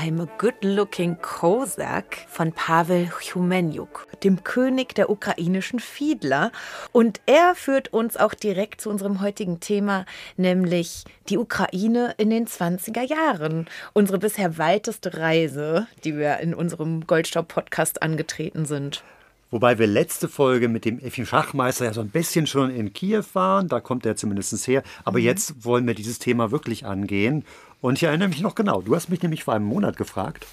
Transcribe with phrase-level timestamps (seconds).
[0.00, 6.52] I'm a Good Looking Kozak von Pavel Chumenjuk, dem König der ukrainischen Fiedler.
[6.92, 12.46] Und er führt uns auch direkt zu unserem heutigen Thema, nämlich die Ukraine in den
[12.46, 13.66] 20er Jahren.
[13.92, 19.02] Unsere bisher weiteste Reise, die wir in unserem Goldstaub-Podcast angetreten sind.
[19.50, 23.24] Wobei wir letzte Folge mit dem Effi Schachmeister ja so ein bisschen schon in Kiew
[23.32, 24.82] waren, da kommt er zumindest her.
[25.04, 27.46] Aber jetzt wollen wir dieses Thema wirklich angehen.
[27.80, 30.46] Und ich erinnere mich noch genau, du hast mich nämlich vor einem Monat gefragt.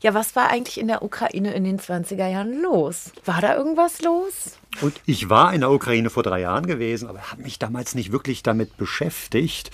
[0.00, 3.12] Ja, was war eigentlich in der Ukraine in den 20er Jahren los?
[3.24, 4.58] War da irgendwas los?
[4.80, 8.10] Und ich war in der Ukraine vor drei Jahren gewesen, aber habe mich damals nicht
[8.10, 9.70] wirklich damit beschäftigt.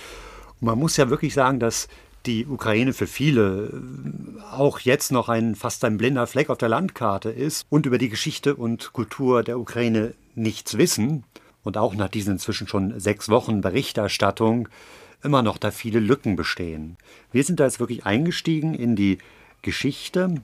[0.61, 1.87] Und man muss ja wirklich sagen, dass
[2.27, 6.69] die Ukraine für viele äh, auch jetzt noch ein fast ein blinder Fleck auf der
[6.69, 11.23] Landkarte ist und über die Geschichte und Kultur der Ukraine nichts wissen.
[11.63, 14.69] Und auch nach diesen inzwischen schon sechs Wochen Berichterstattung
[15.23, 16.97] immer noch da viele Lücken bestehen.
[17.31, 19.17] Wir sind da jetzt wirklich eingestiegen in die
[19.61, 20.35] Geschichte,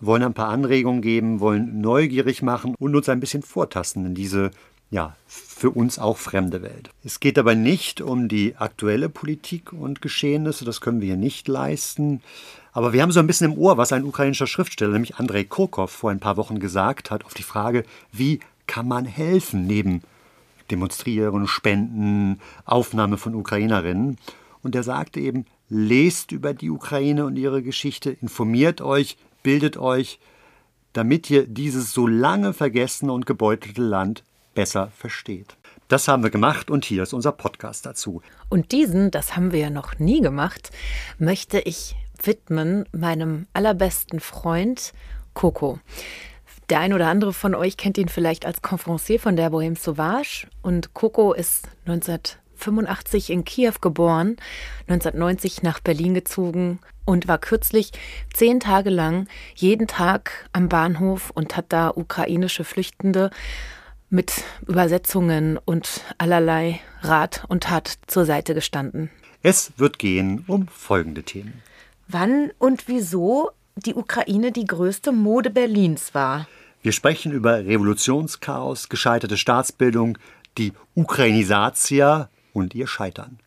[0.00, 4.50] wollen ein paar Anregungen geben, wollen neugierig machen und uns ein bisschen vortasten in diese
[4.90, 6.90] ja, für uns auch fremde Welt.
[7.02, 11.48] Es geht aber nicht um die aktuelle Politik und Geschehnisse, das können wir hier nicht
[11.48, 12.22] leisten.
[12.72, 15.90] Aber wir haben so ein bisschen im Ohr, was ein ukrainischer Schriftsteller, nämlich Andrei Kurkov,
[15.90, 18.38] vor ein paar Wochen gesagt hat, auf die Frage, wie
[18.68, 20.02] kann man helfen neben
[20.74, 24.18] Demonstrieren, Spenden, Aufnahme von Ukrainerinnen.
[24.60, 30.18] Und er sagte eben, lest über die Ukraine und ihre Geschichte, informiert euch, bildet euch,
[30.92, 34.24] damit ihr dieses so lange vergessene und gebeutelte Land
[34.54, 35.56] besser versteht.
[35.86, 38.20] Das haben wir gemacht und hier ist unser Podcast dazu.
[38.48, 40.72] Und diesen, das haben wir ja noch nie gemacht,
[41.18, 44.92] möchte ich widmen meinem allerbesten Freund
[45.34, 45.78] Coco.
[46.70, 50.46] Der ein oder andere von euch kennt ihn vielleicht als Confrancier von der Bohème Sauvage.
[50.62, 54.36] Und Coco ist 1985 in Kiew geboren,
[54.88, 57.92] 1990 nach Berlin gezogen und war kürzlich
[58.32, 63.30] zehn Tage lang jeden Tag am Bahnhof und hat da ukrainische Flüchtende
[64.08, 69.10] mit Übersetzungen und allerlei Rat und Tat zur Seite gestanden.
[69.42, 71.62] Es wird gehen um folgende Themen.
[72.08, 76.46] Wann und wieso die Ukraine die größte Mode Berlins war.
[76.82, 80.18] Wir sprechen über Revolutionschaos, gescheiterte Staatsbildung,
[80.58, 83.38] die Ukrainisatia und ihr Scheitern.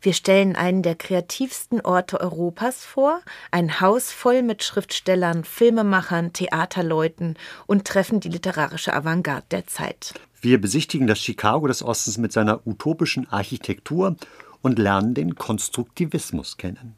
[0.00, 3.20] Wir stellen einen der kreativsten Orte Europas vor,
[3.50, 7.36] ein Haus voll mit Schriftstellern, Filmemachern, Theaterleuten
[7.66, 10.14] und treffen die literarische Avantgarde der Zeit.
[10.40, 14.16] Wir besichtigen das Chicago des Ostens mit seiner utopischen Architektur
[14.62, 16.94] und lernen den Konstruktivismus kennen.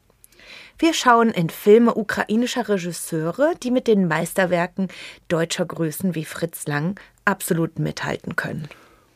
[0.77, 4.87] Wir schauen in Filme ukrainischer Regisseure, die mit den Meisterwerken
[5.27, 8.67] deutscher Größen wie Fritz Lang absolut mithalten können.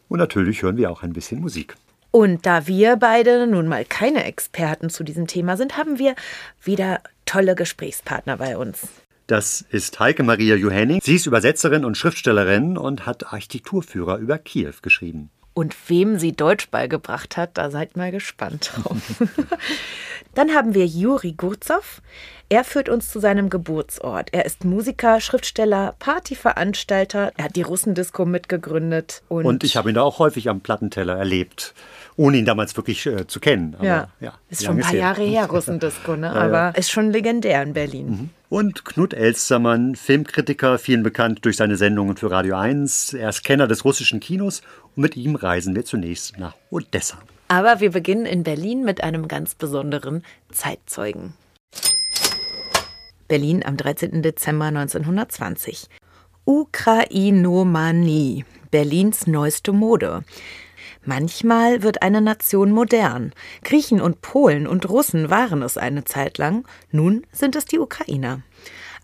[0.09, 1.75] Und natürlich hören wir auch ein bisschen Musik.
[2.11, 6.15] Und da wir beide nun mal keine Experten zu diesem Thema sind, haben wir
[6.63, 8.87] wieder tolle Gesprächspartner bei uns.
[9.27, 11.01] Das ist Heike Maria Johenning.
[11.03, 15.31] Sie ist Übersetzerin und Schriftstellerin und hat Architekturführer über Kiew geschrieben.
[15.55, 18.97] Und wem sie Deutsch beigebracht hat, da seid mal gespannt drauf.
[20.35, 22.01] Dann haben wir Juri Gurzow.
[22.49, 24.33] Er führt uns zu seinem Geburtsort.
[24.33, 27.31] Er ist Musiker, Schriftsteller, Partyveranstalter.
[27.37, 29.23] Er hat die Russendisco mitgegründet.
[29.29, 31.73] Und, Und ich habe ihn da auch häufig am Plattenteller erlebt,
[32.17, 33.75] ohne ihn damals wirklich äh, zu kennen.
[33.77, 34.99] Aber, ja, ja, ist schon ein paar her?
[34.99, 36.27] Jahre her, Russendisco, ne?
[36.33, 36.33] ja.
[36.33, 38.29] aber ist schon legendär in Berlin.
[38.49, 43.13] Und Knut Elstermann, Filmkritiker, vielen bekannt durch seine Sendungen für Radio 1.
[43.13, 44.61] Er ist Kenner des russischen Kinos
[44.95, 47.17] und mit ihm reisen wir zunächst nach Odessa.
[47.47, 51.33] Aber wir beginnen in Berlin mit einem ganz besonderen Zeitzeugen.
[53.27, 54.21] Berlin am 13.
[54.21, 55.89] Dezember 1920.
[56.45, 60.23] Ukrainomanie, Berlins neueste Mode.
[61.05, 63.31] Manchmal wird eine Nation modern.
[63.63, 68.41] Griechen und Polen und Russen waren es eine Zeit lang, nun sind es die Ukrainer.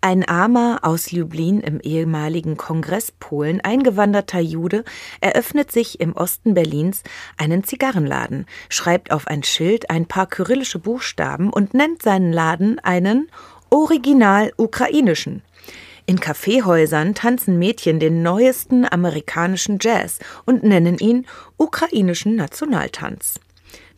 [0.03, 4.83] Ein armer, aus Lublin im ehemaligen Kongress Polen eingewanderter Jude
[5.19, 7.03] eröffnet sich im Osten Berlins
[7.37, 13.29] einen Zigarrenladen, schreibt auf ein Schild ein paar kyrillische Buchstaben und nennt seinen Laden einen
[13.69, 15.43] original ukrainischen.
[16.05, 21.25] In Kaffeehäusern tanzen Mädchen den neuesten amerikanischen Jazz und nennen ihn
[21.57, 23.39] ukrainischen Nationaltanz.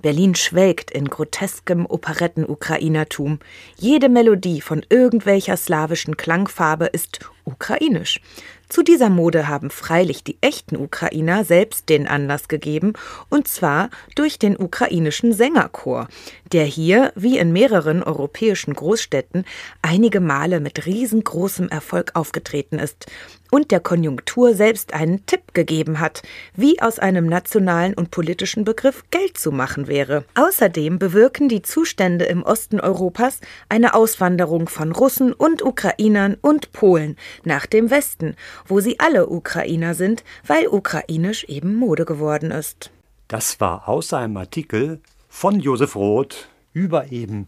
[0.03, 3.39] Berlin schwelgt in groteskem Operetten-Ukrainertum.
[3.77, 8.19] Jede Melodie von irgendwelcher slawischen Klangfarbe ist ukrainisch.
[8.67, 12.94] Zu dieser Mode haben freilich die echten Ukrainer selbst den Anlass gegeben,
[13.29, 16.09] und zwar durch den ukrainischen Sängerchor,
[16.53, 19.44] der hier, wie in mehreren europäischen Großstädten,
[19.81, 23.07] einige Male mit riesengroßem Erfolg aufgetreten ist
[23.51, 26.21] und der Konjunktur selbst einen Tipp gegeben hat,
[26.55, 30.25] wie aus einem nationalen und politischen Begriff Geld zu machen wäre.
[30.35, 33.39] Außerdem bewirken die Zustände im Osten Europas
[33.69, 38.35] eine Auswanderung von Russen und Ukrainern und Polen nach dem Westen,
[38.65, 42.91] wo sie alle Ukrainer sind, weil ukrainisch eben Mode geworden ist.
[43.27, 45.01] Das war aus einem Artikel
[45.35, 47.47] von Josef Roth über eben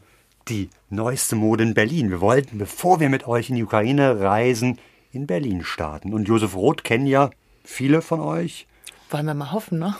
[0.49, 2.09] die neueste Mode in Berlin.
[2.09, 4.79] Wir wollten, bevor wir mit euch in die Ukraine reisen,
[5.11, 6.11] in Berlin starten.
[6.11, 7.29] Und Josef Roth kennen ja
[7.63, 8.67] viele von euch.
[9.11, 9.95] Wollen wir mal hoffen, ne?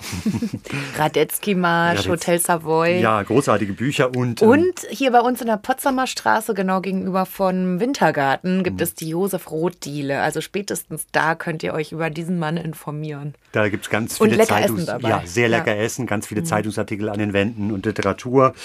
[0.98, 3.00] Radetzky Marsch, Hotel Savoy.
[3.00, 4.42] Ja, großartige Bücher und.
[4.42, 8.84] Ähm, und hier bei uns in der Potsdamer Straße, genau gegenüber von Wintergarten, gibt mhm.
[8.84, 10.22] es die Josef Roth-Diele.
[10.22, 13.36] Also spätestens da könnt ihr euch über diesen Mann informieren.
[13.52, 15.08] Da gibt es ganz viele dabei.
[15.08, 15.84] Ja, sehr lecker ja.
[15.84, 16.46] Essen, ganz viele mhm.
[16.46, 18.56] Zeitungsartikel an den Wänden und Literatur.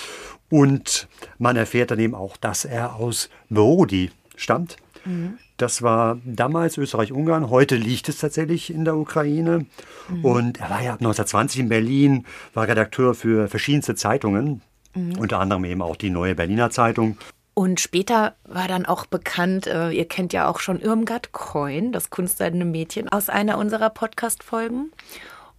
[0.49, 1.07] Und
[1.39, 4.77] man erfährt dann eben auch, dass er aus Brody stammt.
[5.05, 5.39] Mhm.
[5.61, 7.51] Das war damals Österreich-Ungarn.
[7.51, 9.67] Heute liegt es tatsächlich in der Ukraine.
[10.09, 10.25] Mhm.
[10.25, 14.63] Und er war ja 1920 in Berlin, war Redakteur für verschiedenste Zeitungen,
[14.95, 15.19] mhm.
[15.19, 17.19] unter anderem eben auch die Neue Berliner Zeitung.
[17.53, 22.09] Und später war dann auch bekannt, äh, ihr kennt ja auch schon Irmgard Kreun, das
[22.09, 24.93] kunstseidene Mädchen, aus einer unserer Podcast-Folgen.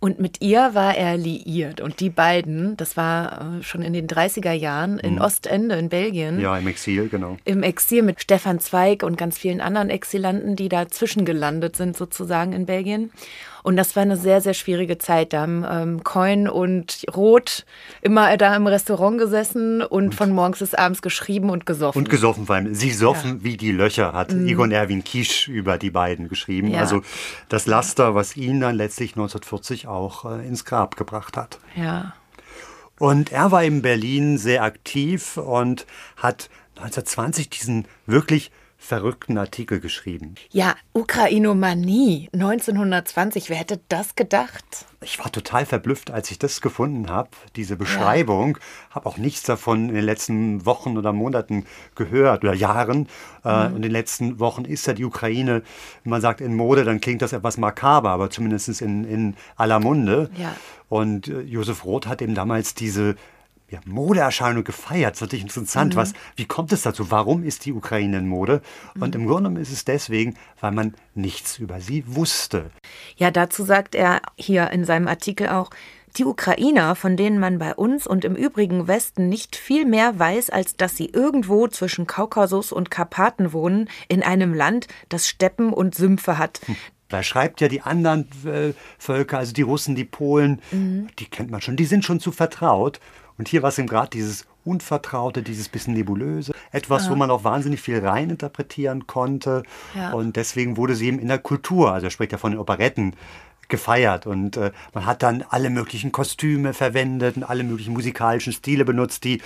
[0.03, 1.79] Und mit ihr war er liiert.
[1.79, 5.21] Und die beiden, das war äh, schon in den 30er Jahren in mhm.
[5.21, 6.39] Ostende in Belgien.
[6.39, 7.37] Ja, im Exil, genau.
[7.45, 12.51] Im Exil mit Stefan Zweig und ganz vielen anderen Exilanten, die dazwischen gelandet sind, sozusagen
[12.51, 13.11] in Belgien.
[13.63, 15.33] Und das war eine sehr, sehr schwierige Zeit.
[15.33, 17.65] Da haben ähm, Coin und Roth
[18.01, 21.99] immer da im Restaurant gesessen und, und, von morgens bis abends geschrieben und gesoffen.
[21.99, 22.73] Und gesoffen vor allem.
[22.73, 23.43] Sie soffen ja.
[23.43, 24.47] wie die Löcher, hat mhm.
[24.47, 26.69] Egon Erwin Kisch über die beiden geschrieben.
[26.69, 26.79] Ja.
[26.79, 27.01] Also
[27.49, 31.59] das Laster, was ihn dann letztlich 1940 auch äh, ins Grab gebracht hat.
[31.75, 32.13] Ja.
[32.97, 35.87] Und er war in Berlin sehr aktiv und
[36.17, 40.33] hat 1920 diesen wirklich verrückten Artikel geschrieben.
[40.49, 44.65] Ja, Ukrainomanie 1920, wer hätte das gedacht?
[45.01, 48.57] Ich war total verblüfft, als ich das gefunden habe, diese Beschreibung.
[48.57, 48.95] Ja.
[48.95, 53.07] Habe auch nichts davon in den letzten Wochen oder Monaten gehört oder Jahren.
[53.45, 53.65] Äh, mhm.
[53.67, 55.61] Und in den letzten Wochen ist ja die Ukraine,
[56.03, 59.79] wenn man sagt in Mode, dann klingt das etwas makaber, aber zumindest in, in aller
[59.79, 60.31] Munde.
[60.37, 60.55] Ja.
[60.89, 63.15] Und äh, Josef Roth hat eben damals diese
[63.71, 65.11] ja, Modeerscheinung gefeiert.
[65.11, 65.93] Das ist natürlich interessant.
[65.93, 65.97] Mhm.
[65.97, 67.09] Was, wie kommt es dazu?
[67.09, 68.61] Warum ist die Ukraine in Mode?
[68.99, 69.21] Und mhm.
[69.21, 72.71] im Grunde genommen ist es deswegen, weil man nichts über sie wusste.
[73.15, 75.69] Ja, dazu sagt er hier in seinem Artikel auch,
[76.17, 80.49] die Ukrainer, von denen man bei uns und im übrigen Westen nicht viel mehr weiß,
[80.49, 85.95] als dass sie irgendwo zwischen Kaukasus und Karpaten wohnen, in einem Land, das Steppen und
[85.95, 86.59] Sümpfe hat.
[86.65, 86.75] Hm.
[87.07, 91.09] Da schreibt ja die anderen äh, Völker, also die Russen, die Polen, mhm.
[91.19, 93.01] die kennt man schon, die sind schon zu vertraut.
[93.37, 97.11] Und hier war es eben gerade dieses Unvertraute, dieses bisschen Nebulöse, etwas, ja.
[97.11, 99.63] wo man auch wahnsinnig viel reininterpretieren konnte.
[99.95, 100.13] Ja.
[100.13, 103.15] Und deswegen wurde sie eben in der Kultur, also er spricht ja von den Operetten,
[103.71, 108.83] gefeiert und äh, man hat dann alle möglichen Kostüme verwendet und alle möglichen musikalischen Stile
[108.83, 109.41] benutzt, die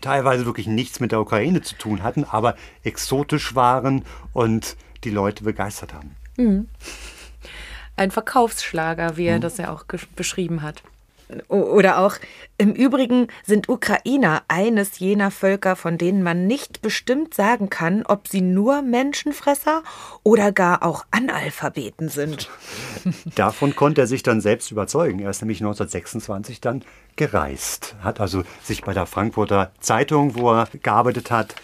[0.00, 5.42] teilweise wirklich nichts mit der Ukraine zu tun hatten, aber exotisch waren und die Leute
[5.42, 6.14] begeistert haben.
[6.36, 6.68] Mhm.
[7.96, 9.42] Ein Verkaufsschlager, wie er mhm.
[9.42, 9.84] das ja auch
[10.14, 10.82] beschrieben hat.
[11.48, 12.16] Oder auch,
[12.56, 18.28] im Übrigen sind Ukrainer eines jener Völker, von denen man nicht bestimmt sagen kann, ob
[18.28, 19.82] sie nur Menschenfresser
[20.22, 22.50] oder gar auch Analphabeten sind.
[23.34, 25.20] Davon konnte er sich dann selbst überzeugen.
[25.20, 26.82] Er ist nämlich 1926 dann
[27.16, 31.54] gereist, hat also sich bei der Frankfurter Zeitung, wo er gearbeitet hat,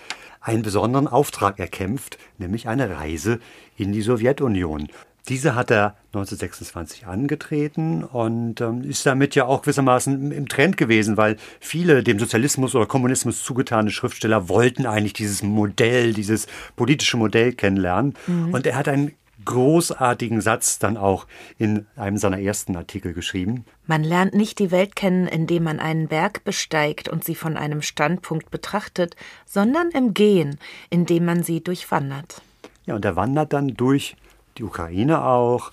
[0.40, 3.40] einen besonderen Auftrag erkämpft, nämlich eine Reise
[3.76, 4.88] in die Sowjetunion.
[5.28, 11.16] Diese hat er 1926 angetreten und ähm, ist damit ja auch gewissermaßen im Trend gewesen,
[11.16, 17.52] weil viele dem Sozialismus oder Kommunismus zugetane Schriftsteller wollten eigentlich dieses Modell, dieses politische Modell
[17.52, 18.14] kennenlernen.
[18.26, 18.52] Mhm.
[18.52, 19.12] Und er hat ein
[19.46, 21.26] großartigen Satz dann auch
[21.58, 23.64] in einem seiner ersten Artikel geschrieben.
[23.86, 27.82] Man lernt nicht die Welt kennen, indem man einen Berg besteigt und sie von einem
[27.82, 29.16] Standpunkt betrachtet,
[29.46, 30.58] sondern im Gehen,
[30.90, 32.42] indem man sie durchwandert.
[32.86, 34.16] Ja, und er wandert dann durch
[34.58, 35.72] die Ukraine auch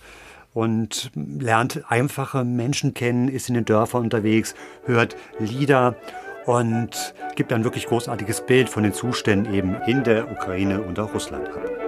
[0.53, 5.95] und lernt einfache Menschen kennen, ist in den Dörfern unterwegs, hört Lieder
[6.45, 11.13] und gibt ein wirklich großartiges Bild von den Zuständen eben in der Ukraine und auch
[11.13, 11.80] Russland ab.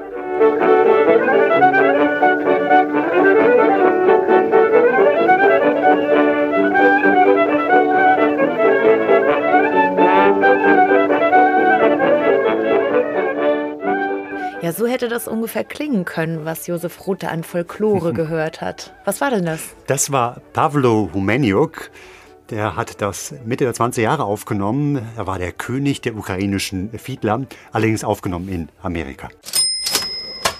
[14.64, 18.94] Ja, so hätte das ungefähr klingen können, was Josef Rothe an Folklore gehört hat.
[19.04, 19.76] Was war denn das?
[19.88, 21.92] Das war Pavlo Humeniuk.
[22.50, 25.06] Der hat das Mitte der 20er Jahre aufgenommen.
[25.18, 29.28] Er war der König der ukrainischen Fiedler, allerdings aufgenommen in Amerika.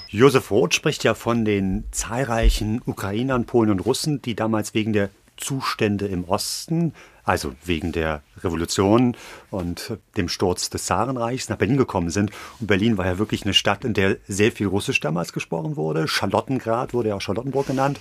[0.10, 5.12] Josef Roth spricht ja von den zahlreichen Ukrainern, Polen und Russen, die damals wegen der
[5.38, 9.16] Zustände im Osten, also wegen der Revolution
[9.50, 12.32] und dem Sturz des Zarenreichs nach Berlin gekommen sind.
[12.60, 16.08] Und Berlin war ja wirklich eine Stadt, in der sehr viel Russisch damals gesprochen wurde.
[16.08, 18.00] Charlottengrad wurde ja auch Charlottenburg genannt.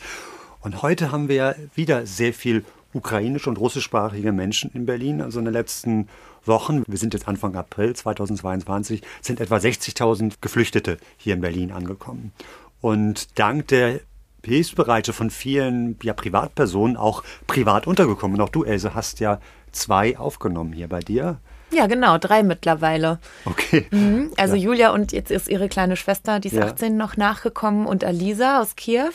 [0.60, 5.20] Und heute haben wir wieder sehr viel ukrainisch- und russischsprachige Menschen in Berlin.
[5.20, 6.08] Also in den letzten
[6.44, 12.32] Wochen, wir sind jetzt Anfang April 2022, sind etwa 60.000 Geflüchtete hier in Berlin angekommen.
[12.80, 14.00] Und dank der
[14.44, 18.40] Hilfsbereitschaft von vielen ja, Privatpersonen auch privat untergekommen.
[18.40, 19.40] Und auch du, Else, hast ja
[19.72, 21.38] zwei aufgenommen hier bei dir.
[21.72, 23.18] Ja, genau, drei mittlerweile.
[23.44, 23.86] Okay.
[23.90, 24.62] Mhm, also ja.
[24.62, 26.66] Julia und jetzt ist ihre kleine Schwester, die ist ja.
[26.66, 29.12] 18, noch nachgekommen und Alisa aus Kiew.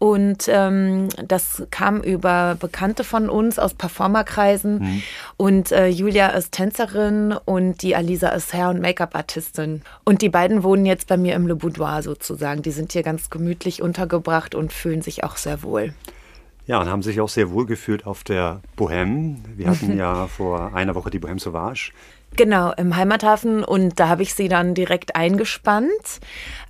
[0.00, 4.78] Und ähm, das kam über Bekannte von uns aus Performerkreisen.
[4.78, 5.02] Mhm.
[5.36, 9.82] Und äh, Julia ist Tänzerin und die Alisa ist Hair- und Make-up-Artistin.
[10.02, 12.62] Und die beiden wohnen jetzt bei mir im Le Boudoir sozusagen.
[12.62, 15.92] Die sind hier ganz gemütlich untergebracht und fühlen sich auch sehr wohl.
[16.66, 19.36] Ja, und haben sich auch sehr wohl gefühlt auf der Bohème.
[19.54, 21.92] Wir hatten ja vor einer Woche die Bohème Sauvage.
[22.36, 25.90] Genau, im Heimathafen und da habe ich sie dann direkt eingespannt,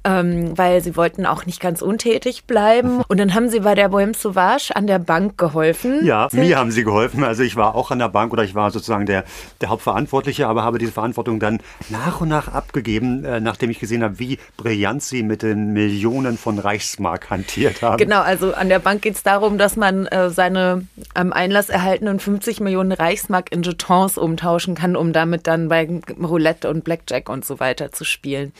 [0.04, 3.02] ähm, weil sie wollten auch nicht ganz untätig bleiben.
[3.08, 6.04] Und dann haben sie bei der Bohème Sauvage an der Bank geholfen.
[6.04, 7.24] Ja, mir haben sie geholfen.
[7.24, 9.24] Also ich war auch an der Bank oder ich war sozusagen der,
[9.60, 14.02] der Hauptverantwortliche, aber habe diese Verantwortung dann nach und nach abgegeben, äh, nachdem ich gesehen
[14.02, 17.98] habe, wie brillant sie mit den Millionen von Reichsmark hantiert haben.
[17.98, 22.20] Genau, also an der Bank geht es darum, dass man äh, seine am Einlass erhaltenen
[22.20, 25.88] 50 Millionen Reichsmark in Jetons umtauschen kann, um damit dann bei
[26.22, 28.52] Roulette und Blackjack und so weiter zu spielen.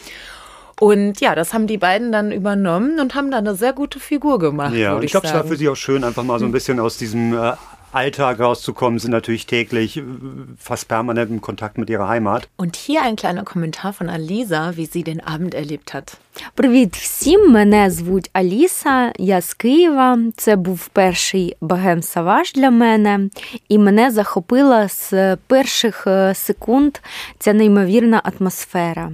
[0.81, 4.39] Und ja, das haben die beiden dann übernommen und haben dann eine sehr gute Figur
[4.39, 4.75] gemacht.
[4.75, 6.81] Ja, ich, ich glaube, es war für sie auch schön, einfach mal so ein bisschen
[6.81, 7.53] aus diesem äh,
[7.96, 10.04] Alltag rauszukommen, sind natürlich täglich äh,
[10.58, 12.50] fast permanent im Kontakt mit ihrer Heimat.
[12.58, 16.18] Und hier ein kleiner Kommentar von Alisa, wie sie den Abend erlebt hat.
[16.56, 17.52] Привіт всім!
[17.52, 20.20] Мене звуть Аліса, я з Києва.
[20.38, 23.30] Це був перший багем Саваж для мене,
[23.70, 26.98] і мене захопила з перших секунд
[27.40, 29.12] ця неймовірна атмосфера.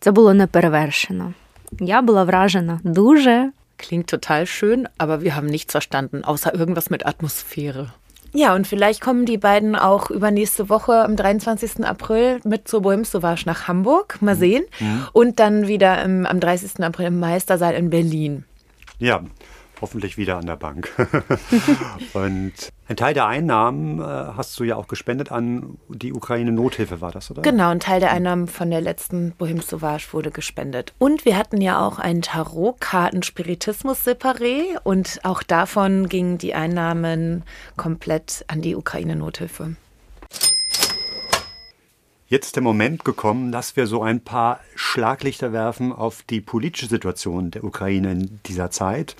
[0.00, 1.32] Це було неперевершено.
[1.80, 3.50] Я була вражена дуже.
[3.78, 7.86] Klingt total schön, aber wir haben nichts verstanden, außer irgendwas mit Atmosphäre.
[8.37, 11.83] Ja, und vielleicht kommen die beiden auch übernächste Woche am 23.
[11.83, 14.21] April mit zur Bohème Sauvage nach Hamburg.
[14.21, 14.39] Mal mhm.
[14.39, 14.65] sehen.
[14.79, 15.07] Mhm.
[15.11, 16.83] Und dann wieder im, am 30.
[16.83, 18.43] April im Meistersaal in Berlin.
[18.99, 19.23] Ja,
[19.81, 20.89] hoffentlich wieder an der Bank.
[22.13, 22.53] und
[22.87, 27.29] ein Teil der Einnahmen äh, hast du ja auch gespendet an die Ukraine-Nothilfe, war das,
[27.31, 27.41] oder?
[27.41, 30.93] Genau, ein Teil der Einnahmen von der letzten Bohem Sauvage wurde gespendet.
[30.97, 37.43] Und wir hatten ja auch einen Tarotkarten-Spiritismus-Separé und auch davon gingen die Einnahmen
[37.75, 39.75] komplett an die Ukraine-Nothilfe.
[42.29, 47.51] Jetzt der Moment gekommen, dass wir so ein paar Schlaglichter werfen auf die politische Situation
[47.51, 49.15] der Ukraine in dieser Zeit.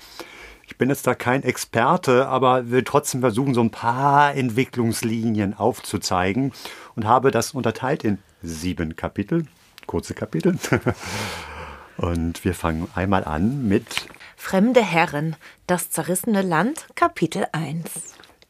[0.68, 6.52] Ich bin jetzt da kein Experte, aber will trotzdem versuchen, so ein paar Entwicklungslinien aufzuzeigen
[6.94, 9.46] und habe das unterteilt in sieben Kapitel,
[9.86, 10.58] kurze Kapitel.
[11.96, 14.06] Und wir fangen einmal an mit
[14.36, 15.34] Fremde Herren,
[15.66, 17.90] das zerrissene Land, Kapitel 1.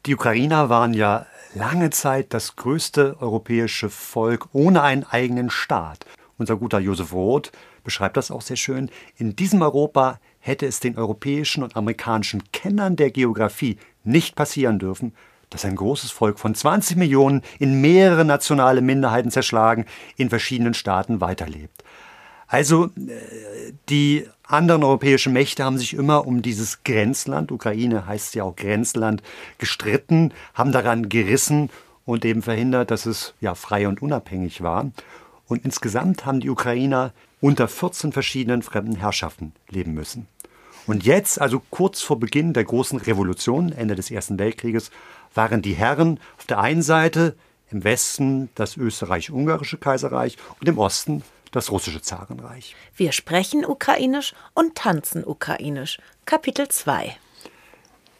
[0.04, 6.04] Die Ukrainer waren ja lange Zeit das größte europäische Volk ohne einen eigenen Staat.
[6.36, 7.52] Unser guter Josef Roth
[7.84, 8.90] beschreibt das auch sehr schön.
[9.16, 15.12] In diesem Europa hätte es den europäischen und amerikanischen Kennern der Geographie nicht passieren dürfen,
[15.50, 21.20] dass ein großes Volk von 20 Millionen in mehrere nationale Minderheiten zerschlagen in verschiedenen Staaten
[21.20, 21.84] weiterlebt.
[22.46, 28.44] Also äh, die anderen europäischen Mächte haben sich immer um dieses Grenzland, Ukraine heißt ja
[28.44, 29.22] auch Grenzland,
[29.58, 31.68] gestritten, haben daran gerissen
[32.06, 34.90] und eben verhindert, dass es ja frei und unabhängig war.
[35.46, 40.26] Und insgesamt haben die Ukrainer unter 14 verschiedenen fremden Herrschaften leben müssen.
[40.86, 44.90] Und jetzt, also kurz vor Beginn der großen Revolution, Ende des Ersten Weltkrieges,
[45.34, 47.36] waren die Herren auf der einen Seite
[47.70, 52.74] im Westen das österreich-ungarische Kaiserreich und im Osten das russische Zarenreich.
[52.96, 55.98] Wir sprechen ukrainisch und tanzen ukrainisch.
[56.24, 57.16] Kapitel 2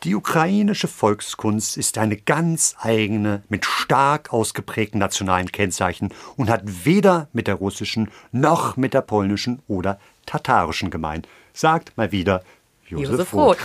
[0.04, 7.28] die ukrainische Volkskunst ist eine ganz eigene, mit stark ausgeprägten nationalen Kennzeichen und hat weder
[7.32, 12.44] mit der russischen noch mit der polnischen oder tatarischen gemein, sagt mal wieder
[12.86, 13.58] Josef, Josef Roth.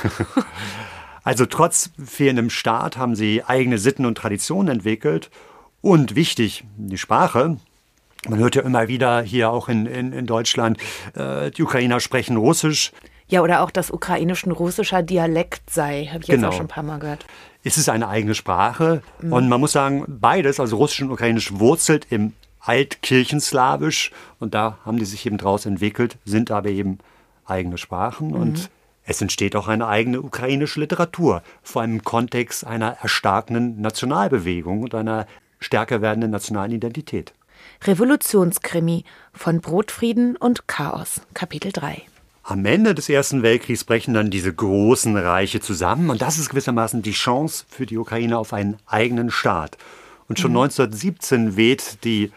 [1.23, 5.29] also trotz fehlendem Staat haben sie eigene Sitten und Traditionen entwickelt
[5.81, 7.57] und wichtig, die Sprache,
[8.27, 10.79] man hört ja immer wieder hier auch in, in, in Deutschland,
[11.13, 12.91] äh, die Ukrainer sprechen Russisch.
[13.27, 16.49] Ja, oder auch, dass ukrainisch ein russischer Dialekt sei, habe ich jetzt genau.
[16.49, 17.25] auch schon ein paar Mal gehört.
[17.63, 19.33] Es ist eine eigene Sprache mhm.
[19.33, 24.97] und man muss sagen, beides, also Russisch und Ukrainisch, wurzelt im Altkirchenslawisch und da haben
[24.97, 26.99] die sich eben draus entwickelt, sind aber eben
[27.45, 28.35] eigene Sprachen mhm.
[28.35, 28.69] und
[29.05, 34.95] es entsteht auch eine eigene ukrainische Literatur, vor allem im Kontext einer erstarkenden Nationalbewegung und
[34.95, 35.27] einer
[35.59, 37.33] stärker werdenden nationalen Identität.
[37.83, 39.03] Revolutionskrimi
[39.33, 42.01] von Brotfrieden und Chaos, Kapitel 3.
[42.45, 47.01] Am Ende des Ersten Weltkriegs brechen dann diese großen Reiche zusammen und das ist gewissermaßen
[47.01, 49.77] die Chance für die Ukraine auf einen eigenen Staat.
[50.27, 50.59] Und schon mhm.
[50.59, 52.33] 1917 weht die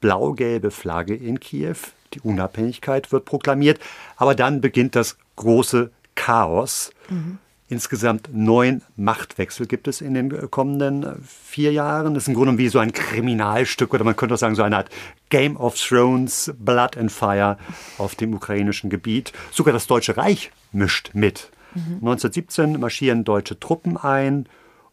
[0.00, 1.76] blau-gelbe Flagge in Kiew,
[2.12, 3.78] die Unabhängigkeit wird proklamiert,
[4.16, 6.90] aber dann beginnt das große Chaos.
[7.08, 7.38] Mhm.
[7.70, 12.14] Insgesamt neun Machtwechsel gibt es in den kommenden vier Jahren.
[12.14, 14.76] Das ist im Grunde wie so ein Kriminalstück oder man könnte auch sagen, so eine
[14.76, 14.90] Art
[15.28, 17.56] Game of Thrones, Blood and Fire
[17.96, 19.32] auf dem ukrainischen Gebiet.
[19.52, 21.52] Sogar das Deutsche Reich mischt mit.
[21.76, 21.98] Mhm.
[22.00, 24.46] 1917 marschieren deutsche Truppen ein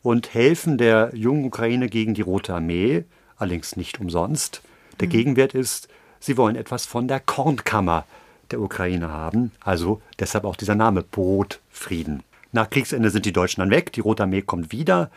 [0.04, 3.06] und helfen der jungen Ukraine gegen die Rote Armee,
[3.38, 4.62] allerdings nicht umsonst.
[5.00, 5.12] Der mhm.
[5.14, 5.88] Gegenwert ist,
[6.20, 8.06] sie wollen etwas von der Kornkammer
[8.52, 12.22] der Ukraine haben, also deshalb auch dieser Name Brotfrieden.
[12.52, 15.10] Nach Kriegsende sind die Deutschen dann weg, die Rote Armee kommt wieder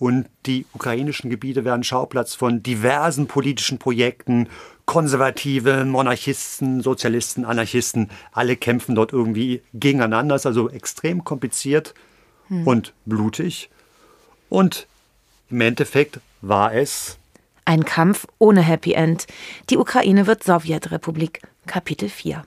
[0.00, 4.48] und die ukrainischen Gebiete werden Schauplatz von diversen politischen Projekten.
[4.86, 10.34] Konservative, Monarchisten, Sozialisten, Anarchisten, alle kämpfen dort irgendwie gegeneinander.
[10.34, 11.94] Das ist also extrem kompliziert
[12.48, 12.66] hm.
[12.66, 13.68] und blutig.
[14.48, 14.86] Und
[15.50, 17.18] im Endeffekt war es
[17.66, 19.26] ein Kampf ohne Happy End.
[19.68, 21.42] Die Ukraine wird Sowjetrepublik.
[21.66, 22.42] Kapitel 4.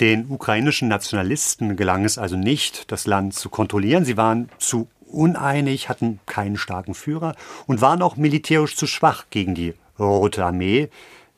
[0.00, 4.04] Den ukrainischen Nationalisten gelang es also nicht, das Land zu kontrollieren.
[4.04, 7.34] Sie waren zu uneinig, hatten keinen starken Führer
[7.66, 10.88] und waren auch militärisch zu schwach gegen die Rote Armee.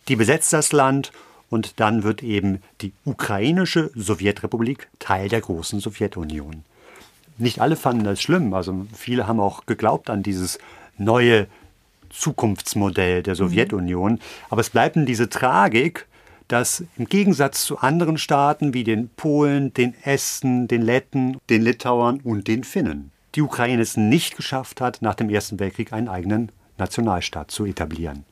[0.08, 1.12] Die besetzt das Land
[1.48, 6.64] und dann wird eben die ukrainische Sowjetrepublik Teil der großen Sowjetunion.
[7.38, 10.58] Nicht alle fanden das schlimm, also viele haben auch geglaubt an dieses
[10.98, 11.46] neue
[12.10, 13.38] Zukunftsmodell der mhm.
[13.38, 14.20] Sowjetunion,
[14.50, 16.06] aber es bleibt diese Tragik,
[16.52, 22.20] dass im Gegensatz zu anderen Staaten wie den Polen, den Esten, den Letten, den Litauern
[22.20, 26.50] und den Finnen die Ukraine es nicht geschafft hat, nach dem Ersten Weltkrieg einen eigenen
[26.78, 28.24] Nationalstaat zu etablieren.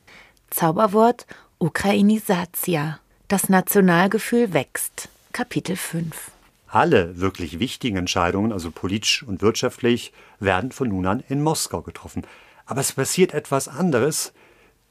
[0.49, 1.25] Zauberwort
[1.59, 2.99] Ukrainisatia.
[3.27, 5.09] Das Nationalgefühl wächst.
[5.31, 6.31] Kapitel 5.
[6.67, 12.23] Alle wirklich wichtigen Entscheidungen, also politisch und wirtschaftlich, werden von nun an in Moskau getroffen.
[12.65, 14.33] Aber es passiert etwas anderes.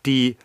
[0.06, 0.36] Die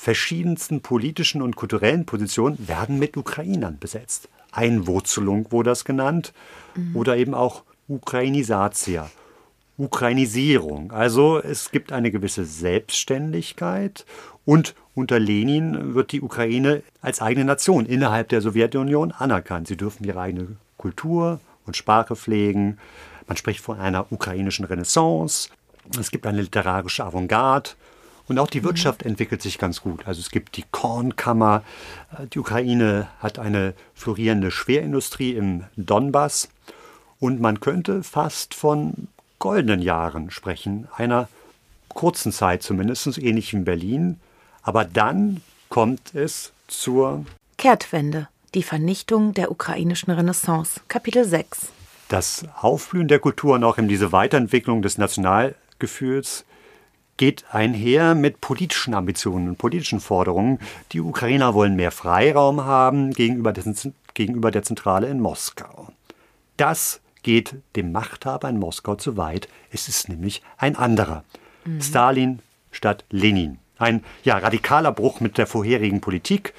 [0.00, 4.28] verschiedensten politischen und kulturellen Positionen werden mit Ukrainern besetzt.
[4.52, 6.32] Einwurzelung wurde das genannt
[6.76, 6.94] mhm.
[6.94, 9.10] oder eben auch Ukrainisatia,
[9.76, 10.92] Ukrainisierung.
[10.92, 14.06] Also es gibt eine gewisse Selbstständigkeit
[14.44, 19.66] und unter Lenin wird die Ukraine als eigene Nation innerhalb der Sowjetunion anerkannt.
[19.66, 22.78] Sie dürfen ihre eigene Kultur und Sprache pflegen.
[23.26, 25.50] Man spricht von einer ukrainischen Renaissance.
[25.98, 27.70] Es gibt eine literarische Avantgarde.
[28.28, 30.06] Und auch die Wirtschaft entwickelt sich ganz gut.
[30.06, 31.62] Also es gibt die Kornkammer.
[32.32, 36.48] Die Ukraine hat eine florierende Schwerindustrie im Donbass.
[37.20, 41.28] Und man könnte fast von goldenen Jahren sprechen, einer
[41.88, 44.20] kurzen Zeit zumindest, ähnlich wie in Berlin.
[44.62, 47.24] Aber dann kommt es zur
[47.56, 51.68] Kehrtwende, die Vernichtung der ukrainischen Renaissance, Kapitel 6.
[52.08, 56.44] Das Aufblühen der Kultur und auch eben diese Weiterentwicklung des Nationalgefühls
[57.18, 60.58] geht einher mit politischen Ambitionen und politischen Forderungen.
[60.92, 63.64] Die Ukrainer wollen mehr Freiraum haben gegenüber der,
[64.14, 65.88] gegenüber der Zentrale in Moskau.
[66.56, 69.48] Das geht dem Machthaber in Moskau zu weit.
[69.70, 71.24] Es ist nämlich ein anderer.
[71.66, 71.82] Mhm.
[71.82, 72.38] Stalin
[72.70, 73.58] statt Lenin.
[73.76, 76.54] Ein ja, radikaler Bruch mit der vorherigen Politik.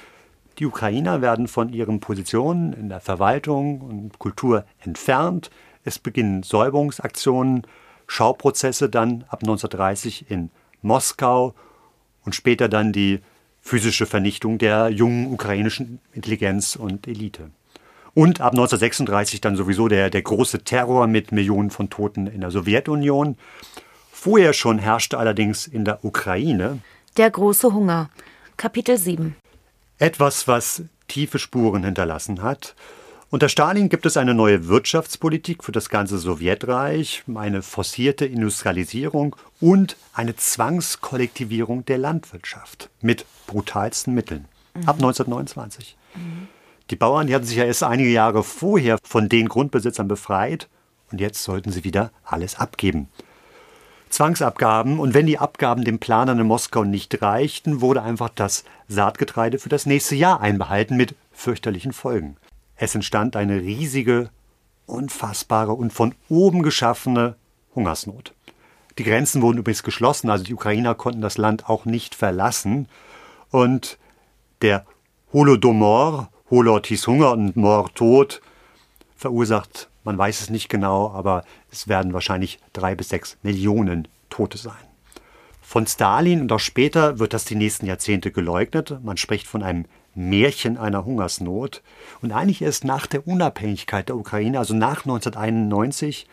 [0.59, 5.49] Die Ukrainer werden von ihren Positionen in der Verwaltung und Kultur entfernt.
[5.85, 7.63] Es beginnen Säuberungsaktionen,
[8.09, 10.49] Schauprozesse dann ab 1930 in
[10.81, 11.53] Moskau
[12.25, 13.19] und später dann die
[13.61, 17.51] physische Vernichtung der jungen ukrainischen Intelligenz und Elite.
[18.15, 22.49] Und ab 1936 dann sowieso der, der große Terror mit Millionen von Toten in der
[22.49, 23.37] Sowjetunion.
[24.11, 26.79] Vorher schon herrschte allerdings in der Ukraine
[27.15, 28.09] der große Hunger.
[28.57, 29.35] Kapitel 7.
[29.99, 32.75] Etwas, was tiefe Spuren hinterlassen hat.
[33.31, 39.97] Unter Stalin gibt es eine neue Wirtschaftspolitik für das ganze Sowjetreich, eine forcierte Industrialisierung und
[40.13, 44.45] eine Zwangskollektivierung der Landwirtschaft mit brutalsten Mitteln.
[44.73, 44.89] Mhm.
[44.89, 45.95] Ab 1929.
[46.15, 46.47] Mhm.
[46.89, 50.67] Die Bauern, die hatten sich ja erst einige Jahre vorher von den Grundbesitzern befreit
[51.11, 53.09] und jetzt sollten sie wieder alles abgeben.
[54.09, 59.59] Zwangsabgaben und wenn die Abgaben dem Planern in Moskau nicht reichten, wurde einfach das Saatgetreide
[59.59, 62.35] für das nächste Jahr einbehalten mit fürchterlichen Folgen.
[62.81, 64.29] Es entstand eine riesige,
[64.85, 67.35] unfassbare und von oben geschaffene
[67.75, 68.33] Hungersnot.
[68.97, 72.87] Die Grenzen wurden übrigens geschlossen, also die Ukrainer konnten das Land auch nicht verlassen.
[73.51, 73.97] Und
[74.61, 74.85] der
[75.33, 78.41] Holodomor, Holod hieß Hunger und Mor Tod,
[79.17, 84.57] verursacht, man weiß es nicht genau, aber es werden wahrscheinlich drei bis sechs Millionen Tote
[84.57, 84.73] sein.
[85.61, 89.03] Von Stalin und auch später wird das die nächsten Jahrzehnte geleugnet.
[89.03, 89.85] Man spricht von einem
[90.19, 91.81] Märchen einer Hungersnot.
[92.21, 96.27] Und eigentlich erst nach der Unabhängigkeit der Ukraine, also nach 1991,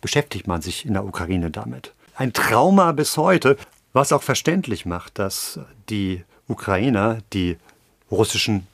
[0.00, 1.92] beschäftigt man sich in der Ukraine damit.
[2.16, 3.56] Ein Trauma bis heute,
[3.92, 7.56] was auch verständlich macht, dass die Ukrainer die
[8.10, 8.66] russischen,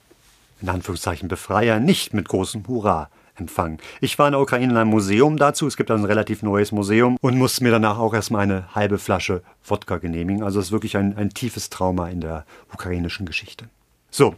[0.61, 3.77] in Anführungszeichen, Befreier nicht mit großem Hurra empfangen.
[4.01, 5.67] Ich war in der Ukraine in einem Museum dazu.
[5.67, 8.97] Es gibt also ein relativ neues Museum und musste mir danach auch erstmal eine halbe
[8.97, 10.43] Flasche Wodka genehmigen.
[10.43, 13.69] Also es ist wirklich ein, ein tiefes Trauma in der ukrainischen Geschichte.
[14.11, 14.35] So,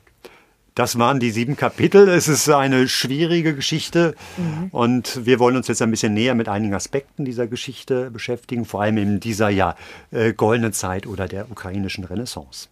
[0.76, 2.08] das waren die sieben Kapitel.
[2.08, 4.70] Es ist eine schwierige Geschichte mhm.
[4.72, 8.82] und wir wollen uns jetzt ein bisschen näher mit einigen Aspekten dieser Geschichte beschäftigen, vor
[8.82, 9.76] allem in dieser ja
[10.12, 12.70] äh, goldenen Zeit oder der ukrainischen Renaissance.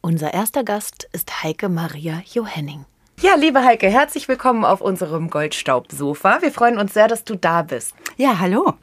[0.00, 2.84] Unser erster Gast ist Heike Maria Johenning.
[3.20, 6.40] Ja, liebe Heike, herzlich willkommen auf unserem Goldstaubsofa.
[6.40, 7.94] Wir freuen uns sehr, dass du da bist.
[8.16, 8.74] Ja, hallo.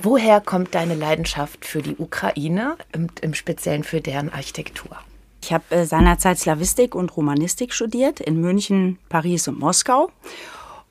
[0.00, 4.98] Woher kommt deine Leidenschaft für die Ukraine und im Speziellen für deren Architektur?
[5.44, 10.10] Ich habe äh, seinerzeit Slavistik und Romanistik studiert in München, Paris und Moskau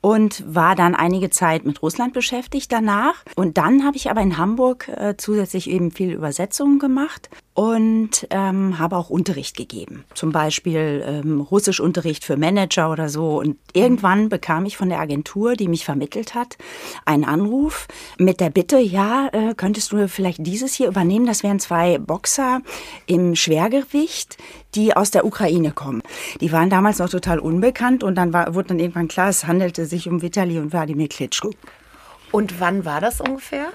[0.00, 3.24] und war dann einige Zeit mit Russland beschäftigt danach.
[3.34, 8.78] Und dann habe ich aber in Hamburg äh, zusätzlich eben viel Übersetzungen gemacht und ähm,
[8.80, 10.04] habe auch Unterricht gegeben.
[10.14, 13.38] Zum Beispiel ähm, Russischunterricht für Manager oder so.
[13.38, 16.58] Und irgendwann bekam ich von der Agentur, die mich vermittelt hat,
[17.04, 17.86] einen Anruf
[18.18, 21.26] mit der Bitte, ja, äh, könntest du vielleicht dieses hier übernehmen?
[21.26, 22.60] Das wären zwei Boxer
[23.06, 24.36] im Schwergewicht,
[24.74, 26.02] die aus der Ukraine kommen.
[26.40, 29.86] Die waren damals noch total unbekannt und dann war, wurde dann irgendwann klar, es handelte
[29.86, 31.50] sich um Vitali und Wladimir Klitschko.
[32.32, 33.68] Und wann war das ungefähr?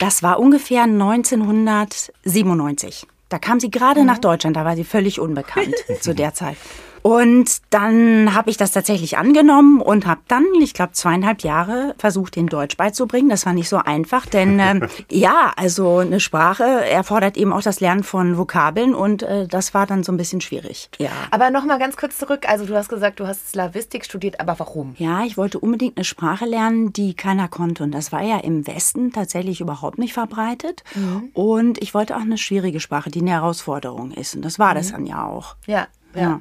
[0.00, 3.06] Das war ungefähr 1997.
[3.32, 4.06] Da kam sie gerade mhm.
[4.08, 6.58] nach Deutschland, da war sie völlig unbekannt zu der Zeit.
[7.02, 12.36] Und dann habe ich das tatsächlich angenommen und habe dann, ich glaube, zweieinhalb Jahre versucht,
[12.36, 13.28] den Deutsch beizubringen.
[13.28, 17.80] Das war nicht so einfach, denn ähm, ja, also eine Sprache erfordert eben auch das
[17.80, 20.90] Lernen von Vokabeln und äh, das war dann so ein bisschen schwierig.
[20.98, 21.10] Ja.
[21.32, 22.48] Aber noch mal ganz kurz zurück.
[22.48, 24.94] Also du hast gesagt, du hast Slavistik studiert, aber warum?
[24.98, 28.66] Ja, ich wollte unbedingt eine Sprache lernen, die keiner konnte und das war ja im
[28.66, 30.84] Westen tatsächlich überhaupt nicht verbreitet.
[30.94, 31.30] Mhm.
[31.34, 34.76] Und ich wollte auch eine schwierige Sprache, die eine Herausforderung ist und das war mhm.
[34.76, 35.56] das dann ja auch.
[35.66, 35.88] ja.
[36.14, 36.20] ja.
[36.20, 36.40] ja.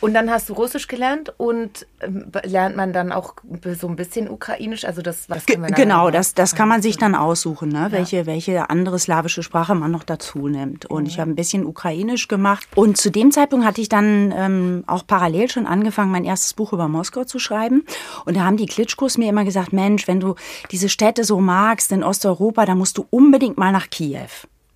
[0.00, 3.34] Und dann hast du Russisch gelernt und ähm, lernt man dann auch
[3.78, 4.84] so ein bisschen Ukrainisch?
[4.84, 7.80] Also das, das genau, das, das kann man sich dann aussuchen, ne?
[7.80, 7.92] Ja.
[7.92, 10.86] welche, welche andere slawische Sprache man noch dazu nimmt.
[10.86, 11.10] Und ja.
[11.10, 12.66] ich habe ein bisschen Ukrainisch gemacht.
[12.74, 16.72] Und zu dem Zeitpunkt hatte ich dann ähm, auch parallel schon angefangen, mein erstes Buch
[16.72, 17.84] über Moskau zu schreiben.
[18.24, 20.34] Und da haben die Klitschkos mir immer gesagt, Mensch, wenn du
[20.70, 24.28] diese Städte so magst in Osteuropa, dann musst du unbedingt mal nach Kiew.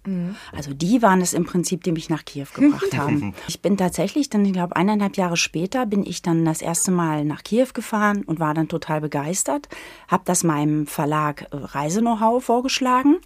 [0.06, 0.36] Mhm.
[0.52, 3.34] Also die waren es im Prinzip, die mich nach Kiew gebracht haben.
[3.48, 7.24] Ich bin tatsächlich dann, ich glaube, eineinhalb Jahre später bin ich dann das erste Mal
[7.24, 9.68] nach Kiew gefahren und war dann total begeistert.
[10.08, 13.16] Habe das meinem Verlag äh, Reise-Know-how vorgeschlagen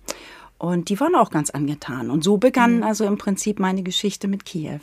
[0.58, 2.10] und die waren auch ganz angetan.
[2.10, 2.82] Und so begann mhm.
[2.82, 4.80] also im Prinzip meine Geschichte mit Kiew.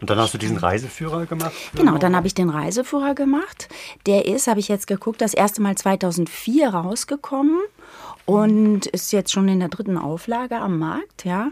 [0.00, 1.52] Und dann hast du diesen Reiseführer gemacht?
[1.76, 3.68] Genau, dann habe ich den Reiseführer gemacht.
[4.06, 7.58] Der ist, habe ich jetzt geguckt, das erste Mal 2004 rausgekommen
[8.24, 11.50] und ist jetzt schon in der dritten Auflage am Markt, ja.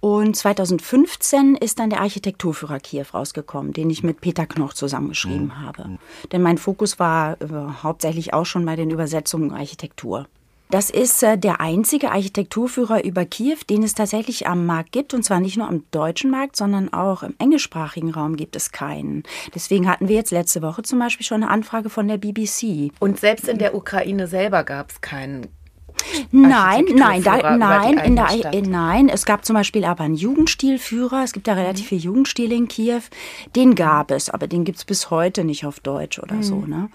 [0.00, 5.60] Und 2015 ist dann der Architekturführer Kiew rausgekommen, den ich mit Peter Knoch zusammengeschrieben mhm.
[5.60, 5.98] habe.
[6.32, 7.46] Denn mein Fokus war äh,
[7.82, 10.26] hauptsächlich auch schon bei den Übersetzungen Architektur.
[10.72, 15.12] Das ist äh, der einzige Architekturführer über Kiew, den es tatsächlich am Markt gibt.
[15.12, 19.22] Und zwar nicht nur am deutschen Markt, sondern auch im englischsprachigen Raum gibt es keinen.
[19.54, 22.90] Deswegen hatten wir jetzt letzte Woche zum Beispiel schon eine Anfrage von der BBC.
[23.00, 25.48] Und selbst in der Ukraine selber gab es keinen
[26.30, 31.22] Nein, nein, da, nein, in der, in, nein, es gab zum Beispiel aber einen Jugendstilführer.
[31.24, 31.88] Es gibt da relativ mhm.
[31.88, 33.02] viele Jugendstile in Kiew.
[33.54, 36.42] Den gab es, aber den gibt es bis heute nicht auf Deutsch oder mhm.
[36.42, 36.60] so.
[36.60, 36.88] Ne?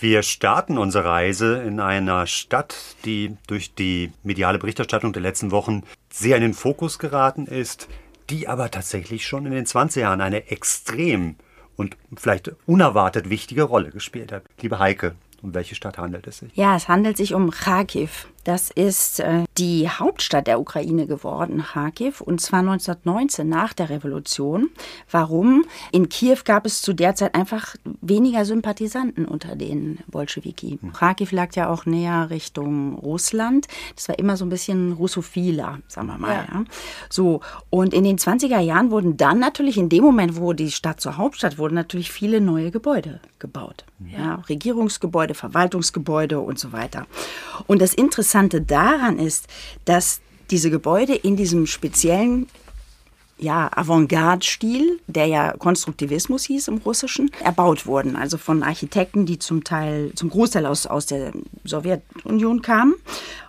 [0.00, 5.82] Wir starten unsere Reise in einer Stadt, die durch die mediale Berichterstattung der letzten Wochen
[6.08, 7.88] sehr in den Fokus geraten ist,
[8.30, 11.34] die aber tatsächlich schon in den 20 Jahren eine extrem
[11.76, 14.44] und vielleicht unerwartet wichtige Rolle gespielt hat.
[14.60, 16.54] Liebe Heike, um welche Stadt handelt es sich?
[16.54, 18.28] Ja, es handelt sich um Kharkiv.
[18.44, 24.70] Das ist äh, die Hauptstadt der Ukraine geworden, Kharkiv, und zwar 1919 nach der Revolution.
[25.10, 25.64] Warum?
[25.92, 30.78] In Kiew gab es zu der Zeit einfach weniger Sympathisanten unter den Bolschewiki.
[30.80, 30.92] Hm.
[30.92, 33.66] Kharkiv lag ja auch näher Richtung Russland.
[33.96, 36.32] Das war immer so ein bisschen russophiler, sagen wir mal.
[36.32, 36.46] Ja.
[36.52, 36.64] Ja.
[37.10, 41.00] So, und in den 20er Jahren wurden dann natürlich in dem Moment, wo die Stadt
[41.00, 43.84] zur Hauptstadt wurde, natürlich viele neue Gebäude gebaut.
[43.98, 44.18] Ja.
[44.18, 47.06] ja Regierungsgebäude, Verwaltungsgebäude und so weiter.
[47.66, 49.46] Und das Interessante Interessante daran ist,
[49.86, 52.46] dass diese Gebäude in diesem speziellen
[53.38, 58.16] ja, Avantgarde-Stil, der ja Konstruktivismus hieß im Russischen, erbaut wurden.
[58.16, 61.32] Also von Architekten, die zum Teil, zum Großteil aus, aus der
[61.64, 62.96] Sowjetunion kamen.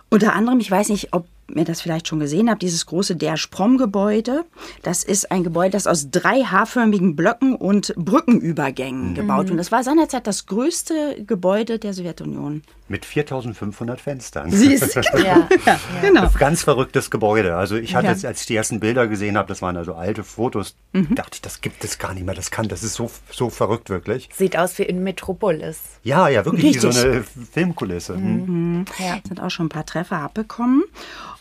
[0.08, 3.36] Unter anderem, ich weiß nicht, ob ihr das vielleicht schon gesehen habt, dieses große Der
[3.36, 4.44] Sprom-Gebäude.
[4.82, 9.14] Das ist ein Gebäude, das aus drei haarförmigen Blöcken und Brückenübergängen mhm.
[9.14, 9.52] gebaut wurde.
[9.52, 12.62] Und das war seinerzeit das größte Gebäude der Sowjetunion.
[12.88, 14.50] Mit 4500 Fenstern.
[14.50, 15.00] Siehst du?
[15.18, 15.48] ja.
[15.64, 15.80] ja.
[16.00, 16.28] Genau.
[16.36, 17.54] Ganz verrücktes Gebäude.
[17.54, 18.28] Also ich hatte, ja.
[18.28, 21.14] als ich die ersten Bilder gesehen habe, das waren also alte Fotos, mhm.
[21.14, 22.34] dachte ich, das gibt es gar nicht mehr.
[22.34, 24.28] Das kann, das ist so, so verrückt wirklich.
[24.32, 25.78] Sieht aus wie in Metropolis.
[26.02, 26.82] Ja, ja, wirklich Richtig.
[26.82, 28.14] wie so eine Filmkulisse.
[28.16, 28.78] Mhm.
[28.78, 28.84] Mhm.
[28.98, 29.20] Ja.
[29.26, 30.82] Sind auch schon ein paar Treffer abbekommen.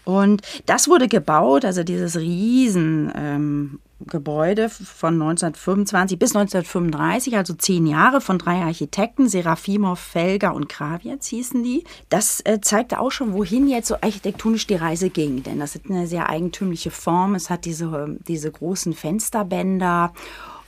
[0.09, 8.19] Und das wurde gebaut, also dieses riesen ähm, von 1925 bis 1935, also zehn Jahre
[8.19, 11.83] von drei Architekten, Serafimov, Felger und Krawitz hießen die.
[12.09, 15.85] Das äh, zeigte auch schon, wohin jetzt so architektonisch die Reise ging, denn das ist
[15.87, 17.35] eine sehr eigentümliche Form.
[17.35, 20.11] Es hat diese, diese großen Fensterbänder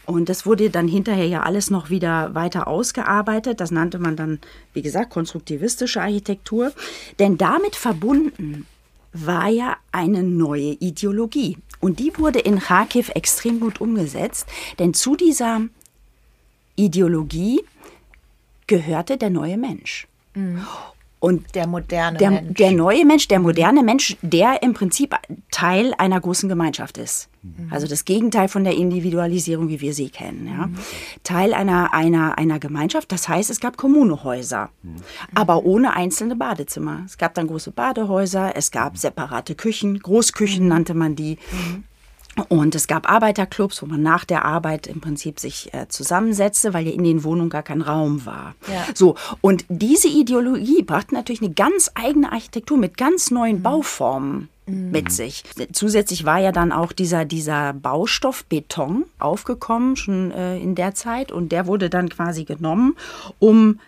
[0.06, 3.60] und das wurde dann hinterher ja alles noch wieder weiter ausgearbeitet.
[3.60, 4.40] Das nannte man dann,
[4.74, 6.74] wie gesagt, konstruktivistische Architektur.
[7.18, 8.68] Denn damit verbunden
[9.14, 11.58] war ja eine neue Ideologie.
[11.80, 14.48] Und die wurde in Kharkiv extrem gut umgesetzt,
[14.80, 15.62] denn zu dieser
[16.76, 17.62] Ideologie
[18.68, 20.08] gehörte der neue Mensch.
[20.34, 20.66] Mhm.
[21.22, 22.58] Und der moderne der, Mensch.
[22.58, 25.16] Der neue Mensch, der moderne Mensch, der im Prinzip
[25.52, 27.30] Teil einer großen Gemeinschaft ist.
[27.44, 27.68] Mhm.
[27.70, 30.48] Also das Gegenteil von der Individualisierung, wie wir sie kennen.
[30.48, 30.66] Ja.
[30.66, 30.78] Mhm.
[31.22, 34.96] Teil einer, einer, einer Gemeinschaft, das heißt, es gab Kommunehäuser, mhm.
[35.36, 37.04] aber ohne einzelne Badezimmer.
[37.06, 40.70] Es gab dann große Badehäuser, es gab separate Küchen, Großküchen mhm.
[40.70, 41.38] nannte man die.
[42.48, 46.88] Und es gab Arbeiterclubs, wo man nach der Arbeit im Prinzip sich äh, zusammensetzte, weil
[46.88, 48.56] ja in den Wohnungen gar kein Raum war.
[48.72, 48.86] Ja.
[48.96, 53.64] So, und diese Ideologie brachte natürlich eine ganz eigene Architektur mit ganz neuen mhm.
[53.64, 54.92] Bauformen mhm.
[54.92, 55.44] mit sich.
[55.74, 61.34] Zusätzlich war ja dann auch dieser, dieser Baustoff Beton aufgekommen, schon äh, in der Zeit,
[61.34, 62.96] und der wurde dann quasi genommen,
[63.40, 63.80] um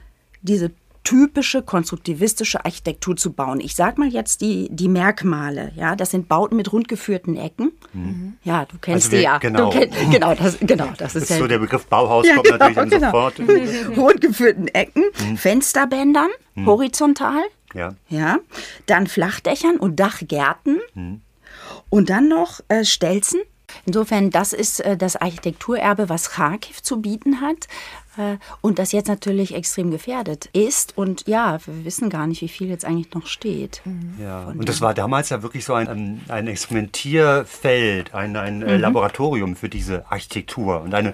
[0.41, 0.71] diese
[1.03, 3.59] typische konstruktivistische Architektur zu bauen.
[3.59, 5.71] Ich sag mal jetzt die, die Merkmale.
[5.75, 7.73] Ja, das sind Bauten mit rundgeführten Ecken.
[7.93, 8.37] Mhm.
[8.43, 9.37] Ja, du kennst also wir, die ja.
[9.37, 9.69] Genau.
[9.69, 12.57] Kenn, genau, das, genau, das ist, das ist so der Begriff Bauhaus ja, kommt genau,
[12.57, 13.07] natürlich genau.
[13.07, 13.39] sofort.
[13.97, 15.37] Rundgeführten Ecken, mhm.
[15.37, 16.65] Fensterbändern, mhm.
[16.65, 17.43] horizontal.
[17.73, 17.95] Ja.
[18.07, 18.39] ja.
[18.85, 20.79] Dann Flachdächern und Dachgärten.
[20.93, 21.21] Mhm.
[21.89, 23.41] Und dann noch äh, Stelzen.
[23.85, 27.67] Insofern, das ist äh, das Architekturerbe, was Kharkiv zu bieten hat.
[28.17, 30.97] Äh, und das jetzt natürlich extrem gefährdet ist.
[30.97, 33.81] Und ja, wir wissen gar nicht, wie viel jetzt eigentlich noch steht.
[33.85, 34.15] Mhm.
[34.21, 38.81] Ja, und das war damals ja wirklich so ein, ein Experimentierfeld, ein, ein äh, mhm.
[38.81, 41.13] Laboratorium für diese Architektur und eine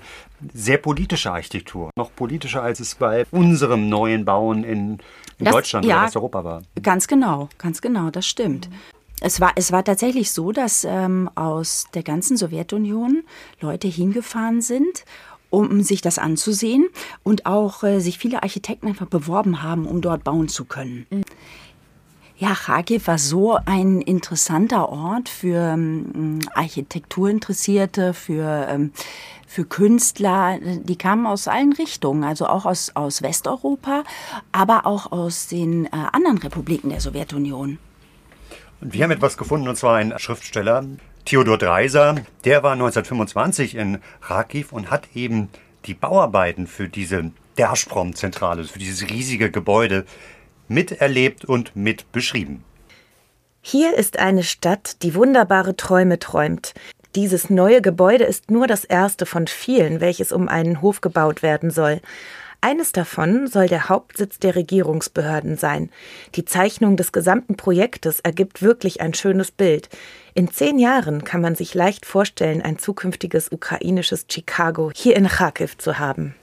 [0.53, 1.89] sehr politische Architektur.
[1.95, 4.99] Noch politischer, als es bei unserem neuen Bauen in,
[5.37, 6.63] in das, Deutschland ja, oder Westeuropa war.
[6.81, 8.69] Ganz genau, ganz genau, das stimmt.
[8.69, 8.75] Mhm.
[9.21, 13.23] Es war, es war tatsächlich so, dass ähm, aus der ganzen Sowjetunion
[13.59, 15.03] Leute hingefahren sind
[15.49, 16.87] um sich das anzusehen
[17.23, 21.07] und auch äh, sich viele Architekten einfach beworben haben, um dort bauen zu können.
[21.09, 21.23] Mhm.
[22.37, 28.93] Ja, Kharkiv war so ein interessanter Ort für ähm, Architekturinteressierte, für, ähm,
[29.45, 30.57] für Künstler.
[30.61, 34.05] Die kamen aus allen Richtungen, also auch aus, aus Westeuropa,
[34.53, 37.77] aber auch aus den äh, anderen Republiken der Sowjetunion.
[38.81, 40.85] Und wir haben etwas gefunden, und zwar ein Schriftsteller,
[41.25, 42.15] Theodor Dreiser,
[42.45, 45.49] der war 1925 in Kharkiv und hat eben
[45.85, 50.05] die Bauarbeiten für diese Dersprom-Zentrale, für dieses riesige Gebäude
[50.69, 52.63] miterlebt und mit beschrieben.
[53.61, 56.73] Hier ist eine Stadt, die wunderbare Träume träumt.
[57.15, 61.69] Dieses neue Gebäude ist nur das erste von vielen, welches um einen Hof gebaut werden
[61.69, 62.01] soll.
[62.61, 65.89] Eines davon soll der Hauptsitz der Regierungsbehörden sein.
[66.35, 69.87] Die Zeichnung des gesamten Projektes ergibt wirklich ein schönes Bild.
[70.33, 75.77] In zehn Jahren kann man sich leicht vorstellen, ein zukünftiges ukrainisches Chicago hier in Kharkiv
[75.77, 76.35] zu haben.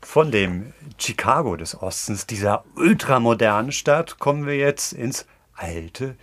[0.00, 6.16] Von dem Chicago des Ostens, dieser ultramodernen Stadt, kommen wir jetzt ins alte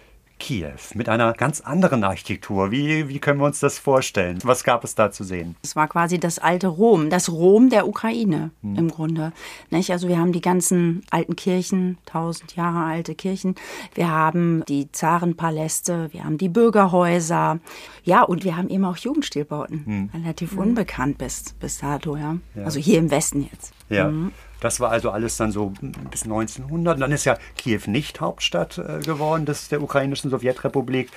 [0.44, 2.70] Kiew mit einer ganz anderen Architektur.
[2.70, 4.40] Wie, wie können wir uns das vorstellen?
[4.44, 5.56] Was gab es da zu sehen?
[5.64, 8.76] Es war quasi das alte Rom, das Rom der Ukraine hm.
[8.76, 9.32] im Grunde.
[9.70, 9.90] Nicht?
[9.92, 13.56] Also wir haben die ganzen alten Kirchen, tausend Jahre alte Kirchen.
[13.96, 17.60] Wir haben die Zarenpaläste, wir haben die Bürgerhäuser.
[18.04, 19.86] Ja, und wir haben eben auch Jugendstilbauten.
[19.86, 20.10] Hm.
[20.14, 20.58] Relativ hm.
[20.58, 22.36] unbekannt bis, bis dato, ja.
[22.54, 22.66] ja.
[22.66, 23.72] Also hier im Westen jetzt.
[23.90, 24.10] Ja.
[24.10, 24.32] Mhm.
[24.64, 25.74] Das war also alles dann so
[26.10, 26.96] bis 1900.
[26.96, 31.12] Und dann ist ja Kiew nicht Hauptstadt äh, geworden des, der ukrainischen Sowjetrepublik.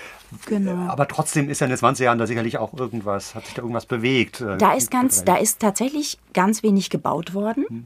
[0.47, 0.91] Genau.
[0.91, 3.63] Aber trotzdem ist ja in den 20 Jahren da sicherlich auch irgendwas, hat sich da
[3.63, 4.41] irgendwas bewegt.
[4.41, 7.85] Äh, da ist ganz, da ist tatsächlich ganz wenig gebaut worden, hm.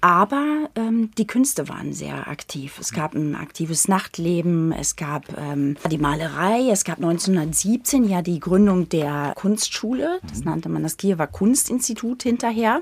[0.00, 2.78] aber ähm, die Künste waren sehr aktiv.
[2.80, 8.40] Es gab ein aktives Nachtleben, es gab ähm, die Malerei, es gab 1917 ja die
[8.40, 10.44] Gründung der Kunstschule, das hm.
[10.46, 12.80] nannte man das Kiewer Kunstinstitut hinterher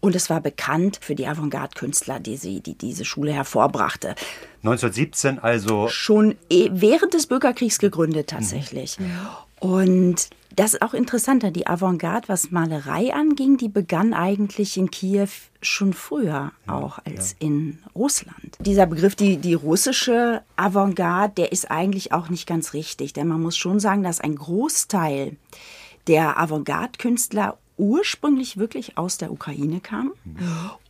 [0.00, 4.14] und es war bekannt für die Avantgarde Künstler, die, sie, die diese Schule hervorbrachte.
[4.62, 5.88] 1917 also.
[5.88, 8.98] Schon eh, während des Bürgerkriegs gegründet tatsächlich.
[9.00, 9.10] Mhm.
[9.60, 11.50] Und das ist auch interessanter.
[11.50, 15.28] Die Avantgarde, was Malerei anging, die begann eigentlich in Kiew
[15.62, 17.46] schon früher auch als ja.
[17.46, 18.56] in Russland.
[18.58, 23.12] Dieser Begriff, die, die russische Avantgarde, der ist eigentlich auch nicht ganz richtig.
[23.12, 25.36] Denn man muss schon sagen, dass ein Großteil
[26.06, 30.12] der Avantgarde-Künstler ursprünglich wirklich aus der Ukraine kam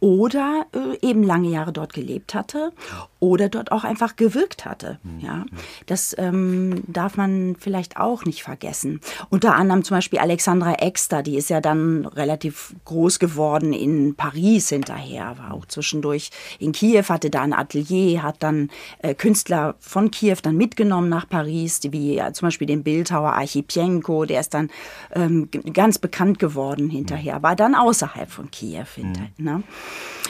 [0.00, 2.72] oder äh, eben lange Jahre dort gelebt hatte
[3.20, 4.98] oder dort auch einfach gewirkt hatte.
[5.20, 5.44] Ja,
[5.86, 9.00] das ähm, darf man vielleicht auch nicht vergessen.
[9.28, 14.70] Unter anderem zum Beispiel Alexandra Exter, die ist ja dann relativ groß geworden in Paris
[14.70, 18.70] hinterher, war auch zwischendurch in Kiew, hatte da ein Atelier, hat dann
[19.02, 24.24] äh, Künstler von Kiew dann mitgenommen nach Paris, wie ja, zum Beispiel den Bildhauer Archipienko,
[24.24, 24.70] der ist dann
[25.14, 29.22] ähm, ganz bekannt geworden Norden hinterher, war dann außerhalb von Kiew hinter.
[29.36, 29.44] Mhm.
[29.44, 29.62] Ne?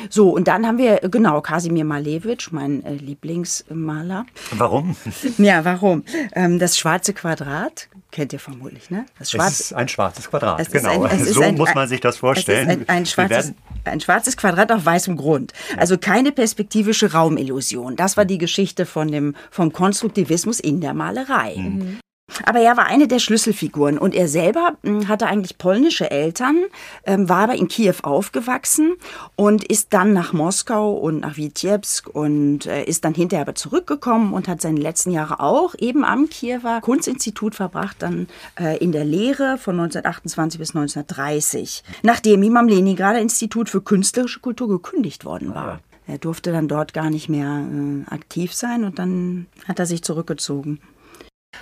[0.09, 4.27] So, und dann haben wir, genau, Kasimir Malevich, mein äh, Lieblingsmaler.
[4.53, 4.97] Warum?
[5.39, 6.05] Ja, warum?
[6.33, 9.07] Ähm, das schwarze Quadrat, kennt ihr vermutlich, ne?
[9.19, 11.05] Das schwarze, es ist ein schwarzes Quadrat, genau.
[11.05, 12.69] Ein, so ein, muss man sich das vorstellen.
[12.69, 15.53] ein, ein, schwarzes, ein schwarzes Quadrat auf weißem Grund.
[15.77, 17.97] Also keine perspektivische Raumillusion.
[17.97, 21.57] Das war die Geschichte von dem, vom Konstruktivismus in der Malerei.
[21.57, 21.99] Mhm.
[22.45, 26.57] Aber er war eine der Schlüsselfiguren und er selber hm, hatte eigentlich polnische Eltern,
[27.05, 28.95] ähm, war aber in Kiew aufgewachsen
[29.37, 34.33] und ist dann nach Moskau und nach Witebsk und äh, ist dann hinterher aber zurückgekommen
[34.33, 39.05] und hat seine letzten Jahre auch eben am Kiewer Kunstinstitut verbracht, dann äh, in der
[39.05, 45.55] Lehre von 1928 bis 1930, nachdem ihm am Leningrader Institut für künstlerische Kultur gekündigt worden
[45.55, 45.81] war.
[46.07, 50.03] Er durfte dann dort gar nicht mehr äh, aktiv sein und dann hat er sich
[50.03, 50.81] zurückgezogen.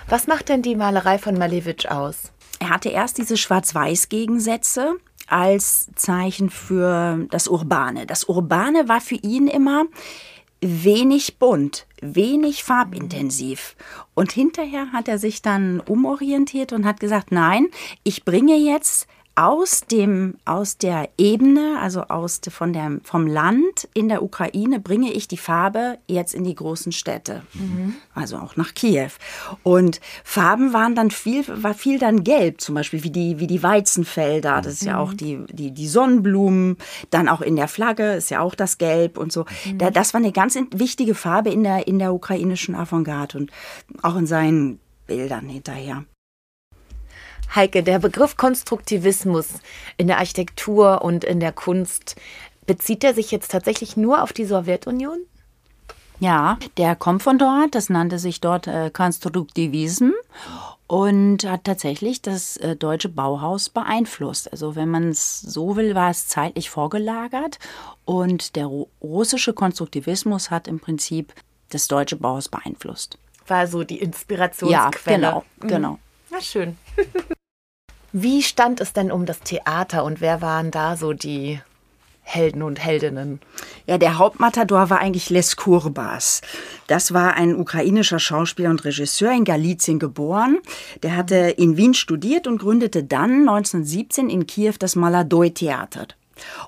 [0.09, 2.31] Was macht denn die Malerei von Malevich aus?
[2.59, 4.95] Er hatte erst diese Schwarz-Weiß-Gegensätze
[5.27, 8.07] als Zeichen für das Urbane.
[8.07, 9.85] Das Urbane war für ihn immer
[10.61, 13.75] wenig bunt, wenig farbintensiv.
[14.15, 17.67] Und hinterher hat er sich dann umorientiert und hat gesagt, nein,
[18.03, 19.07] ich bringe jetzt
[19.39, 25.13] aus dem aus der Ebene, also aus von der vom Land in der Ukraine bringe
[25.13, 27.95] ich die Farbe jetzt in die großen Städte, mhm.
[28.13, 29.11] also auch nach Kiew.
[29.63, 33.63] Und Farben waren dann viel war viel dann gelb, zum Beispiel wie die wie die
[33.63, 34.59] Weizenfelder.
[34.61, 36.75] Das ist ja auch die die die Sonnenblumen.
[37.09, 39.45] Dann auch in der Flagge ist ja auch das Gelb und so.
[39.63, 39.93] Mhm.
[39.93, 43.51] Das war eine ganz wichtige Farbe in der in der ukrainischen Avantgarde und
[44.01, 46.03] auch in seinen Bildern hinterher.
[47.55, 49.47] Heike, der Begriff Konstruktivismus
[49.97, 52.15] in der Architektur und in der Kunst,
[52.65, 55.19] bezieht er sich jetzt tatsächlich nur auf die Sowjetunion?
[56.19, 60.11] Ja, der kommt von dort, das nannte sich dort äh, Konstruktivism
[60.85, 64.51] und hat tatsächlich das äh, deutsche Bauhaus beeinflusst.
[64.51, 67.57] Also wenn man es so will, war es zeitlich vorgelagert
[68.05, 68.65] und der
[69.01, 71.33] russische Konstruktivismus hat im Prinzip
[71.69, 73.17] das deutsche Bauhaus beeinflusst.
[73.47, 75.21] War so die Inspirationsquelle.
[75.23, 75.67] Ja, genau, mhm.
[75.67, 75.99] genau.
[76.31, 76.77] Na schön.
[78.11, 81.59] Wie stand es denn um das Theater und wer waren da so die
[82.23, 83.39] Helden und Heldinnen?
[83.85, 86.41] Ja, der Hauptmatador war eigentlich Les Kurbas.
[86.87, 90.57] Das war ein ukrainischer Schauspieler und Regisseur in Galizien geboren.
[91.03, 96.07] Der hatte in Wien studiert und gründete dann 1917 in Kiew das Maladoi-Theater.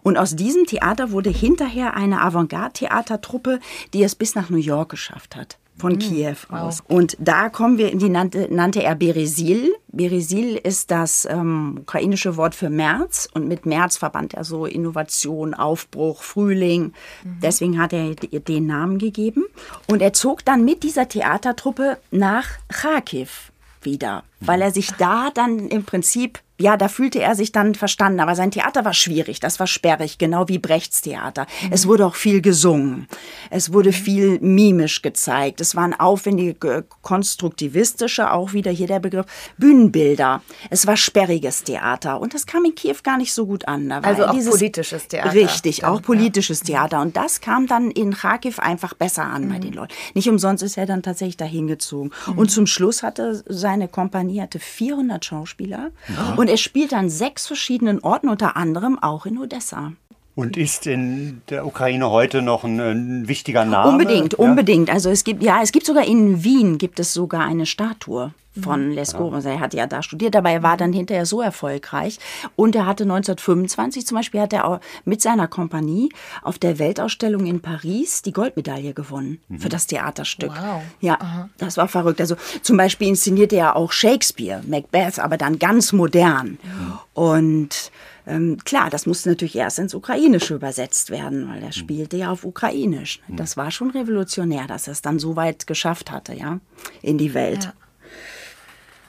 [0.04, 3.60] Und aus diesem Theater wurde hinterher eine Avantgarde-Theatertruppe,
[3.94, 5.58] die es bis nach New York geschafft hat.
[5.78, 6.00] Von mhm.
[6.00, 6.82] Kiew aus.
[6.88, 9.74] Und da kommen wir in die nannte, nannte er Beresil.
[9.88, 15.54] Beresil ist das ähm, ukrainische Wort für März und mit März verband er so Innovation,
[15.54, 16.94] Aufbruch, Frühling.
[17.24, 17.40] Mhm.
[17.42, 19.46] Deswegen hat er den Namen gegeben.
[19.88, 23.52] Und er zog dann mit dieser Theatertruppe nach Kharkiv
[23.82, 28.20] wieder, weil er sich da dann im Prinzip ja, da fühlte er sich dann verstanden.
[28.20, 31.48] Aber sein Theater war schwierig, das war sperrig, genau wie Brechts Theater.
[31.64, 31.70] Mhm.
[31.72, 33.08] Es wurde auch viel gesungen.
[33.50, 33.94] Es wurde mhm.
[33.94, 35.62] viel mimisch gezeigt.
[35.62, 39.26] Es waren aufwendige, konstruktivistische, auch wieder hier der Begriff,
[39.58, 40.42] Bühnenbilder.
[40.70, 42.20] Es war sperriges Theater.
[42.20, 43.92] Und das kam in Kiew gar nicht so gut an.
[43.92, 45.34] also auch dieses, politisches Theater.
[45.34, 46.66] Richtig, dann, auch politisches ja.
[46.66, 47.02] Theater.
[47.02, 49.50] Und das kam dann in Kharkiv einfach besser an mhm.
[49.50, 49.94] bei den Leuten.
[50.14, 52.12] Nicht umsonst ist er dann tatsächlich dahin gezogen.
[52.28, 52.38] Mhm.
[52.38, 55.92] Und zum Schluss hatte seine Kompanie hatte 400 Schauspieler.
[56.08, 56.36] Ja.
[56.36, 59.94] Und er spielt an sechs verschiedenen Orten, unter anderem auch in Odessa.
[60.34, 63.92] Und ist in der Ukraine heute noch ein, ein wichtiger Name?
[63.92, 64.40] Unbedingt, ja?
[64.40, 64.90] unbedingt.
[64.90, 68.90] Also es gibt ja, es gibt sogar in Wien gibt es sogar eine Statue von
[68.90, 68.96] mhm.
[68.96, 69.30] Lesko.
[69.30, 69.36] Ja.
[69.36, 72.20] Also er hat ja da studiert, aber er war dann hinterher so erfolgreich.
[72.56, 76.10] Und er hatte 1925 zum Beispiel hat er auch mit seiner Kompanie
[76.42, 79.60] auf der Weltausstellung in Paris die Goldmedaille gewonnen mhm.
[79.60, 80.52] für das Theaterstück.
[80.52, 80.82] Wow.
[81.00, 81.50] Ja, Aha.
[81.58, 82.20] das war verrückt.
[82.20, 86.58] Also zum Beispiel inszenierte er auch Shakespeare, Macbeth, aber dann ganz modern.
[86.64, 87.00] Mhm.
[87.14, 87.92] Und
[88.28, 91.74] ähm, klar, das musste natürlich erst ins Ukrainische übersetzt werden, weil er mhm.
[91.74, 93.20] spielte ja auf Ukrainisch.
[93.28, 93.38] Mhm.
[93.38, 96.60] Das war schon revolutionär, dass er es dann so weit geschafft hatte, ja,
[97.02, 97.66] in die Welt.
[97.66, 97.74] Ja.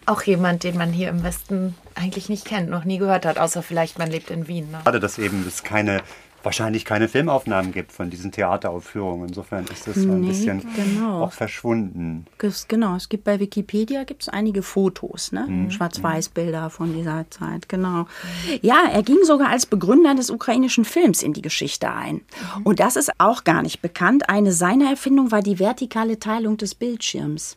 [0.06, 3.62] Auch jemand, den man hier im Westen eigentlich nicht kennt, noch nie gehört hat, außer
[3.62, 4.70] vielleicht man lebt in Wien.
[4.70, 4.80] Ne?
[4.82, 6.02] Gerade, dass eben es keine
[6.44, 9.28] wahrscheinlich keine Filmaufnahmen gibt von diesen Theateraufführungen.
[9.28, 11.24] Insofern ist das nee, ein bisschen genau.
[11.24, 12.26] auch verschwunden.
[12.68, 15.46] Genau, es gibt bei Wikipedia gibt's einige Fotos, ne?
[15.48, 15.70] Mhm.
[15.70, 18.06] Schwarz-Weiß-Bilder von dieser Zeit, genau.
[18.60, 22.14] Ja, er ging sogar als Begründer des ukrainischen Films in die Geschichte ein.
[22.56, 22.62] Mhm.
[22.64, 24.28] Und das ist auch gar nicht bekannt.
[24.28, 27.56] Eine seiner Erfindungen war die vertikale Teilung des Bildschirms.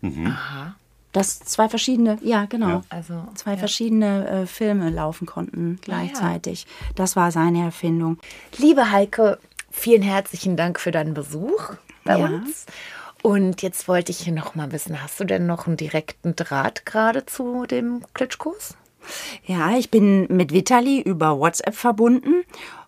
[0.00, 0.26] Mhm.
[0.28, 0.76] Aha
[1.16, 2.82] dass zwei verschiedene, ja genau, ja.
[2.90, 3.56] also zwei ja.
[3.56, 6.64] verschiedene äh, Filme laufen konnten gleichzeitig.
[6.64, 6.86] Ja.
[6.94, 8.18] Das war seine Erfindung.
[8.58, 9.38] Liebe Heike,
[9.70, 11.72] vielen herzlichen Dank für deinen Besuch
[12.04, 12.66] bei uns.
[13.22, 16.84] Und jetzt wollte ich hier noch mal wissen, hast du denn noch einen direkten Draht
[16.84, 18.76] gerade zu dem Klitschkurs?
[19.46, 22.44] Ja, ich bin mit Vitali über WhatsApp verbunden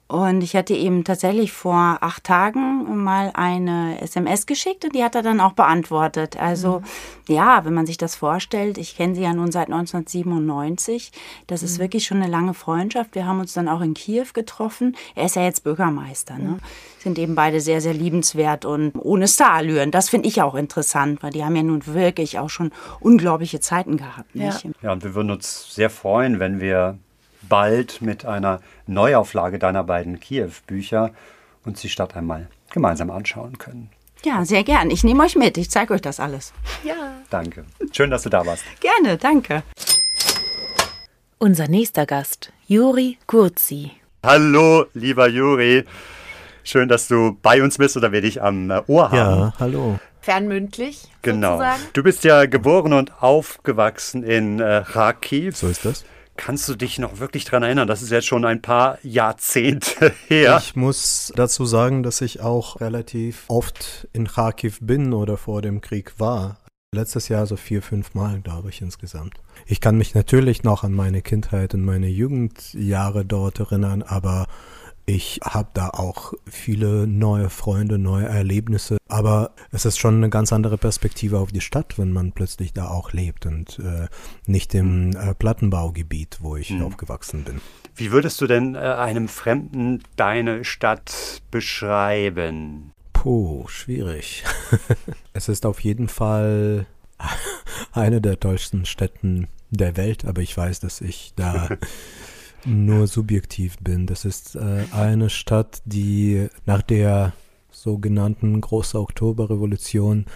[0.08, 5.14] und ich hatte ihm tatsächlich vor acht Tagen mal eine SMS geschickt und die hat
[5.14, 6.40] er dann auch beantwortet.
[6.40, 7.34] Also mhm.
[7.34, 11.12] ja, wenn man sich das vorstellt, ich kenne sie ja nun seit 1997.
[11.46, 11.66] Das mhm.
[11.66, 13.14] ist wirklich schon eine lange Freundschaft.
[13.14, 14.96] Wir haben uns dann auch in Kiew getroffen.
[15.14, 16.38] Er ist ja jetzt Bürgermeister.
[16.38, 16.48] Ne?
[16.48, 16.58] Mhm.
[17.00, 19.90] Sind eben beide sehr, sehr liebenswert und ohne Starallüren.
[19.90, 23.98] Das finde ich auch interessant, weil die haben ja nun wirklich auch schon unglaubliche Zeiten
[23.98, 24.34] gehabt.
[24.34, 24.64] Nicht?
[24.64, 24.70] Ja.
[24.84, 26.98] ja, und wir würden uns sehr freuen, wenn wir
[27.48, 31.10] bald mit einer Neuauflage deiner beiden Kiew-Bücher
[31.64, 33.90] uns die Stadt einmal gemeinsam anschauen können.
[34.24, 34.90] Ja, sehr gern.
[34.90, 35.56] Ich nehme euch mit.
[35.58, 36.52] Ich zeige euch das alles.
[36.84, 36.94] Ja.
[37.30, 37.64] Danke.
[37.92, 38.64] Schön, dass du da warst.
[38.80, 39.62] Gerne, danke.
[41.38, 43.92] Unser nächster Gast, Juri Kurzi.
[44.24, 45.84] Hallo, lieber Juri.
[46.64, 49.16] Schön, dass du bei uns bist oder wir dich am äh, Ohr haben.
[49.16, 50.00] Ja, hallo.
[50.20, 51.04] Fernmündlich.
[51.22, 51.52] Genau.
[51.52, 51.82] Sozusagen.
[51.92, 55.56] Du bist ja geboren und aufgewachsen in äh, Kharkiv.
[55.56, 56.04] So ist das.
[56.38, 57.88] Kannst du dich noch wirklich daran erinnern?
[57.88, 60.58] Das ist jetzt schon ein paar Jahrzehnte her.
[60.62, 65.80] Ich muss dazu sagen, dass ich auch relativ oft in Kharkiv bin oder vor dem
[65.80, 66.58] Krieg war.
[66.94, 69.34] Letztes Jahr so vier, fünf Mal, glaube ich, insgesamt.
[69.66, 74.46] Ich kann mich natürlich noch an meine Kindheit und meine Jugendjahre dort erinnern, aber
[75.08, 80.52] ich habe da auch viele neue Freunde, neue Erlebnisse, aber es ist schon eine ganz
[80.52, 84.08] andere Perspektive auf die Stadt, wenn man plötzlich da auch lebt und äh,
[84.44, 86.82] nicht im äh, Plattenbaugebiet, wo ich mhm.
[86.82, 87.62] aufgewachsen bin.
[87.96, 92.92] Wie würdest du denn äh, einem Fremden deine Stadt beschreiben?
[93.14, 94.44] Puh, schwierig.
[95.32, 96.84] es ist auf jeden Fall
[97.92, 101.70] eine der tollsten Städten der Welt, aber ich weiß, dass ich da
[102.68, 104.06] nur subjektiv bin.
[104.06, 107.32] Das ist äh, eine Stadt, die nach der
[107.70, 110.26] sogenannten Große Oktoberrevolution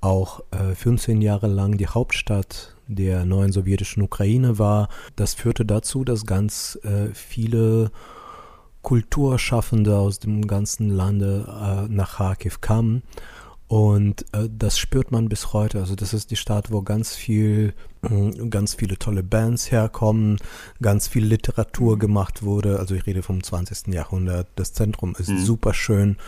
[0.00, 4.88] auch äh, 15 Jahre lang die Hauptstadt der neuen sowjetischen Ukraine war.
[5.16, 7.90] Das führte dazu, dass ganz äh, viele
[8.82, 13.02] Kulturschaffende aus dem ganzen Lande äh, nach Kharkiv kamen
[13.66, 15.80] und äh, das spürt man bis heute.
[15.80, 20.38] Also das ist die Stadt, wo ganz viel, äh, ganz viele tolle Bands herkommen,
[20.82, 22.00] ganz viel Literatur mhm.
[22.00, 22.78] gemacht wurde.
[22.78, 23.88] Also ich rede vom 20.
[23.88, 24.48] Jahrhundert.
[24.56, 25.38] Das Zentrum ist mhm.
[25.38, 26.18] super schön.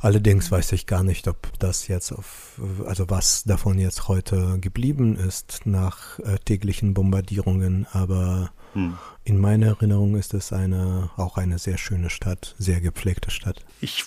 [0.00, 5.16] Allerdings weiß ich gar nicht, ob das jetzt auf, also was davon jetzt heute geblieben
[5.16, 7.86] ist nach äh, täglichen Bombardierungen.
[7.92, 8.98] Aber mhm.
[9.24, 13.64] in meiner Erinnerung ist es eine, auch eine sehr schöne Stadt, sehr gepflegte Stadt.
[13.80, 14.04] Ich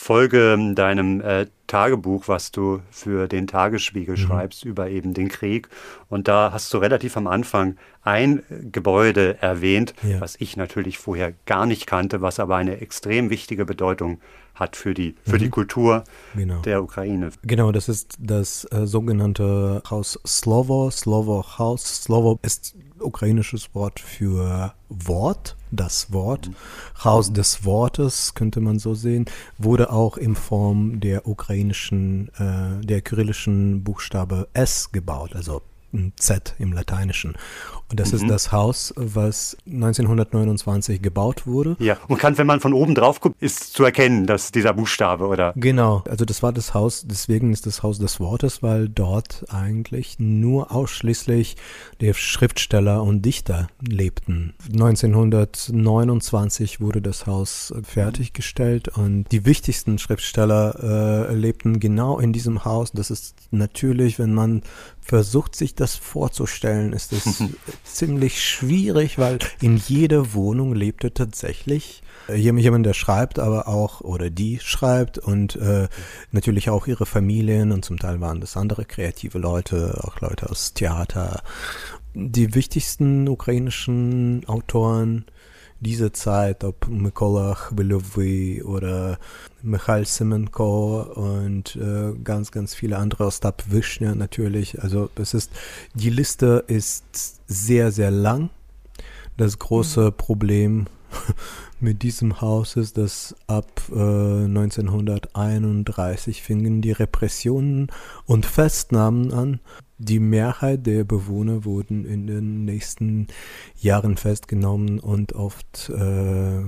[0.00, 4.20] folge deinem äh, Tagebuch, was du für den Tagesspiegel mhm.
[4.20, 5.68] schreibst über eben den Krieg.
[6.08, 8.42] Und da hast du relativ am Anfang ein
[8.72, 10.20] Gebäude erwähnt, ja.
[10.20, 14.20] was ich natürlich vorher gar nicht kannte, was aber eine extrem wichtige Bedeutung
[14.54, 15.38] hat für die, für mhm.
[15.38, 16.60] die Kultur genau.
[16.62, 17.30] der Ukraine.
[17.42, 22.04] Genau, das ist das äh, sogenannte Haus Slovo, Slovo Haus.
[22.04, 26.50] Slovo ist ukrainisches Wort für Wort, das Wort.
[27.02, 29.26] Haus des Wortes, könnte man so sehen,
[29.58, 36.54] wurde auch in Form der ukrainischen, äh, der kyrillischen Buchstabe S gebaut, also ein Z
[36.58, 37.36] im Lateinischen.
[37.90, 38.18] Und das mhm.
[38.18, 41.76] ist das Haus, was 1929 gebaut wurde.
[41.80, 45.26] Ja, und kann, wenn man von oben drauf guckt, ist zu erkennen, dass dieser Buchstabe,
[45.26, 45.52] oder?
[45.56, 50.20] Genau, also das war das Haus, deswegen ist das Haus des Wortes, weil dort eigentlich
[50.20, 51.56] nur ausschließlich
[52.00, 54.54] der Schriftsteller und Dichter lebten.
[54.72, 62.92] 1929 wurde das Haus fertiggestellt und die wichtigsten Schriftsteller äh, lebten genau in diesem Haus.
[62.92, 64.62] Das ist natürlich, wenn man
[65.00, 67.42] versucht, sich das vorzustellen, ist es
[67.84, 74.30] ziemlich schwierig, weil in jeder Wohnung lebte tatsächlich äh, jemand, der schreibt, aber auch, oder
[74.30, 75.88] die schreibt und äh,
[76.30, 80.74] natürlich auch ihre Familien und zum Teil waren das andere kreative Leute, auch Leute aus
[80.74, 81.42] Theater.
[82.14, 85.26] Die wichtigsten ukrainischen Autoren
[85.80, 89.18] dieser Zeit, ob Mykola Chmielowý oder
[89.62, 94.82] Michael Simenko und äh, ganz, ganz viele andere, Ostap Wischner natürlich.
[94.82, 95.50] Also es ist,
[95.94, 98.50] die Liste ist sehr, sehr lang.
[99.36, 100.14] Das große mhm.
[100.14, 100.86] Problem
[101.80, 107.90] mit diesem Haus ist, dass ab äh, 1931 fingen die Repressionen
[108.26, 109.60] und Festnahmen an.
[110.02, 113.26] Die Mehrheit der Bewohner wurden in den nächsten
[113.78, 116.62] Jahren festgenommen und oft äh,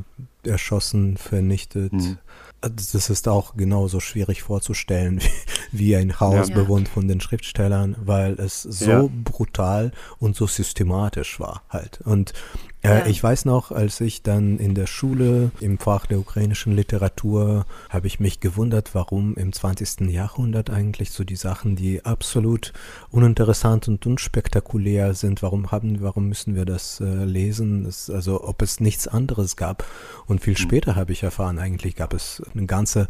[0.44, 1.94] erschossen, vernichtet.
[1.94, 2.18] Mhm.
[2.60, 5.20] Das ist auch genauso schwierig vorzustellen
[5.72, 6.54] wie ein Haus ja.
[6.54, 9.08] bewohnt von den Schriftstellern, weil es so ja.
[9.24, 12.02] brutal und so systematisch war halt.
[12.02, 12.34] Und
[12.84, 13.06] ja.
[13.06, 18.06] Ich weiß noch, als ich dann in der Schule im Fach der ukrainischen Literatur habe
[18.06, 20.10] ich mich gewundert, warum im 20.
[20.10, 22.72] Jahrhundert eigentlich so die Sachen, die absolut
[23.10, 27.84] uninteressant und unspektakulär sind, warum haben, warum müssen wir das äh, lesen?
[27.84, 29.84] Das, also ob es nichts anderes gab.
[30.26, 30.58] Und viel mhm.
[30.58, 33.06] später habe ich erfahren, eigentlich gab es eine ganze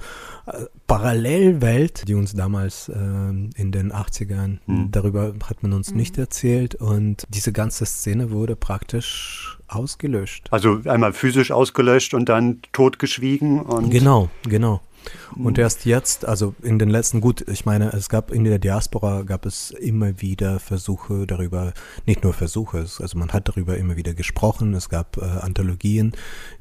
[0.47, 0.65] äh,
[0.99, 4.91] Parallelwelt, die uns damals äh, in den 80ern, mhm.
[4.91, 5.97] darüber hat man uns mhm.
[5.97, 6.75] nicht erzählt.
[6.75, 10.49] Und diese ganze Szene wurde praktisch ausgelöscht.
[10.51, 13.61] Also einmal physisch ausgelöscht und dann totgeschwiegen.
[13.61, 14.81] Und genau, genau.
[15.37, 19.23] Und erst jetzt, also in den letzten, gut, ich meine, es gab in der Diaspora
[19.23, 21.73] gab es immer wieder Versuche darüber,
[22.07, 24.75] nicht nur Versuche, also man hat darüber immer wieder gesprochen.
[24.75, 26.13] Es gab äh, Anthologien,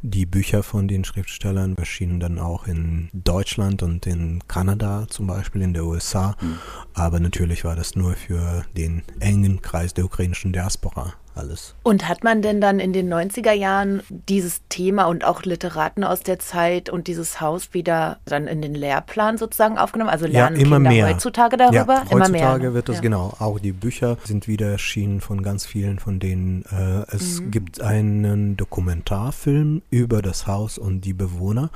[0.02, 5.62] die Bücher von den Schriftstellern erschienen dann auch in Deutschland und in Kanada zum Beispiel,
[5.62, 6.36] in der USA.
[6.42, 6.58] Mhm.
[6.94, 11.76] Aber natürlich war das nur für den engen Kreis der ukrainischen Diaspora alles.
[11.84, 16.22] Und hat man denn dann in den 90er Jahren dieses Thema und auch Literaten aus
[16.22, 20.10] der Zeit und dieses Haus wieder dann in den Lehrplan sozusagen aufgenommen?
[20.10, 21.08] Also lernen ja, immer Kinder mehr.
[21.10, 21.76] heutzutage darüber?
[21.76, 22.74] Ja, immer heutzutage mehr.
[22.74, 23.02] wird das ja.
[23.02, 23.34] genau.
[23.40, 26.64] Auch die Bücher sind wieder erschienen von ganz vielen von denen.
[26.72, 27.52] Äh, es mhm.
[27.52, 31.72] gibt einen Dokumentarfilm über das Haus und die Bewohner.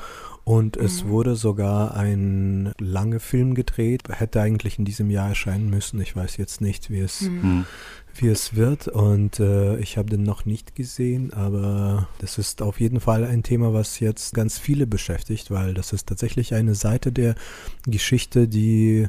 [0.45, 1.09] Und es mhm.
[1.09, 5.99] wurde sogar ein langer Film gedreht, hätte eigentlich in diesem Jahr erscheinen müssen.
[5.99, 7.65] Ich weiß jetzt nicht, wie es, mhm.
[8.21, 8.87] Wie es wird.
[8.87, 13.43] Und äh, ich habe den noch nicht gesehen, aber das ist auf jeden Fall ein
[13.43, 17.35] Thema, was jetzt ganz viele beschäftigt, weil das ist tatsächlich eine Seite der
[17.85, 19.07] Geschichte, die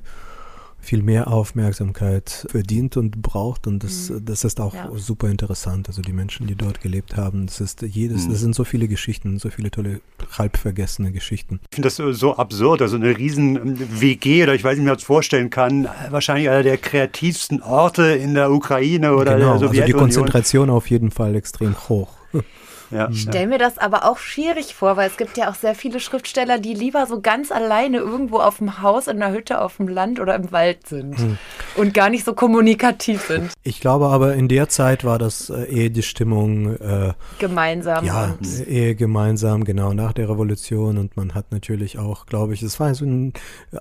[0.87, 4.25] viel mehr Aufmerksamkeit verdient und braucht und das, mhm.
[4.25, 4.91] das ist auch ja.
[4.97, 5.89] super interessant.
[5.89, 8.31] Also die Menschen, die dort gelebt haben, das ist jedes, mhm.
[8.31, 10.01] das sind so viele Geschichten, so viele tolle,
[10.39, 11.61] halb vergessene Geschichten.
[11.71, 14.89] Ich finde das so absurd, also eine riesen ähm, WG oder ich weiß nicht, wie
[14.89, 19.69] man das vorstellen kann, wahrscheinlich einer der kreativsten Orte in der Ukraine oder genau, der
[19.69, 19.83] Sowjetunion.
[19.83, 22.09] Also die Konzentration auf jeden Fall extrem hoch.
[22.91, 25.75] Ja, ich stelle mir das aber auch schwierig vor, weil es gibt ja auch sehr
[25.75, 29.77] viele Schriftsteller, die lieber so ganz alleine irgendwo auf dem Haus, in einer Hütte auf
[29.77, 31.39] dem Land oder im Wald sind hm.
[31.77, 33.53] und gar nicht so kommunikativ sind.
[33.63, 38.05] Ich glaube aber, in der Zeit war das äh, eher die Stimmung äh, gemeinsam.
[38.05, 40.99] Ja, eher gemeinsam, genau, nach der Revolution.
[40.99, 43.33] Und man hat natürlich auch, glaube ich, es war so ein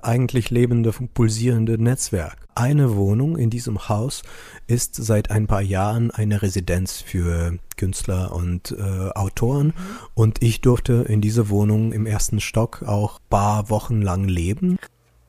[0.02, 2.45] eigentlich lebende, pulsierende Netzwerk.
[2.58, 4.22] Eine Wohnung in diesem Haus
[4.66, 9.66] ist seit ein paar Jahren eine Residenz für Künstler und äh, Autoren.
[9.66, 9.72] Mhm.
[10.14, 14.78] Und ich durfte in dieser Wohnung im ersten Stock auch paar Wochen lang leben.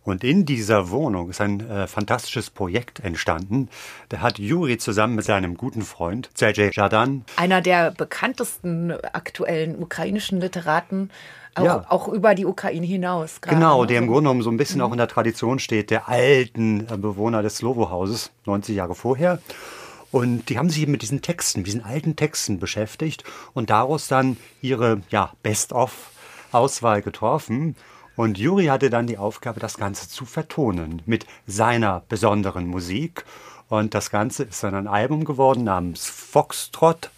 [0.07, 3.67] Und in dieser Wohnung ist ein äh, fantastisches Projekt entstanden.
[4.07, 10.39] Da hat Juri zusammen mit seinem guten Freund Sergej Jadan, einer der bekanntesten aktuellen ukrainischen
[10.39, 11.09] Literaten,
[11.65, 11.85] ja.
[11.89, 13.41] auch über die Ukraine hinaus.
[13.41, 13.87] Grade, genau, ne?
[13.87, 14.83] der im Grunde genommen so ein bisschen mhm.
[14.83, 19.39] auch in der Tradition steht, der alten äh, Bewohner des Slovo-Hauses, 90 Jahre vorher.
[20.11, 25.01] Und die haben sich mit diesen Texten, diesen alten Texten beschäftigt und daraus dann ihre
[25.09, 27.75] ja, Best-of-Auswahl getroffen.
[28.15, 33.25] Und Juri hatte dann die Aufgabe, das Ganze zu vertonen mit seiner besonderen Musik.
[33.69, 37.11] Und das Ganze ist dann ein Album geworden namens Foxtrot.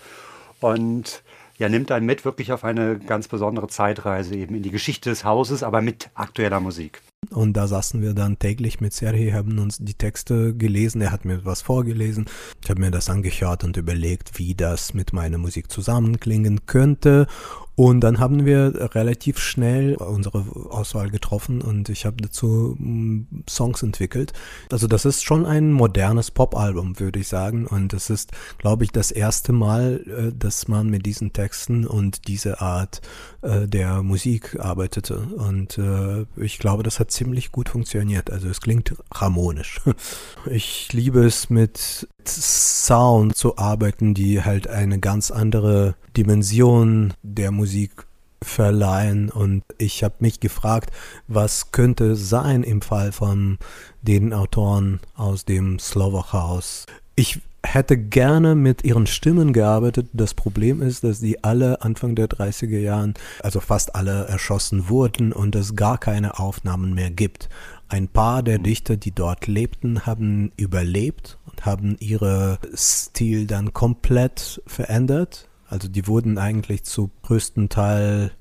[0.60, 1.24] Und
[1.60, 5.26] ja, nimmt einen mit wirklich auf eine ganz besondere Zeitreise eben in die Geschichte des
[5.26, 7.02] Hauses, aber mit aktueller Musik.
[7.32, 11.02] Und da saßen wir dann täglich mit Serhi, haben uns die Texte gelesen.
[11.02, 12.26] Er hat mir was vorgelesen.
[12.64, 17.28] Ich habe mir das angehört und überlegt, wie das mit meiner Musik zusammenklingen könnte.
[17.80, 23.82] Und dann haben wir relativ schnell unsere Auswahl getroffen und ich habe dazu mm, Songs
[23.84, 24.34] entwickelt.
[24.70, 27.68] Also das ist schon ein modernes Popalbum, würde ich sagen.
[27.68, 32.28] Und es ist, glaube ich, das erste Mal, äh, dass man mit diesen Texten und
[32.28, 33.00] dieser Art
[33.42, 35.18] äh, der Musik arbeitete.
[35.18, 38.32] Und äh, ich glaube, das hat ziemlich gut funktioniert.
[38.32, 39.82] Also es klingt harmonisch.
[40.50, 48.06] Ich liebe es mit Sound zu arbeiten, die halt eine ganz andere Dimension der Musik
[48.42, 50.92] verleihen und ich habe mich gefragt,
[51.28, 53.58] was könnte sein im Fall von
[54.02, 56.86] den Autoren aus dem Slovak House.
[57.16, 60.08] Ich hätte gerne mit ihren Stimmen gearbeitet.
[60.14, 65.34] Das Problem ist, dass die alle Anfang der 30er Jahren, also fast alle erschossen wurden
[65.34, 67.50] und es gar keine Aufnahmen mehr gibt.
[67.88, 74.62] Ein paar der Dichter, die dort lebten, haben überlebt und haben ihre Stil dann komplett
[74.66, 75.48] verändert.
[75.68, 78.32] Also die wurden eigentlich zu größten Teil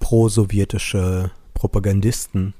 [0.00, 2.54] pro-sowjetische Propagandisten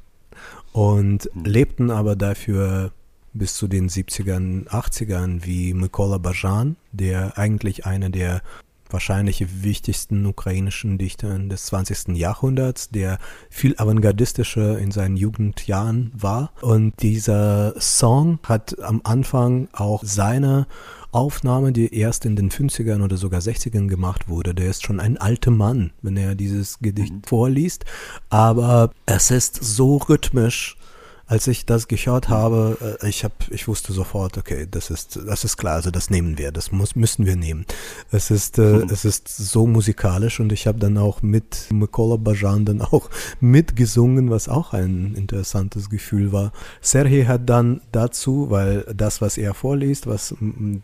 [0.72, 1.44] und mhm.
[1.44, 2.92] lebten aber dafür
[3.36, 8.42] bis zu den 70ern, 80ern wie Mykola Bajan, der eigentlich einer der
[8.90, 12.16] wahrscheinlich wichtigsten ukrainischen Dichter des 20.
[12.16, 13.18] Jahrhunderts, der
[13.50, 16.52] viel avantgardistischer in seinen Jugendjahren war.
[16.60, 20.66] Und dieser Song hat am Anfang auch seine
[21.12, 24.54] Aufnahme, die erst in den 50ern oder sogar 60ern gemacht wurde.
[24.54, 27.22] Der ist schon ein alter Mann, wenn er dieses Gedicht mhm.
[27.26, 27.84] vorliest.
[28.28, 30.75] Aber es ist so rhythmisch
[31.28, 35.44] als ich das gehört habe, äh, ich habe, ich wusste sofort, okay, das ist, das
[35.44, 37.66] ist klar, also das nehmen wir, das muss, müssen wir nehmen.
[38.12, 38.88] Es ist, äh, hm.
[38.90, 43.10] es ist so musikalisch und ich habe dann auch mit Mikola Bajan dann auch
[43.40, 46.52] mitgesungen, was auch ein interessantes Gefühl war.
[46.80, 50.34] Sergei hat dann dazu, weil das, was er vorliest, was,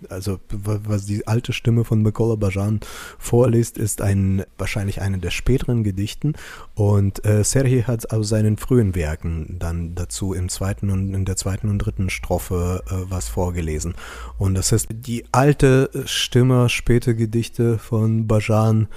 [0.09, 2.81] also was die alte Stimme von Mikola Bajan
[3.19, 6.35] vorliest, ist ein wahrscheinlich eine der späteren Gedichten
[6.75, 11.37] und äh, Sergei hat aus seinen frühen Werken dann dazu im zweiten und in der
[11.37, 13.95] zweiten und dritten Strophe äh, was vorgelesen.
[14.39, 18.89] Und das ist die alte Stimme, späte Gedichte von Bajan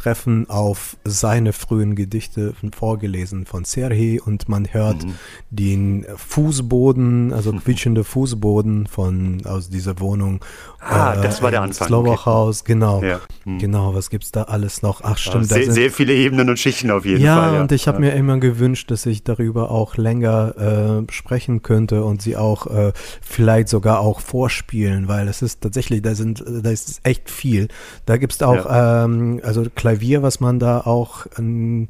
[0.00, 5.14] treffen auf seine frühen Gedichte vorgelesen von Serhi und man hört mhm.
[5.50, 10.42] den Fußboden, also quietschende Fußboden von aus dieser Wohnung.
[10.80, 11.88] Ah, äh, das war der Anfang.
[11.88, 12.26] Slowach
[12.64, 13.02] genau.
[13.02, 13.20] Ja.
[13.44, 13.58] Mhm.
[13.58, 15.02] Genau, was gibt es da alles noch?
[15.04, 15.48] Ach stimmt.
[15.48, 17.54] Sehr, sind, sehr, viele Ebenen und Schichten auf jeden ja, Fall.
[17.54, 18.12] Ja, und ich habe ja.
[18.12, 22.92] mir immer gewünscht, dass ich darüber auch länger äh, sprechen könnte und sie auch äh,
[23.20, 27.68] vielleicht sogar auch vorspielen, weil es ist tatsächlich, da sind, da ist echt viel.
[28.06, 29.04] Da gibt es auch, ja.
[29.04, 31.88] ähm, also Klavier, was man da auch ähm,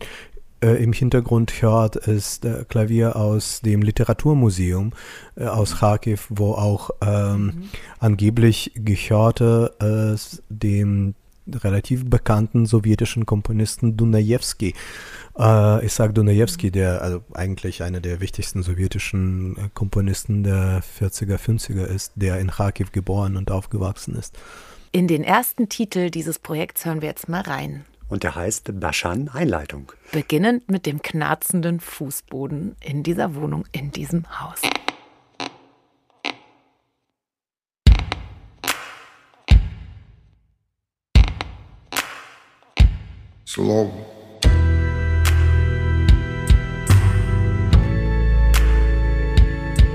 [0.62, 4.92] äh, im Hintergrund hört, ist äh, Klavier aus dem Literaturmuseum
[5.36, 7.62] äh, aus Kharkiv, wo auch ähm, mhm.
[7.98, 9.74] angeblich gehörte
[10.48, 11.14] dem
[11.46, 14.74] relativ bekannten sowjetischen Komponisten Dunajewski.
[15.38, 21.36] Äh, ich sage Dunajewski, der also eigentlich einer der wichtigsten sowjetischen äh, Komponisten der 40er,
[21.36, 24.38] 50er ist, der in Kharkiv geboren und aufgewachsen ist.
[24.92, 29.28] In den ersten Titel dieses Projekts hören wir jetzt mal rein und der heißt Baschan
[29.28, 29.92] Einleitung.
[30.12, 34.61] Beginnend mit dem knarzenden Fußboden in dieser Wohnung, in diesem Haus.
[43.46, 43.90] Slow.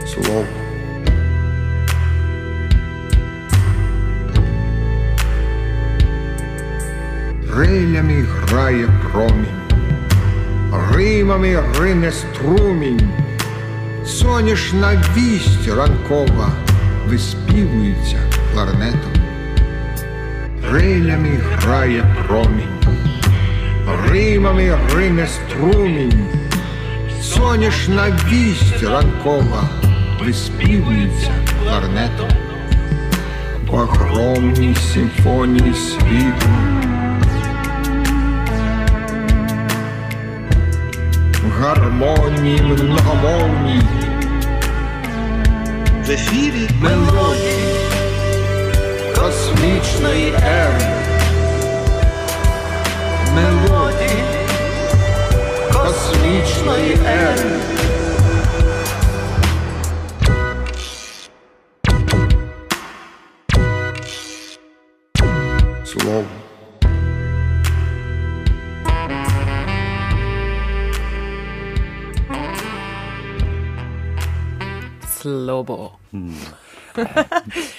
[0.06, 0.65] Slow.
[7.58, 9.46] Рилями грає промінь,
[10.94, 13.10] Римами рине струмінь,
[14.06, 16.50] Соняшна вість ранкова
[17.08, 18.18] виспівується
[18.54, 19.12] кларнетом.
[20.72, 22.98] Рилями грає промінь,
[24.10, 26.26] Римами рине струмінь,
[27.22, 29.70] Соняшна вість ранкова
[30.22, 31.32] виспівується
[31.64, 32.30] кларнетом.
[33.68, 36.48] В огромній симфонії світу
[41.59, 43.83] гармонии многомолний.
[46.05, 47.77] В эфире мелодии
[49.15, 50.83] космичной эры.
[53.35, 54.25] Мелодии
[55.71, 57.84] космичной эры.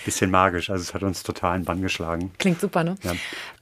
[0.04, 2.32] Bisschen magisch, also es hat uns total in Bann geschlagen.
[2.38, 2.96] Klingt super, ne?
[3.02, 3.12] Ja.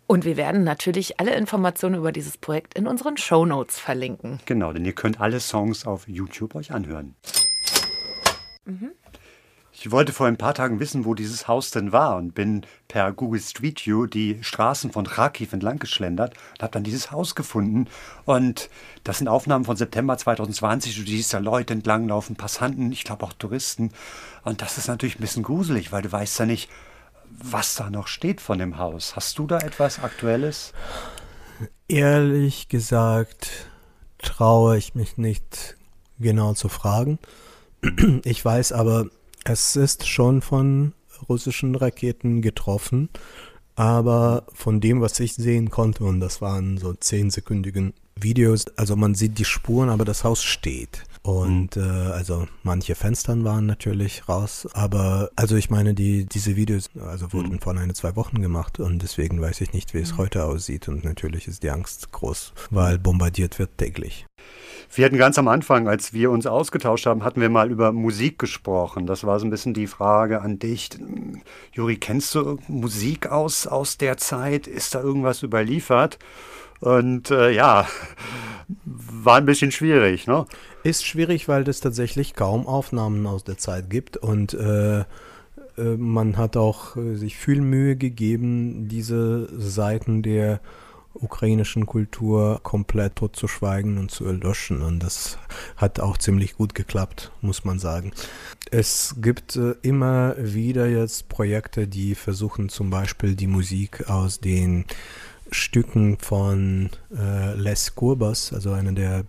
[0.07, 4.41] Und wir werden natürlich alle Informationen über dieses Projekt in unseren Shownotes verlinken.
[4.45, 7.15] Genau, denn ihr könnt alle Songs auf YouTube euch anhören.
[9.85, 13.13] Ich wollte vor ein paar Tagen wissen, wo dieses Haus denn war und bin per
[13.13, 17.89] Google Street View die Straßen von Kharkiv entlang geschlendert und habe dann dieses Haus gefunden.
[18.25, 18.71] Und
[19.05, 20.97] das sind Aufnahmen von September 2020.
[20.97, 23.91] Du siehst da Leute entlanglaufen, Passanten, ich glaube auch Touristen.
[24.43, 26.71] Und das ist natürlich ein bisschen gruselig, weil du weißt ja nicht,
[27.29, 29.17] was da noch steht von dem Haus.
[29.17, 30.73] Hast du da etwas Aktuelles?
[31.89, 33.51] Ehrlich gesagt
[34.17, 35.77] traue ich mich nicht
[36.19, 37.19] genau zu fragen.
[38.25, 39.11] Ich weiß aber,
[39.45, 40.95] es ist schon von
[41.29, 43.09] russischen Raketen getroffen,
[43.77, 49.15] aber von dem, was ich sehen konnte, und das waren so zehnsekündigen Videos, also man
[49.15, 51.05] sieht die Spuren, aber das Haus steht.
[51.23, 56.91] Und äh, also manche Fenstern waren natürlich raus, aber also ich meine, die diese Videos
[57.01, 60.45] also wurden vor eine zwei Wochen gemacht und deswegen weiß ich nicht, wie es heute
[60.45, 64.27] aussieht und natürlich ist die Angst groß, weil bombardiert wird täglich.
[64.97, 68.39] Wir hatten ganz am Anfang, als wir uns ausgetauscht haben, hatten wir mal über Musik
[68.39, 69.07] gesprochen.
[69.07, 70.91] Das war so ein bisschen die Frage an dich.
[71.73, 74.69] Juri, kennst du Musik aus, aus der Zeit?
[74.69, 76.21] Ist da irgendwas überliefert?
[76.79, 77.89] Und äh, ja,
[78.85, 80.47] war ein bisschen schwierig, ne?
[80.85, 85.05] Ist schwierig, weil es tatsächlich kaum Aufnahmen aus der Zeit gibt und äh, äh,
[85.97, 90.61] man hat auch äh, sich viel Mühe gegeben, diese Seiten der
[91.15, 94.83] ukrainischen Kultur komplett totzuschweigen und zu erlöschen.
[94.83, 95.39] Und das
[95.77, 98.13] hat auch ziemlich gut geklappt, muss man sagen.
[98.71, 104.85] Es gibt äh, immer wieder jetzt Projekte, die versuchen zum Beispiel die Musik aus den
[105.51, 109.25] Stücken von äh, Les Kurbas, also einer der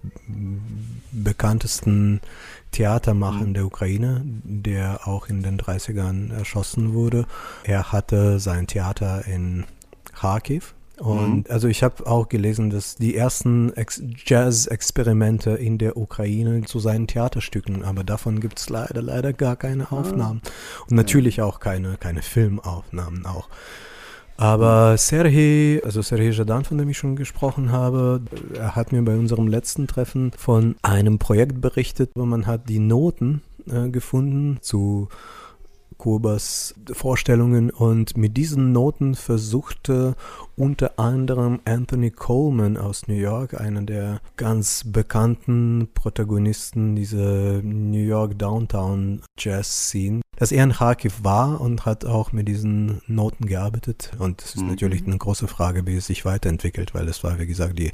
[1.12, 2.22] bekanntesten
[2.72, 7.26] Theatermacher der Ukraine, der auch in den 30ern erschossen wurde.
[7.64, 9.66] Er hatte sein Theater in
[10.14, 10.74] Kharkiv.
[11.00, 16.80] Und also ich habe auch gelesen, dass die ersten Ex Jazz-Experimente in der Ukraine zu
[16.80, 20.42] seinen Theaterstücken, aber davon gibt es leider, leider gar keine Aufnahmen.
[20.90, 23.50] Und natürlich auch keine, keine Filmaufnahmen auch.
[24.38, 28.22] Aber Sergei, also Sergei Jadan, von dem ich schon gesprochen habe,
[28.54, 32.80] er hat mir bei unserem letzten Treffen von einem Projekt berichtet, wo man hat die
[32.80, 35.08] Noten äh, gefunden zu
[35.98, 40.16] Kurbas Vorstellungen und mit diesen Noten versuchte
[40.58, 48.40] unter anderem Anthony Coleman aus New York, einer der ganz bekannten Protagonisten dieser New York
[48.40, 54.12] Downtown Jazz Scene, dass er in Kharkiv war und hat auch mit diesen Noten gearbeitet.
[54.20, 54.68] Und es ist Mhm.
[54.70, 57.92] natürlich eine große Frage, wie es sich weiterentwickelt, weil es war, wie gesagt, die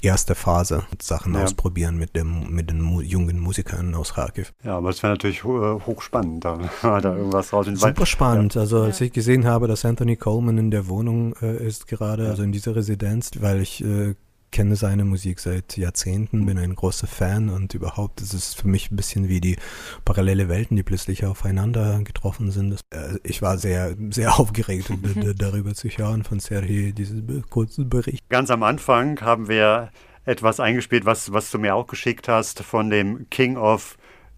[0.00, 1.44] erste Phase, Sachen Ja.
[1.44, 4.52] ausprobieren mit, dem, mit den mu jungen Musikern aus Kharkiv.
[4.64, 7.66] Ja, aber es wäre natürlich ho äh, hochspannend, da, da irgendwas raus.
[7.74, 8.56] Super spannend.
[8.56, 12.42] Also als ich gesehen habe, dass Anthony Coleman in der Wohnung äh, ist gerade, also
[12.42, 14.14] in dieser Residenz, weil ich äh,
[14.50, 18.90] kenne seine Musik seit Jahrzehnten, bin ein großer Fan und überhaupt ist es für mich
[18.90, 19.56] ein bisschen wie die
[20.04, 22.70] parallele Welten, die plötzlich aufeinander getroffen sind.
[22.70, 27.88] Das, äh, ich war sehr, sehr aufgeregt, d- darüber zu hören von Sergei, diesen kurzen
[27.88, 28.28] Bericht.
[28.28, 29.90] Ganz am Anfang haben wir
[30.24, 33.96] etwas eingespielt, was, was du mir auch geschickt hast, von dem King of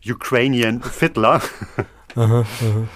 [0.09, 1.41] Ukrainian Fiddler.
[2.15, 2.89] Aha, aha.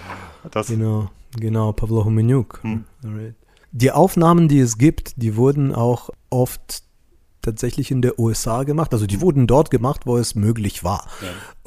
[0.53, 2.61] Das, Genau, genau, Pavlo Homeniuk.
[2.63, 2.85] Hm.
[3.05, 3.35] Alright.
[3.71, 6.83] Die Aufnahmen, die es gibt, die wurden auch oft
[7.43, 8.93] tatsächlich in der USA gemacht.
[8.93, 11.07] Also die wurden dort gemacht, wo es möglich war.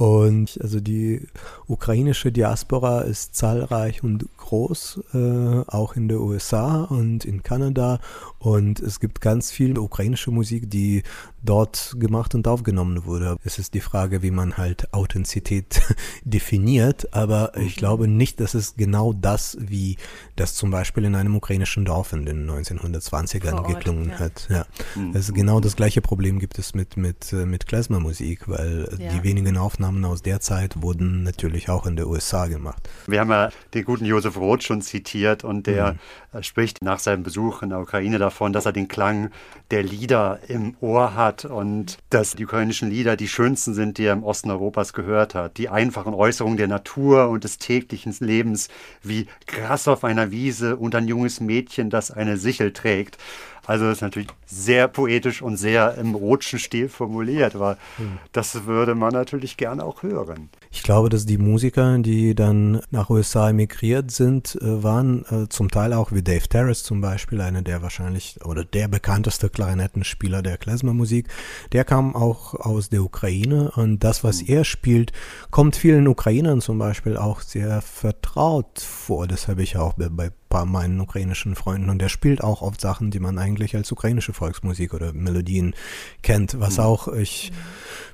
[0.02, 1.28] Und also die
[1.68, 8.00] ukrainische Diaspora ist zahlreich und groß, äh, auch in der USA und in Kanada.
[8.40, 11.04] Und es gibt ganz viel ukrainische Musik, die
[11.44, 13.38] dort gemacht und aufgenommen wurde.
[13.44, 15.82] Es ist die Frage, wie man halt Authentizität
[16.26, 19.98] definiert, aber ich glaube nicht, dass es genau das, wie
[20.36, 24.20] das zum Beispiel in einem ukrainischen Dorf in den 1920ern Vor Ort, geklungen ja.
[24.20, 24.48] hat.
[24.50, 24.66] Ja.
[25.14, 29.14] Ist genau das gleiche Problem gibt es mit, mit, äh, mit Klezmer-Musik, weil Ja.
[29.14, 32.90] die wenigen Aufnahmen, Aufnahmen aus der Zeit wurden natürlich auch in den USA gemacht.
[33.08, 36.00] Wir haben ja den guten Josef Roth schon zitiert und der mhm.
[36.42, 39.32] Spricht nach seinem Besuch in der Ukraine davon, dass er den Klang
[39.70, 44.14] der Lieder im Ohr hat und dass die ukrainischen Lieder die schönsten sind, die er
[44.14, 45.58] im Osten Europas gehört hat.
[45.58, 48.70] Die einfachen Äußerungen der Natur und des täglichen Lebens,
[49.04, 53.18] wie Gras auf einer Wiese und ein junges Mädchen, das eine Sichel trägt.
[53.66, 58.18] Also das ist natürlich sehr poetisch und sehr im Rotschen Stil formuliert, aber hm.
[58.32, 60.50] das würde man natürlich gerne auch hören.
[60.74, 65.70] Ich glaube, dass die Musiker, die dann nach USA emigriert sind, äh, waren äh, zum
[65.70, 70.58] Teil auch wie Dave Terrace zum Beispiel, einer der wahrscheinlich oder der bekannteste Klarinettenspieler der
[70.58, 71.28] Klezmermusik.
[71.74, 74.48] Der kam auch aus der Ukraine und das, was hm.
[74.48, 75.12] er spielt,
[75.52, 79.28] kommt vielen Ukrainern zum Beispiel auch sehr vertraut vor.
[79.28, 83.10] Das habe ich auch bei bei meinen ukrainischen Freunden und der spielt auch oft Sachen,
[83.10, 85.74] die man eigentlich als ukrainische Volksmusik oder Melodien
[86.22, 86.84] kennt, was mhm.
[86.84, 87.52] auch ich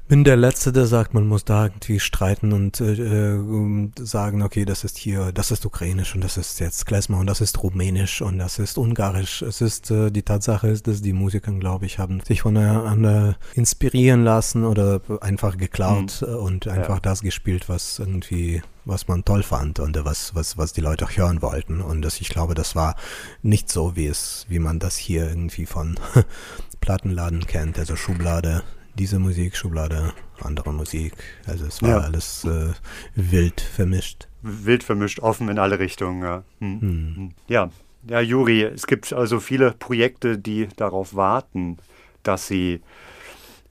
[0.07, 4.63] bin der Letzte, der sagt, man muss da irgendwie streiten und äh, äh, sagen, okay,
[4.63, 8.21] das ist hier, das ist ukrainisch und das ist jetzt Klezmer und das ist rumänisch
[8.21, 9.41] und das ist ungarisch.
[9.41, 14.23] Es ist, äh, die Tatsache ist, dass die Musiker, glaube ich, haben sich voneinander inspirieren
[14.23, 16.35] lassen oder einfach geklaut mhm.
[16.35, 17.01] und einfach ja.
[17.01, 21.15] das gespielt, was irgendwie was man toll fand und was, was, was die Leute auch
[21.15, 21.81] hören wollten.
[21.81, 22.95] Und das, ich glaube, das war
[23.41, 25.99] nicht so, wie es, wie man das hier irgendwie von
[26.81, 28.63] Plattenladen kennt, also Schublade
[28.97, 31.13] diese Musik, Schublade, andere Musik.
[31.45, 31.97] Also es war ja.
[31.99, 32.73] alles äh,
[33.15, 34.27] wild vermischt.
[34.41, 36.23] Wild vermischt, offen in alle Richtungen.
[36.23, 36.43] Ja.
[36.59, 36.81] Hm.
[36.81, 37.31] Hm.
[37.47, 37.69] ja,
[38.09, 41.77] ja, Juri, es gibt also viele Projekte, die darauf warten,
[42.23, 42.81] dass sie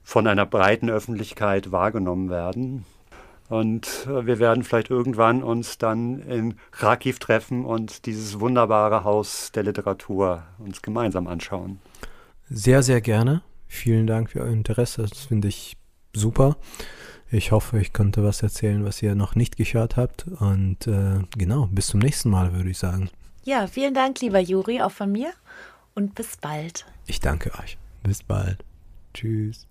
[0.03, 2.85] von einer breiten Öffentlichkeit wahrgenommen werden.
[3.49, 9.51] Und äh, wir werden vielleicht irgendwann uns dann in Kharkiv treffen und dieses wunderbare Haus
[9.53, 11.79] der Literatur uns gemeinsam anschauen.
[12.49, 13.41] Sehr, sehr gerne.
[13.67, 15.05] Vielen Dank für euer Interesse.
[15.07, 15.77] Das finde ich
[16.13, 16.57] super.
[17.29, 20.25] Ich hoffe, ich konnte was erzählen, was ihr noch nicht gehört habt.
[20.39, 23.09] Und äh, genau, bis zum nächsten Mal, würde ich sagen.
[23.43, 25.31] Ja, vielen Dank, lieber Juri, auch von mir.
[25.93, 26.85] Und bis bald.
[27.05, 27.77] Ich danke euch.
[28.03, 28.63] Bis bald.
[29.13, 29.67] Tschüss.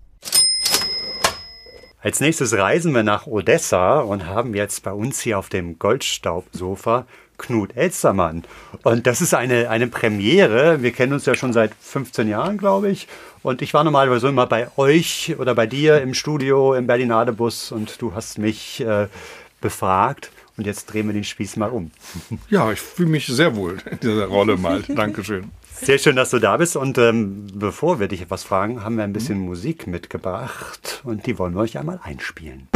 [1.99, 7.05] Als nächstes reisen wir nach Odessa und haben jetzt bei uns hier auf dem Goldstaubsofa
[7.37, 8.43] Knut Elstermann.
[8.83, 10.81] Und das ist eine, eine Premiere.
[10.81, 13.07] Wir kennen uns ja schon seit 15 Jahren, glaube ich.
[13.43, 18.01] Und ich war normalerweise immer bei euch oder bei dir im Studio im Berlinadebus und
[18.01, 19.07] du hast mich äh,
[19.61, 20.31] befragt.
[20.57, 21.91] Und jetzt drehen wir den Spieß mal um.
[22.49, 24.81] Ja, ich fühle mich sehr wohl in dieser Rolle mal.
[24.87, 25.51] Dankeschön.
[25.81, 26.75] Sehr schön, dass du da bist.
[26.75, 31.01] Und ähm, bevor wir dich etwas fragen, haben wir ein bisschen Musik mitgebracht.
[31.03, 32.67] Und die wollen wir euch einmal einspielen.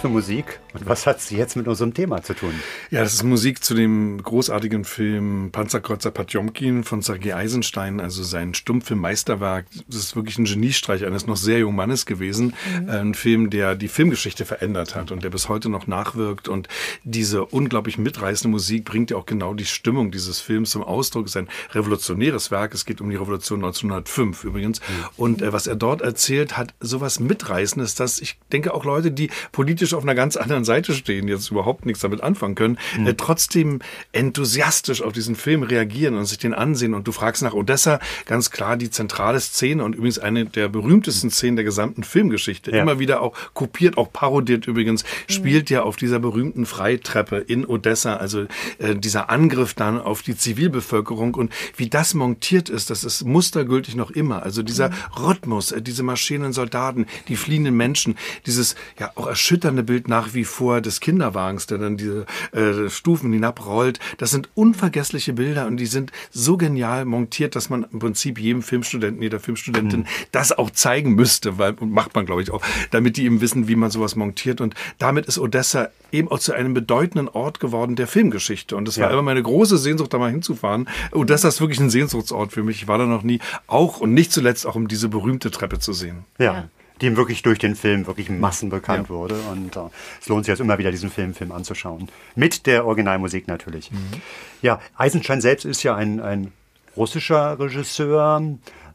[0.00, 0.60] Für Musik
[0.90, 2.52] was hat sie jetzt mit unserem Thema zu tun?
[2.90, 8.54] Ja, das ist Musik zu dem großartigen Film Panzerkreuzer Patjomkin von Sergei Eisenstein, also sein
[8.54, 9.66] Stummfilm Meisterwerk.
[9.88, 12.54] Das ist wirklich ein Geniestreich eines noch sehr jungen Mannes gewesen.
[12.82, 12.90] Mhm.
[12.90, 16.48] Ein Film, der die Filmgeschichte verändert hat und der bis heute noch nachwirkt.
[16.48, 16.68] Und
[17.04, 21.26] diese unglaublich mitreißende Musik bringt ja auch genau die Stimmung dieses Films zum Ausdruck.
[21.26, 22.74] Es ist ein revolutionäres Werk.
[22.74, 24.80] Es geht um die Revolution 1905 übrigens.
[24.80, 24.84] Mhm.
[25.16, 29.30] Und äh, was er dort erzählt, hat sowas Mitreißendes, dass ich denke auch Leute, die
[29.52, 33.06] politisch politisch auf einer ganz anderen Seite stehen, jetzt überhaupt nichts damit anfangen können, mhm.
[33.06, 33.80] äh, trotzdem
[34.12, 36.94] enthusiastisch auf diesen Film reagieren und sich den ansehen.
[36.94, 41.30] Und du fragst nach Odessa, ganz klar die zentrale Szene und übrigens eine der berühmtesten
[41.30, 42.70] Szenen der gesamten Filmgeschichte.
[42.70, 42.82] Ja.
[42.82, 45.32] Immer wieder auch kopiert, auch parodiert übrigens, mhm.
[45.32, 48.46] spielt ja auf dieser berühmten Freitreppe in Odessa, also
[48.78, 53.96] äh, dieser Angriff dann auf die Zivilbevölkerung und wie das montiert ist, das ist mustergültig
[53.96, 54.42] noch immer.
[54.42, 54.94] Also dieser mhm.
[55.18, 58.16] Rhythmus, äh, diese Maschinen, Soldaten, die fliehenden Menschen,
[58.46, 63.32] dieses ja auch erschütternde Bild nach wie vor des Kinderwagens, der dann diese äh, Stufen
[63.32, 63.98] hinabrollt.
[64.18, 68.62] Das sind unvergessliche Bilder und die sind so genial montiert, dass man im Prinzip jedem
[68.62, 70.06] Filmstudenten, jeder Filmstudentin mhm.
[70.32, 73.76] das auch zeigen müsste, weil macht man glaube ich auch, damit die eben wissen, wie
[73.76, 74.60] man sowas montiert.
[74.60, 78.76] Und damit ist Odessa eben auch zu einem bedeutenden Ort geworden der Filmgeschichte.
[78.76, 79.12] Und es war ja.
[79.12, 80.88] immer meine große Sehnsucht, da mal hinzufahren.
[81.12, 82.82] Odessa ist wirklich ein Sehnsuchtsort für mich.
[82.82, 83.40] Ich war da noch nie.
[83.66, 86.24] Auch und nicht zuletzt auch um diese berühmte Treppe zu sehen.
[86.38, 86.68] Ja.
[87.00, 89.14] Die ihm wirklich durch den Film wirklich massenbekannt ja.
[89.14, 89.36] wurde.
[89.50, 89.80] Und äh,
[90.20, 92.08] es lohnt sich jetzt immer wieder, diesen Film, Film anzuschauen.
[92.34, 93.90] Mit der Originalmusik natürlich.
[93.90, 94.22] Mhm.
[94.62, 96.52] Ja, Eisenstein selbst ist ja ein, ein
[96.96, 98.42] russischer Regisseur,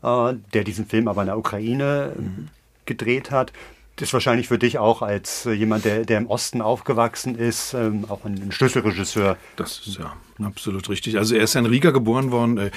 [0.03, 2.49] äh, der diesen Film aber in der Ukraine mhm.
[2.85, 3.51] gedreht hat.
[3.97, 7.73] Das ist wahrscheinlich für dich auch als äh, jemand, der, der im Osten aufgewachsen ist,
[7.73, 9.37] ähm, auch ein, ein Schlüsselregisseur.
[9.55, 11.17] Das ist ja absolut richtig.
[11.17, 12.71] Also er ist in Riga geboren worden, äh,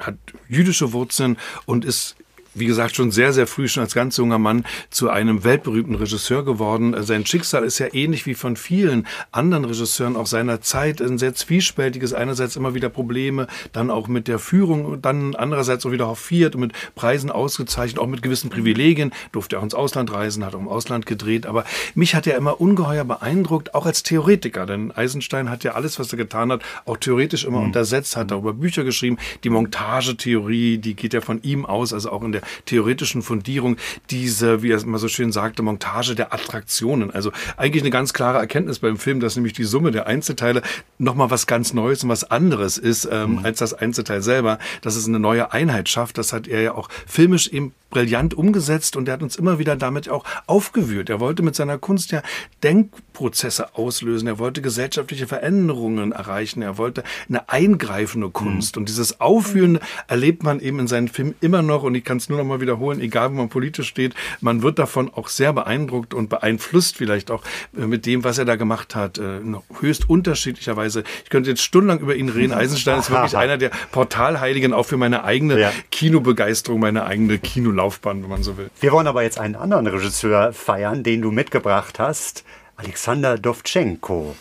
[0.00, 0.16] hat
[0.48, 2.16] jüdische Wurzeln und ist
[2.54, 6.44] wie gesagt, schon sehr, sehr früh, schon als ganz junger Mann, zu einem weltberühmten Regisseur
[6.44, 6.94] geworden.
[7.02, 11.34] Sein Schicksal ist ja ähnlich wie von vielen anderen Regisseuren auch seiner Zeit ein sehr
[11.34, 12.12] zwiespältiges.
[12.12, 16.60] Einerseits immer wieder Probleme, dann auch mit der Führung, dann andererseits auch wieder hofiert und
[16.60, 19.12] mit Preisen ausgezeichnet, auch mit gewissen Privilegien.
[19.32, 21.46] Durfte auch ins Ausland reisen, hat auch im Ausland gedreht.
[21.46, 24.66] Aber mich hat er immer ungeheuer beeindruckt, auch als Theoretiker.
[24.66, 27.66] Denn Eisenstein hat ja alles, was er getan hat, auch theoretisch immer mhm.
[27.66, 29.18] untersetzt, hat darüber Bücher geschrieben.
[29.42, 33.76] Die Montagetheorie, die geht ja von ihm aus, also auch in der theoretischen Fundierung
[34.10, 37.10] diese, wie er es immer so schön sagte, Montage der Attraktionen.
[37.10, 40.62] Also eigentlich eine ganz klare Erkenntnis beim Film, dass nämlich die Summe der Einzelteile
[40.98, 43.44] nochmal was ganz Neues und was anderes ist ähm, mhm.
[43.44, 46.18] als das Einzelteil selber, dass es eine neue Einheit schafft.
[46.18, 49.76] Das hat er ja auch filmisch eben brillant umgesetzt und er hat uns immer wieder
[49.76, 51.08] damit auch aufgewühlt.
[51.08, 52.22] Er wollte mit seiner Kunst ja
[52.62, 58.76] Denkprozesse auslösen, er wollte gesellschaftliche Veränderungen erreichen, er wollte eine eingreifende Kunst.
[58.76, 58.80] Mhm.
[58.80, 59.78] Und dieses Aufführen
[60.08, 62.60] erlebt man eben in seinen Filmen immer noch und ich kann es nur noch mal
[62.60, 67.30] wiederholen, egal wo man politisch steht, man wird davon auch sehr beeindruckt und beeinflusst vielleicht
[67.30, 67.42] auch
[67.76, 69.40] äh, mit dem, was er da gemacht hat, äh,
[69.80, 71.04] höchst unterschiedlicherweise.
[71.24, 72.52] Ich könnte jetzt stundenlang über ihn reden.
[72.52, 75.72] Eisenstein ist wirklich einer der Portalheiligen auch für meine eigene ja.
[75.90, 77.94] Kinobegeisterung, meine eigene Kinolaufbahn.
[77.94, 78.70] Laufbahn, wenn man so will.
[78.80, 82.44] Wir wollen aber jetzt einen anderen Regisseur feiern, den du mitgebracht hast.
[82.76, 84.34] Alexander Dovchenko.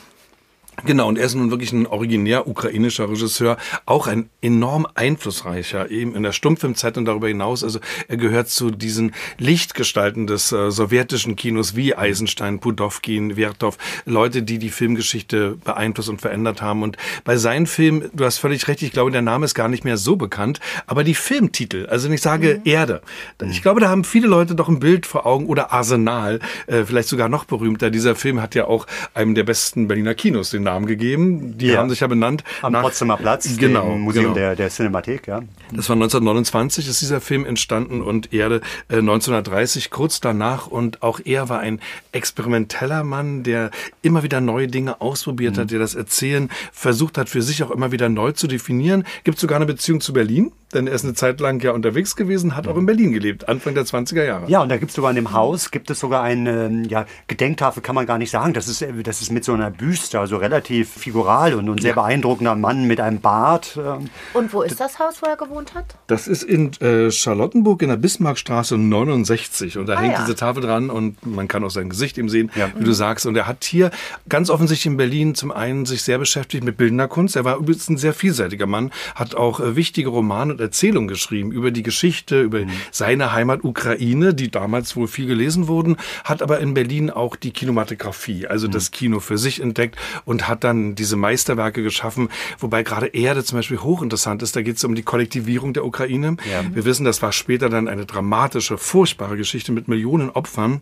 [0.85, 6.13] Genau, und er ist nun wirklich ein originär ukrainischer Regisseur, auch ein enorm einflussreicher, eben
[6.13, 7.63] in der Stummfilmzeit und darüber hinaus.
[7.63, 7.79] Also
[8.09, 14.57] er gehört zu diesen Lichtgestalten des äh, sowjetischen Kinos wie Eisenstein, Pudowkin, Vertov, Leute, die
[14.57, 16.83] die Filmgeschichte beeinflusst und verändert haben.
[16.83, 19.85] Und bei seinen Filmen, du hast völlig recht, ich glaube, der Name ist gar nicht
[19.85, 22.61] mehr so bekannt, aber die Filmtitel, also wenn ich sage mhm.
[22.69, 23.01] Erde,
[23.49, 27.07] ich glaube, da haben viele Leute doch ein Bild vor Augen oder Arsenal, äh, vielleicht
[27.07, 27.89] sogar noch berühmter.
[27.89, 31.57] Dieser Film hat ja auch einem der besten Berliner Kinos den Namen gegeben.
[31.57, 31.77] Die ja.
[31.77, 32.43] haben sich ja benannt.
[32.61, 34.35] Am nach, Potsdamer Platz, genau, im Museum genau.
[34.35, 35.41] Der, der Cinemathek, ja.
[35.71, 41.19] Das war 1929 ist dieser Film entstanden und Erde äh, 1930 kurz danach und auch
[41.23, 41.79] er war ein
[42.11, 43.71] experimenteller Mann, der
[44.01, 45.61] immer wieder neue Dinge ausprobiert mhm.
[45.61, 49.05] hat, der das Erzählen versucht hat, für sich auch immer wieder neu zu definieren.
[49.23, 52.55] Gibt sogar eine Beziehung zu Berlin, denn er ist eine Zeit lang ja unterwegs gewesen,
[52.55, 54.49] hat auch in Berlin gelebt, Anfang der 20er Jahre.
[54.49, 57.81] Ja, und da gibt es sogar in dem Haus, gibt es sogar eine ja, Gedenktafel,
[57.81, 58.53] kann man gar nicht sagen.
[58.53, 62.01] Das ist, das ist mit so einer Büste, also relativ figural und ein sehr ja.
[62.01, 63.77] beeindruckender Mann mit einem Bart.
[63.77, 64.09] Ähm.
[64.33, 65.95] Und wo ist das Haus, wo er gewohnt hat?
[66.07, 70.21] Das ist in äh, Charlottenburg in der Bismarckstraße 69 und da ah, hängt ja.
[70.21, 72.69] diese Tafel dran und man kann auch sein Gesicht eben sehen, ja.
[72.75, 73.25] wie du sagst.
[73.25, 73.91] Und er hat hier
[74.29, 77.35] ganz offensichtlich in Berlin zum einen sich sehr beschäftigt mit bildender Kunst.
[77.35, 81.51] Er war übrigens ein sehr vielseitiger Mann, hat auch äh, wichtige Romane und Erzählungen geschrieben
[81.51, 82.71] über die Geschichte, über mhm.
[82.91, 87.51] seine Heimat Ukraine, die damals wohl viel gelesen wurden, hat aber in Berlin auch die
[87.51, 88.71] Kinematografie, also mhm.
[88.71, 92.29] das Kino für sich entdeckt und hat dann diese Meisterwerke geschaffen,
[92.59, 94.55] wobei gerade Erde zum Beispiel hochinteressant ist.
[94.55, 96.37] Da geht es um die Kollektivierung der Ukraine.
[96.49, 96.63] Ja.
[96.73, 100.81] Wir wissen, das war später dann eine dramatische, furchtbare Geschichte mit Millionen Opfern.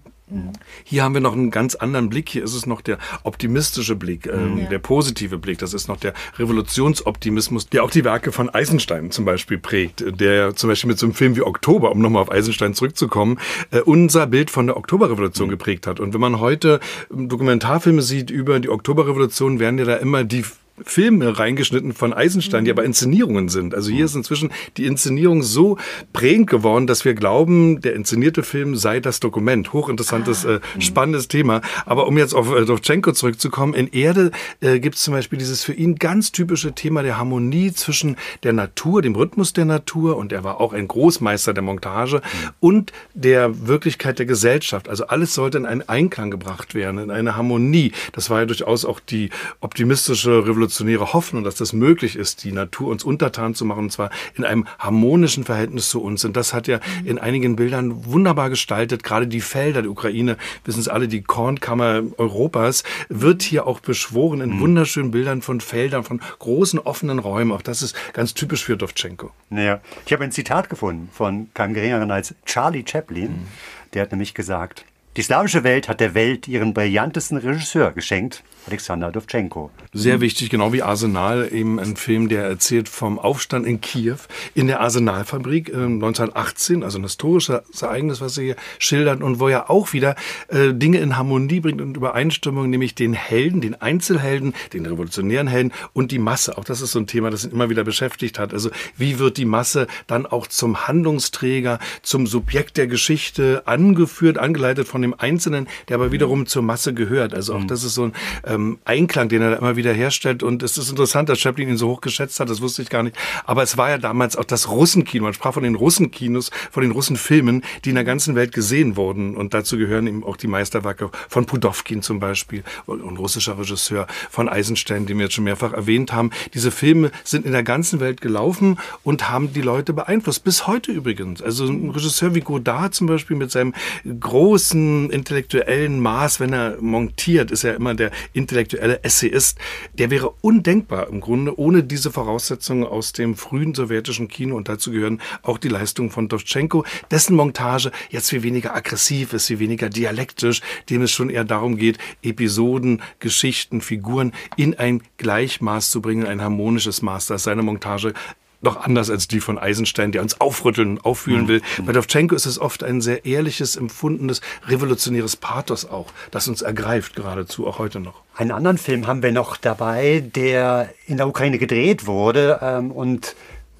[0.83, 2.29] Hier haben wir noch einen ganz anderen Blick.
[2.29, 4.69] Hier ist es noch der optimistische Blick, ähm, ja.
[4.69, 5.59] der positive Blick.
[5.59, 10.03] Das ist noch der Revolutionsoptimismus, der auch die Werke von Eisenstein zum Beispiel prägt.
[10.19, 13.39] Der zum Beispiel mit so einem Film wie Oktober, um nochmal auf Eisenstein zurückzukommen,
[13.71, 15.51] äh, unser Bild von der Oktoberrevolution mhm.
[15.51, 15.99] geprägt hat.
[15.99, 16.79] Und wenn man heute
[17.11, 20.43] ähm, Dokumentarfilme sieht über die Oktoberrevolution, werden ja da immer die
[20.83, 23.75] Filme reingeschnitten von Eisenstein, die aber Inszenierungen sind.
[23.75, 25.77] Also hier ist inzwischen die Inszenierung so
[26.13, 29.73] prägend geworden, dass wir glauben, der inszenierte Film sei das Dokument.
[29.73, 30.55] Hochinteressantes, ah.
[30.55, 31.61] äh, spannendes Thema.
[31.85, 35.63] Aber um jetzt auf äh, Dovchenko zurückzukommen, in Erde äh, gibt es zum Beispiel dieses
[35.63, 40.31] für ihn ganz typische Thema der Harmonie zwischen der Natur, dem Rhythmus der Natur, und
[40.31, 42.49] er war auch ein Großmeister der Montage, mhm.
[42.59, 44.89] und der Wirklichkeit der Gesellschaft.
[44.89, 47.91] Also alles sollte in einen Einklang gebracht werden, in eine Harmonie.
[48.13, 52.51] Das war ja durchaus auch die optimistische Revolution revolutionäre Hoffnung, dass das möglich ist, die
[52.51, 56.23] Natur uns untertan zu machen, und zwar in einem harmonischen Verhältnis zu uns.
[56.23, 59.03] Und das hat ja in einigen Bildern wunderbar gestaltet.
[59.03, 64.41] Gerade die Felder der Ukraine, wissen es alle, die Kornkammer Europas, wird hier auch beschworen
[64.41, 67.51] in wunderschönen Bildern von Feldern, von großen offenen Räumen.
[67.51, 69.31] Auch das ist ganz typisch für Dovchenko.
[69.49, 69.81] Ja.
[70.05, 73.47] Ich habe ein Zitat gefunden von keinem geringeren als Charlie Chaplin.
[73.93, 74.85] Der hat nämlich gesagt,
[75.17, 79.71] die slawische Welt hat der Welt ihren brillantesten Regisseur geschenkt, Alexander Dovchenko.
[79.91, 84.17] Sehr wichtig, genau wie Arsenal, eben ein Film, der erzählt vom Aufstand in Kiew
[84.53, 89.47] in der Arsenalfabrik äh, 1918, also ein historisches Ereignis, was sie hier schildert und wo
[89.47, 90.15] er auch wieder
[90.47, 95.73] äh, Dinge in Harmonie bringt und Übereinstimmung, nämlich den Helden, den Einzelhelden, den revolutionären Helden
[95.93, 96.57] und die Masse.
[96.57, 98.53] Auch das ist so ein Thema, das ihn immer wieder beschäftigt hat.
[98.53, 104.87] Also wie wird die Masse dann auch zum Handlungsträger, zum Subjekt der Geschichte angeführt, angeleitet
[104.87, 107.33] von dem Einzelnen, der aber wiederum zur Masse gehört.
[107.33, 108.13] Also auch das ist so ein
[108.45, 110.43] ähm, Einklang, den er da immer wieder herstellt.
[110.43, 113.03] Und es ist interessant, dass Chaplin ihn so hoch geschätzt hat, das wusste ich gar
[113.03, 113.15] nicht.
[113.45, 115.23] Aber es war ja damals auch das Russenkino.
[115.23, 119.35] Man sprach von den Russenkinos, von den Russenfilmen, die in der ganzen Welt gesehen wurden.
[119.35, 124.49] Und dazu gehören eben auch die Meisterwerke von Pudowkin zum Beispiel, ein russischer Regisseur, von
[124.49, 126.31] Eisenstein, den wir jetzt schon mehrfach erwähnt haben.
[126.53, 130.43] Diese Filme sind in der ganzen Welt gelaufen und haben die Leute beeinflusst.
[130.43, 131.41] Bis heute übrigens.
[131.41, 133.73] Also ein Regisseur wie Godard zum Beispiel mit seinem
[134.19, 139.57] großen intellektuellen Maß, wenn er montiert, ist er immer der intellektuelle Essayist.
[139.93, 144.55] Der wäre undenkbar im Grunde ohne diese Voraussetzungen aus dem frühen sowjetischen Kino.
[144.55, 149.47] Und dazu gehören auch die Leistungen von Dovchenko, dessen Montage jetzt viel weniger aggressiv ist,
[149.47, 155.91] viel weniger dialektisch, dem es schon eher darum geht, Episoden, Geschichten, Figuren in ein Gleichmaß
[155.91, 157.27] zu bringen, ein harmonisches Maß.
[157.27, 158.13] Da ist seine Montage
[158.61, 161.61] noch anders als die von Eisenstein, der uns aufrütteln, auffühlen will.
[161.85, 167.15] Bei Dovchenko ist es oft ein sehr ehrliches, empfundenes, revolutionäres Pathos auch, das uns ergreift
[167.15, 168.21] geradezu, auch heute noch.
[168.35, 173.35] Einen anderen Film haben wir noch dabei, der in der Ukraine gedreht wurde ähm, und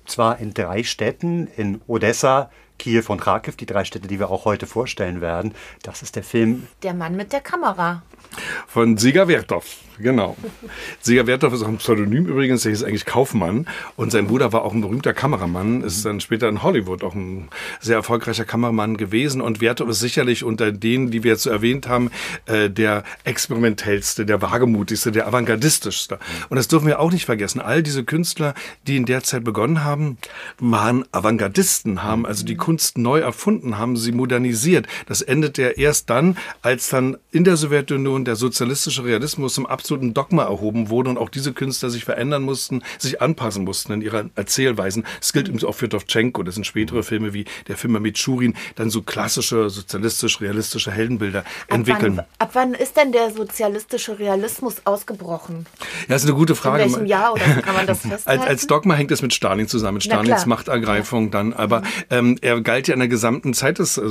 [0.05, 2.49] zwar in drei Städten, in Odessa,
[2.82, 5.53] Kiew und Kharkiv, die drei Städte, die wir auch heute vorstellen werden.
[5.84, 8.01] Das ist der Film Der Mann mit der Kamera.
[8.67, 10.38] Von Siga Werthoff, genau.
[11.01, 13.67] Siga Werthoff ist auch ein Pseudonym übrigens, der hieß eigentlich Kaufmann
[13.97, 17.49] und sein Bruder war auch ein berühmter Kameramann, ist dann später in Hollywood auch ein
[17.82, 21.89] sehr erfolgreicher Kameramann gewesen und Werthoff ist sicherlich unter denen, die wir jetzt so erwähnt
[21.89, 22.09] haben,
[22.45, 26.17] äh, der experimentellste, der wagemutigste, der avantgardistischste.
[26.49, 27.59] Und das dürfen wir auch nicht vergessen.
[27.59, 28.53] All diese Künstler,
[28.88, 30.17] die in der Zeit begonnen haben,
[30.57, 34.88] waren Avantgardisten, haben also die Kunst neu erfunden, haben sie modernisiert.
[35.07, 40.13] Das endet ja erst dann, als dann in der Sowjetunion der sozialistische Realismus zum absoluten
[40.13, 44.26] Dogma erhoben wurde und auch diese Künstler sich verändern mussten, sich anpassen mussten in ihrer
[44.36, 45.05] Erzählweisen.
[45.19, 46.43] Das gilt übrigens auch für Dovchenko.
[46.43, 52.19] Das sind spätere Filme wie der Film mit Schurin, dann so klassische, sozialistisch-realistische Heldenbilder entwickeln.
[52.19, 55.65] Ab wann, ab wann ist denn der sozialistische Realismus ausgebrochen?
[56.01, 56.84] Ja, das ist eine gute Frage.
[56.84, 58.41] In welchem Jahr oder kann man das festhalten?
[58.41, 60.45] Als, als Dogma hängt es mit Stalin zusammen, mit Stalins.
[60.45, 61.53] Machtergreifung dann.
[61.53, 64.01] Aber ähm, er galt ja in der gesamten Zeit des äh,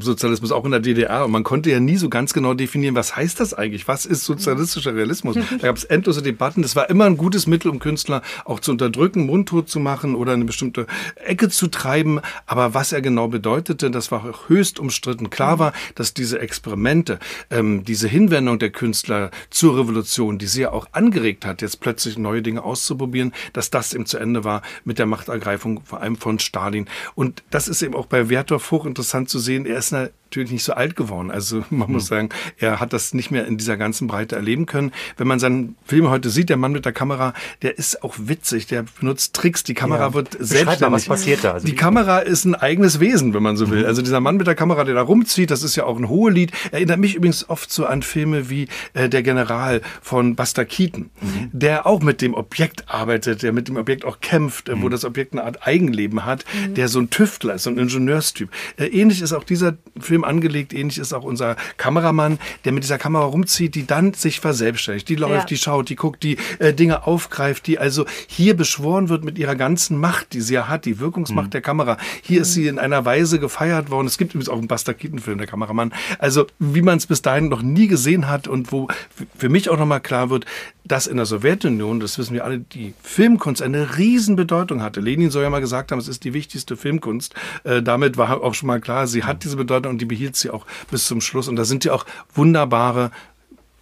[0.00, 1.24] Sozialismus, auch in der DDR.
[1.24, 3.88] Und man konnte ja nie so ganz genau definieren, was heißt das eigentlich?
[3.88, 5.36] Was ist sozialistischer Realismus?
[5.60, 6.62] Da gab es endlose Debatten.
[6.62, 10.32] Das war immer ein gutes Mittel, um Künstler auch zu unterdrücken, mundtot zu machen oder
[10.32, 10.86] in eine bestimmte
[11.16, 12.20] Ecke zu treiben.
[12.46, 15.30] Aber was er genau bedeutete, das war höchst umstritten.
[15.30, 17.18] Klar war, dass diese Experimente,
[17.50, 22.18] ähm, diese Hinwendung der Künstler zur Revolution, die sie ja auch angeregt hat, jetzt plötzlich
[22.18, 26.38] neue Dinge auszuprobieren, dass das eben zu Ende war mit der Machtergreifung, vor allem von
[26.38, 26.86] Stalin.
[27.14, 29.66] Und das ist eben auch bei Werthoff hochinteressant zu sehen.
[29.66, 29.92] Er ist
[30.26, 31.30] natürlich nicht so alt geworden.
[31.30, 34.92] Also man muss sagen, er hat das nicht mehr in dieser ganzen Breite erleben können.
[35.16, 38.66] Wenn man seinen Film heute sieht, der Mann mit der Kamera, der ist auch witzig,
[38.66, 40.14] der benutzt Tricks, die Kamera Ja.
[40.14, 40.92] wird Beschreib mal, selbstständig.
[40.92, 41.52] was passiert da?
[41.52, 43.86] Also die Kamera ist ein eigenes Wesen, wenn man so will.
[43.86, 46.52] Also dieser Mann mit der Kamera, der da rumzieht, das ist ja auch ein Hohelied.
[46.72, 51.10] Erinnert mich übrigens oft so an Filme wie äh, Der General von Buster Keaton,
[51.52, 55.04] der auch mit dem Objekt arbeitet, der mit dem Objekt auch kämpft, äh, wo das
[55.04, 56.44] Objekt eine Art Eigenleben hat,
[56.76, 58.50] der so ein Tüftler ist, so ein Ingenieurstyp.
[58.76, 62.98] Äh, ähnlich ist auch dieser Film angelegt, ähnlich ist auch unser Kameramann, der mit dieser
[62.98, 65.08] Kamera rumzieht, die dann sich verselbstständigt.
[65.08, 65.44] Die läuft, Ja.
[65.44, 69.54] die schaut, die guckt, die äh, Dinge aufgreift, die also hier beschworen wird mit ihrer
[69.56, 71.96] ganzen Macht, die sie ja hat, die Wirkungsmacht der Kamera.
[72.22, 74.06] Hier ist sie in einer Weise gefeiert worden.
[74.06, 75.92] Es gibt übrigens auch einen Buster Keaton-Film, der Kameramann.
[76.18, 78.88] Also wie man es bis dahin noch nie gesehen hat und wo
[79.36, 80.44] für mich auch nochmal klar wird,
[80.84, 85.00] dass in der Sowjetunion, das wissen wir alle, die Filmkunst eine Riesenbedeutung hatte.
[85.00, 87.34] Lenin soll ja mal gesagt haben, es ist die wichtigste Filmkunst.
[87.64, 90.50] Äh, damit war auch schon mal klar, sie hat diese Bedeutung und die behielt sie
[90.50, 91.48] auch bis zum Schluss.
[91.48, 93.10] Und da sind ja auch wunderbare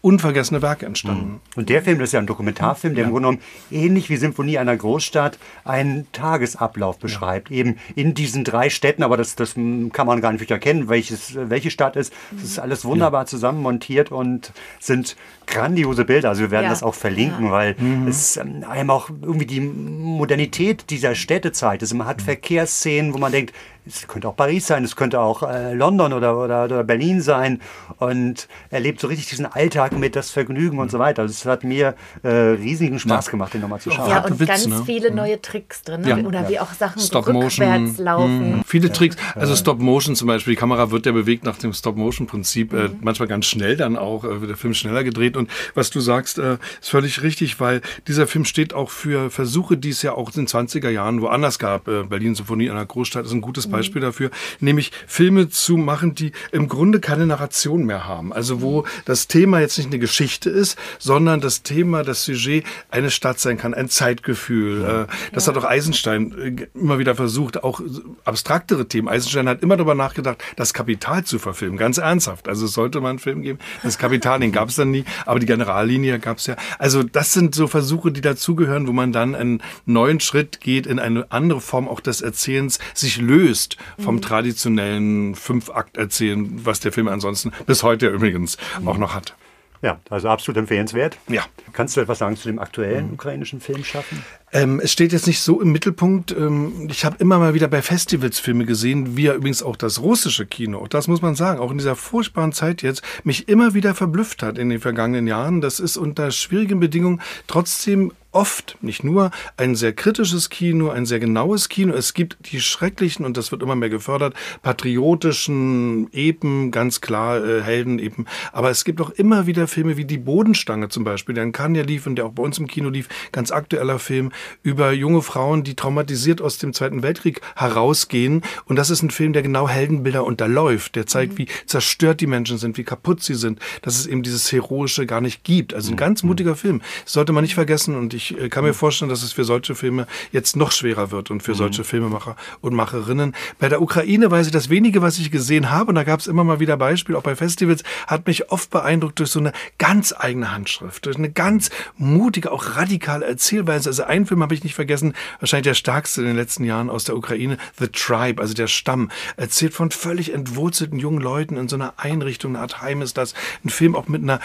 [0.04, 1.30] unvergessene Werke entstanden.
[1.30, 1.40] Mhm.
[1.56, 3.08] Und der Film das ist ja ein Dokumentarfilm, der ja.
[3.08, 7.48] im Grunde genommen ähnlich wie Symphonie einer Großstadt einen Tagesablauf beschreibt.
[7.48, 7.56] Ja.
[7.56, 11.70] Eben in diesen drei Städten, aber das, das kann man gar nicht erkennen, welches, welche
[11.70, 12.12] Stadt ist.
[12.36, 13.26] Es ist alles wunderbar ja.
[13.26, 16.28] zusammenmontiert und sind grandiose Bilder.
[16.28, 18.06] Also wir werden das auch verlinken, weil mhm.
[18.06, 21.94] es ähm, einem auch irgendwie die Modernität dieser Städtezeit ist.
[21.94, 22.24] Man hat mhm.
[22.24, 23.54] Verkehrsszenen, wo man denkt,
[23.86, 27.60] es könnte auch Paris sein, es könnte auch äh, London oder, oder, oder, Berlin sein
[27.98, 31.22] und erlebt so richtig diesen Alltag mit das Vergnügen und so weiter.
[31.22, 33.30] Also es hat mir äh, riesigen Spaß ja.
[33.30, 34.08] gemacht, den nochmal zu schauen.
[34.08, 34.82] Ja, und Witz, ganz ne?
[34.86, 35.16] viele mhm.
[35.16, 36.00] neue Tricks drin.
[36.00, 36.08] Ne?
[36.08, 36.16] Ja.
[36.16, 38.04] Oder wie auch Sachen Stop rückwärts Motion.
[38.04, 38.56] laufen.
[38.56, 38.62] Mhm.
[38.66, 39.16] Viele Tricks.
[39.34, 42.72] Also Stop Motion zum Beispiel, die Kamera wird ja bewegt nach dem Stop Motion Prinzip.
[42.72, 42.98] Äh, mhm.
[43.02, 45.36] manchmal ganz schnell dann auch, äh, wird der Film schneller gedreht.
[45.36, 49.76] Und was du sagst, äh, ist völlig richtig, weil dieser Film steht auch für Versuche,
[49.76, 51.86] die es ja auch in den 20er Jahren woanders gab.
[51.86, 53.73] Äh, Berlin Symphonie einer Großstadt ist ein gutes mhm.
[53.76, 54.30] Beispiel dafür
[54.60, 58.32] nämlich Filme zu machen, die im Grunde keine Narration mehr haben.
[58.32, 63.10] Also wo das Thema jetzt nicht eine Geschichte ist, sondern das Thema, das Sujet eine
[63.10, 64.82] Stadt sein kann, ein Zeitgefühl.
[64.82, 65.06] Ja.
[65.32, 67.80] Das hat auch Eisenstein äh, immer wieder versucht, auch
[68.24, 69.08] abstraktere Themen.
[69.08, 72.48] Eisenstein hat immer darüber nachgedacht, das Kapital zu verfilmen, ganz ernsthaft.
[72.48, 73.58] Also es sollte mal einen Film geben.
[73.82, 76.56] Das Kapital, den gab es dann nie, aber die Generallinie gab es ja.
[76.78, 80.98] Also das sind so Versuche, die dazugehören, wo man dann einen neuen Schritt geht in
[80.98, 83.63] eine andere Form auch des Erzählens, sich löst
[83.98, 89.34] vom mhm traditionellen Fünf-Akt erzählen, was der Film ansonsten bis heute übrigens auch noch hat.
[89.82, 91.18] Ja, also absolut empfehlenswert.
[91.28, 91.42] Ja.
[91.74, 93.14] Kannst du etwas sagen zu dem aktuellen mhm.
[93.14, 94.24] ukrainischen Filmschaffen?
[94.54, 96.30] Ähm, es steht jetzt nicht so im Mittelpunkt.
[96.30, 100.00] Ähm, ich habe immer mal wieder bei Festivals Filme gesehen, wie ja übrigens auch das
[100.00, 100.86] russische Kino.
[100.86, 104.56] Das muss man sagen, auch in dieser furchtbaren Zeit jetzt, mich immer wieder verblüfft hat
[104.56, 105.60] in den vergangenen Jahren.
[105.60, 111.20] Das ist unter schwierigen Bedingungen trotzdem oft, nicht nur, ein sehr kritisches Kino, ein sehr
[111.20, 111.94] genaues Kino.
[111.94, 117.62] Es gibt die schrecklichen, und das wird immer mehr gefördert, patriotischen Epen, ganz klar äh,
[117.62, 118.26] Heldenepen.
[118.52, 121.86] Aber es gibt auch immer wieder Filme wie Die Bodenstange zum Beispiel, der in Cannes
[121.86, 124.32] lief und der auch bei uns im Kino lief, ganz aktueller Film
[124.62, 128.42] über junge Frauen, die traumatisiert aus dem Zweiten Weltkrieg herausgehen.
[128.66, 130.96] Und das ist ein Film, der genau Heldenbilder unterläuft.
[130.96, 131.38] Der zeigt, mhm.
[131.38, 135.20] wie zerstört die Menschen sind, wie kaputt sie sind, dass es eben dieses Heroische gar
[135.20, 135.74] nicht gibt.
[135.74, 135.98] Also ein mhm.
[135.98, 136.82] ganz mutiger Film.
[137.04, 139.74] Das sollte man nicht vergessen und ich äh, kann mir vorstellen, dass es für solche
[139.74, 141.56] Filme jetzt noch schwerer wird und für mhm.
[141.56, 143.34] solche Filmemacher und Macherinnen.
[143.58, 146.26] Bei der Ukraine weiß ich, das wenige, was ich gesehen habe, und da gab es
[146.26, 150.14] immer mal wieder Beispiele, auch bei Festivals, hat mich oft beeindruckt durch so eine ganz
[150.16, 153.90] eigene Handschrift, durch eine ganz mutige, auch radikale Erzählweise.
[153.90, 157.04] Also einen Film habe ich nicht vergessen, wahrscheinlich der stärkste in den letzten Jahren aus
[157.04, 161.76] der Ukraine, The Tribe, also der Stamm, erzählt von völlig entwurzelten jungen Leuten in so
[161.76, 163.34] einer Einrichtung, eine Art Heim ist das.
[163.64, 164.40] Ein Film auch mit einer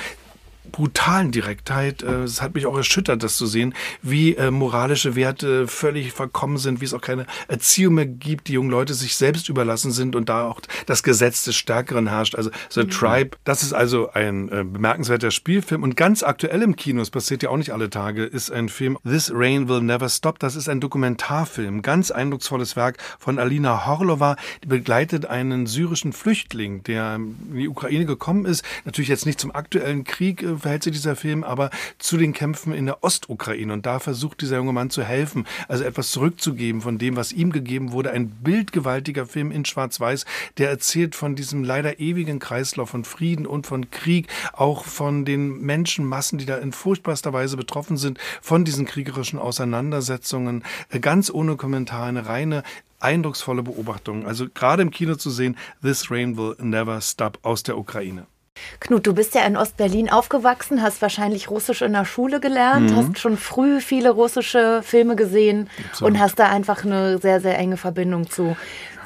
[0.71, 2.03] brutalen Direktheit.
[2.03, 6.57] Äh, es hat mich auch erschüttert, das zu sehen, wie äh, moralische Werte völlig verkommen
[6.57, 10.15] sind, wie es auch keine Erziehung mehr gibt, die jungen Leute sich selbst überlassen sind
[10.15, 12.35] und da auch das Gesetz des Stärkeren herrscht.
[12.35, 12.89] Also The mhm.
[12.89, 17.43] Tribe, das ist also ein äh, bemerkenswerter Spielfilm und ganz aktuell im Kino, es passiert
[17.43, 20.39] ja auch nicht alle Tage, ist ein Film This Rain Will Never Stop.
[20.39, 26.83] Das ist ein Dokumentarfilm, ganz eindrucksvolles Werk von Alina Horlova, die begleitet einen syrischen Flüchtling,
[26.83, 31.15] der in die Ukraine gekommen ist, natürlich jetzt nicht zum aktuellen Krieg verhält sich dieser
[31.15, 33.73] Film aber zu den Kämpfen in der Ostukraine.
[33.73, 37.51] Und da versucht dieser junge Mann zu helfen, also etwas zurückzugeben von dem, was ihm
[37.51, 38.11] gegeben wurde.
[38.11, 40.25] Ein bildgewaltiger Film in Schwarz-Weiß,
[40.57, 45.61] der erzählt von diesem leider ewigen Kreislauf von Frieden und von Krieg, auch von den
[45.61, 50.63] Menschenmassen, die da in furchtbarster Weise betroffen sind, von diesen kriegerischen Auseinandersetzungen.
[50.89, 52.63] Äh, ganz ohne Kommentar, eine reine
[52.99, 54.25] eindrucksvolle Beobachtung.
[54.25, 58.27] Also gerade im Kino zu sehen, This Rain Will Never Stop aus der Ukraine.
[58.79, 62.95] Knut, du bist ja in Ostberlin aufgewachsen, hast wahrscheinlich Russisch in der Schule gelernt, mhm.
[62.95, 66.13] hast schon früh viele russische Filme gesehen Absolut.
[66.13, 68.55] und hast da einfach eine sehr, sehr enge Verbindung zu.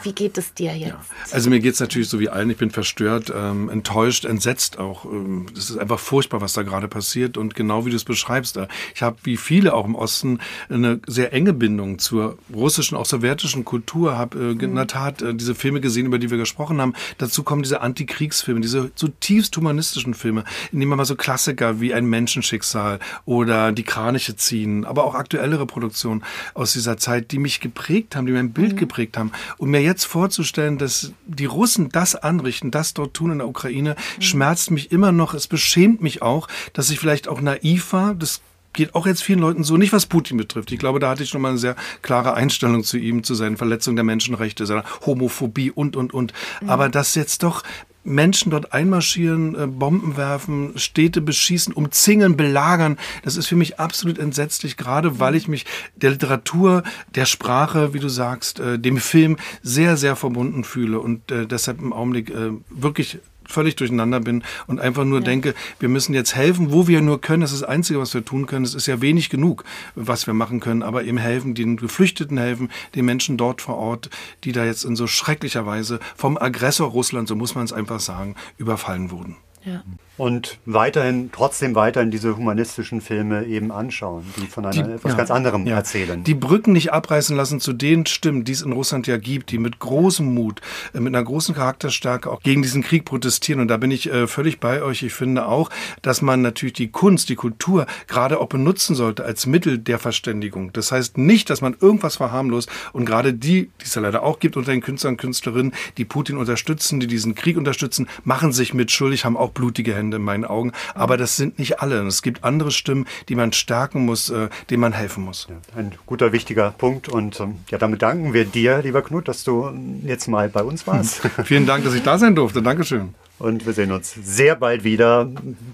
[0.04, 0.90] Wie geht es dir jetzt?
[0.90, 1.06] Ja.
[1.32, 2.50] Also mir geht es natürlich so wie allen.
[2.50, 5.06] Ich bin verstört, ähm, enttäuscht, entsetzt auch.
[5.06, 7.38] Ähm, das ist einfach furchtbar, was da gerade passiert.
[7.38, 10.40] Und genau wie du es beschreibst, äh, ich habe wie viele auch im Osten
[10.70, 14.18] eine sehr enge Bindung zur russischen, auch sowjetischen Kultur.
[14.18, 16.94] Habe äh, in der Tat äh, diese Filme gesehen, über die wir gesprochen haben.
[17.18, 20.44] Dazu kommen diese Antikriegsfilme, diese zutiefst humanistischen Filme.
[20.72, 25.66] Nehmen wir mal so Klassiker wie Ein Menschenschicksal oder Die Kraniche ziehen, aber auch aktuellere
[25.66, 26.24] Produktionen
[26.54, 28.78] aus dieser Zeit, die mich geprägt haben, die mein Bild mhm.
[28.78, 29.32] geprägt haben.
[29.58, 33.48] Und mir jetzt jetzt vorzustellen, dass die Russen das anrichten, das dort tun in der
[33.48, 34.22] Ukraine, mhm.
[34.22, 35.34] schmerzt mich immer noch.
[35.34, 38.16] Es beschämt mich auch, dass ich vielleicht auch naiv war.
[38.16, 38.42] Das
[38.74, 40.72] geht auch jetzt vielen Leuten so, nicht was Putin betrifft.
[40.72, 43.56] Ich glaube, da hatte ich schon mal eine sehr klare Einstellung zu ihm, zu seinen
[43.56, 46.34] Verletzungen der Menschenrechte, seiner Homophobie und, und, und.
[46.62, 46.70] Mhm.
[46.70, 47.62] Aber dass jetzt doch
[48.04, 52.98] Menschen dort einmarschieren, äh, Bomben werfen, Städte beschießen, umzingeln, belagern.
[53.24, 55.66] Das ist für mich absolut entsetzlich, gerade weil ich mich
[55.96, 56.84] der Literatur,
[57.16, 61.80] der Sprache, wie du sagst, äh, dem Film sehr, sehr verbunden fühle und äh, deshalb
[61.80, 62.34] im Augenblick
[62.70, 63.20] wirklich
[63.54, 65.26] völlig durcheinander bin und einfach nur ja.
[65.26, 67.42] denke, wir müssen jetzt helfen, wo wir nur können.
[67.42, 68.66] Das ist das Einzige, was wir tun können.
[68.66, 69.64] Es ist ja wenig genug,
[69.96, 74.10] was wir machen können, aber eben helfen, den Geflüchteten helfen, den Menschen dort vor Ort,
[74.44, 78.00] die da jetzt in so schrecklicher Weise vom Aggressor Russland, so muss man es einfach
[78.00, 79.38] sagen, überfallen wurden.
[79.64, 79.84] Ja.
[80.16, 85.18] Und weiterhin, trotzdem weiterhin diese humanistischen Filme eben anschauen, die von einer, die, etwas ja,
[85.18, 85.78] ganz anderem ja.
[85.78, 86.24] erzählen.
[86.24, 89.58] Die Brücken nicht abreißen lassen zu den Stimmen, die es in Russland ja gibt, die
[89.58, 90.62] mit großem Mut,
[90.94, 93.60] äh, mit einer großen Charakterstärke auch gegen diesen Krieg protestieren.
[93.60, 95.02] Und da bin ich äh, völlig bei euch.
[95.02, 95.72] Ich finde auch,
[96.04, 100.72] dass man natürlich die Kunst, die Kultur gerade auch benutzen sollte als Mittel der Verständigung.
[100.74, 104.38] Das heißt nicht, dass man irgendwas verharmlost und gerade die, die es ja leider auch
[104.38, 108.76] gibt unter den Künstlern und Künstlerinnen, die Putin unterstützen, die diesen Krieg unterstützen, machen sich
[108.76, 110.72] mit schuldig, haben auch blutige Hände in meinen Augen.
[110.96, 112.06] Aber das sind nicht alle.
[112.08, 115.48] Es gibt andere Stimmen, die man stärken muss, äh, denen man helfen muss.
[115.50, 117.10] Ja, ein guter, wichtiger Punkt.
[117.10, 119.72] Und ähm, ja, damit danken wir dir, lieber Knut, dass du
[120.04, 121.22] jetzt mal bei uns warst.
[121.46, 122.62] Vielen Dank, dass ich da sein durfte.
[122.62, 123.14] Dankeschön.
[123.40, 125.30] Und wir sehen uns sehr bald wieder,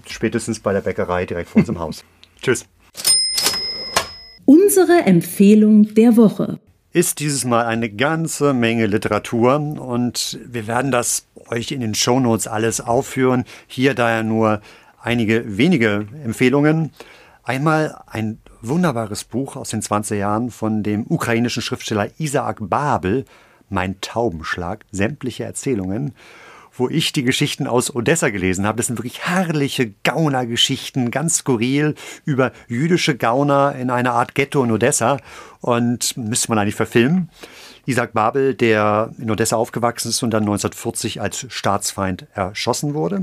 [0.06, 2.04] spätestens bei der Bäckerei direkt vor uns im Haus.
[2.42, 2.66] Tschüss.
[4.44, 6.58] Unsere Empfehlung der Woche
[6.92, 12.46] ist dieses Mal eine ganze Menge Literatur und wir werden das euch in den Shownotes
[12.46, 13.44] alles aufführen.
[13.66, 14.60] Hier daher nur
[15.02, 16.92] einige wenige Empfehlungen.
[17.42, 23.24] Einmal ein wunderbares Buch aus den 20er Jahren von dem ukrainischen Schriftsteller Isaac Babel,
[23.68, 26.14] Mein Taubenschlag, sämtliche Erzählungen
[26.80, 28.78] wo ich die Geschichten aus Odessa gelesen habe.
[28.78, 31.94] Das sind wirklich herrliche Gaunergeschichten, ganz skurril
[32.24, 35.18] über jüdische Gauner in einer Art Ghetto in Odessa
[35.60, 37.28] und müsste man eigentlich verfilmen.
[37.90, 43.22] Isaac Babel, der in Odessa aufgewachsen ist und dann 1940 als Staatsfeind erschossen wurde.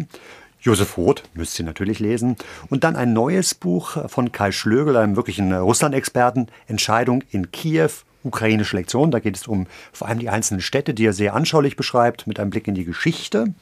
[0.59, 2.35] Josef Roth müsst ihr natürlich lesen.
[2.69, 7.91] Und dann ein neues Buch von Kai Schlögel, einem wirklichen Russland-Experten, Entscheidung in Kiew
[8.23, 9.09] ukrainische Lektion.
[9.09, 12.39] Da geht es um vor allem die einzelnen Städte, die er sehr anschaulich beschreibt, mit
[12.39, 13.53] einem Blick in die Geschichte.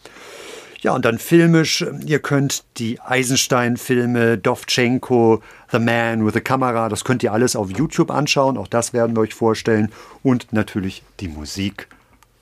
[0.86, 5.42] Ja, und dann filmisch, ihr könnt die Eisenstein-Filme, Dovchenko,
[5.72, 9.16] The Man with the Camera, das könnt ihr alles auf YouTube anschauen, auch das werden
[9.16, 9.92] wir euch vorstellen.
[10.22, 11.88] Und natürlich die Musik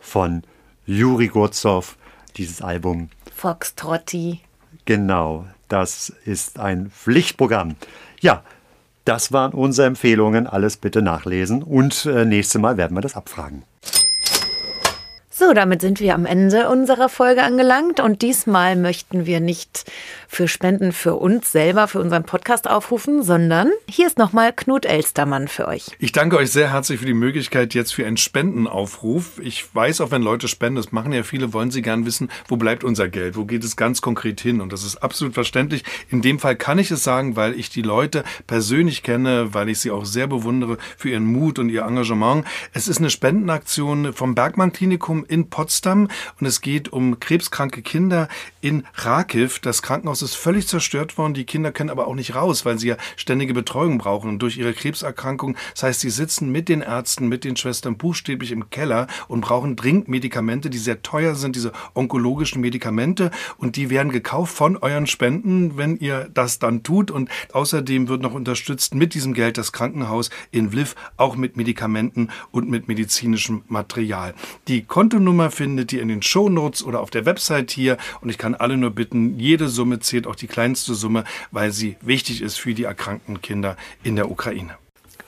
[0.02, 0.44] von
[0.86, 1.96] Juri Gurzow,
[2.36, 3.08] dieses Album.
[3.34, 4.42] Foxtrotti.
[4.84, 7.78] Genau, das ist ein Pflichtprogramm.
[8.20, 8.44] Ja,
[9.06, 10.48] das waren unsere Empfehlungen.
[10.48, 13.64] Alles bitte nachlesen und äh, nächstes Mal werden wir das abfragen.
[15.36, 19.86] So, damit sind wir am Ende unserer Folge angelangt und diesmal möchten wir nicht
[20.34, 25.48] für Spenden für uns selber, für unseren Podcast aufrufen, sondern hier ist nochmal Knut Elstermann
[25.48, 25.92] für euch.
[26.00, 29.40] Ich danke euch sehr herzlich für die Möglichkeit jetzt für einen Spendenaufruf.
[29.42, 32.58] Ich weiß auch, wenn Leute spenden, das machen ja viele, wollen sie gern wissen, wo
[32.58, 35.84] bleibt unser Geld, wo geht es ganz konkret hin und das ist absolut verständlich.
[36.10, 39.80] In dem Fall kann ich es sagen, weil ich die Leute persönlich kenne, weil ich
[39.80, 42.46] sie auch sehr bewundere für ihren Mut und ihr Engagement.
[42.74, 46.08] Es ist eine Spendenaktion vom Bergmann Klinikum in Potsdam
[46.40, 48.28] und es geht um krebskranke Kinder
[48.62, 49.60] in Rakiv.
[49.60, 51.34] Das Krankenhaus ist völlig zerstört worden.
[51.34, 54.58] Die Kinder können aber auch nicht raus, weil sie ja ständige Betreuung brauchen und durch
[54.58, 55.56] ihre Krebserkrankung.
[55.74, 59.76] Das heißt, sie sitzen mit den Ärzten, mit den Schwestern buchstäblich im Keller und brauchen
[59.76, 65.08] dringend Medikamente, die sehr teuer sind, diese onkologischen Medikamente und die werden gekauft von euren
[65.08, 69.72] Spenden, wenn ihr das dann tut und außerdem wird noch unterstützt mit diesem Geld das
[69.72, 74.34] Krankenhaus in Vliv auch mit Medikamenten und mit medizinischem Material.
[74.68, 77.98] Die Konto Kontonummer findet ihr in den Shownotes oder auf der Website hier.
[78.22, 81.98] Und ich kann alle nur bitten, jede Summe zählt, auch die kleinste Summe, weil sie
[82.02, 84.76] wichtig ist für die erkrankten Kinder in der Ukraine.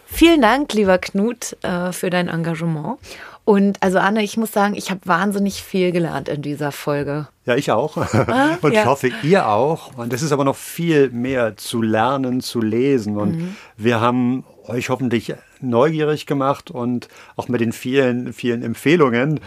[0.06, 2.98] Vielen Dank, lieber Knut, äh, für dein Engagement.
[3.44, 7.28] Und also Anne, ich muss sagen, ich habe wahnsinnig viel gelernt in dieser Folge.
[7.46, 7.98] Ja, ich auch.
[8.28, 8.82] Ah, und ja.
[8.82, 9.96] ich hoffe, ihr auch.
[9.98, 13.18] Und es ist aber noch viel mehr zu lernen, zu lesen.
[13.18, 13.56] Und mhm.
[13.78, 19.40] wir haben euch hoffentlich neugierig gemacht und auch mit den vielen, vielen Empfehlungen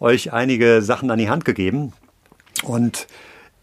[0.00, 1.92] euch einige Sachen an die Hand gegeben.
[2.64, 3.06] Und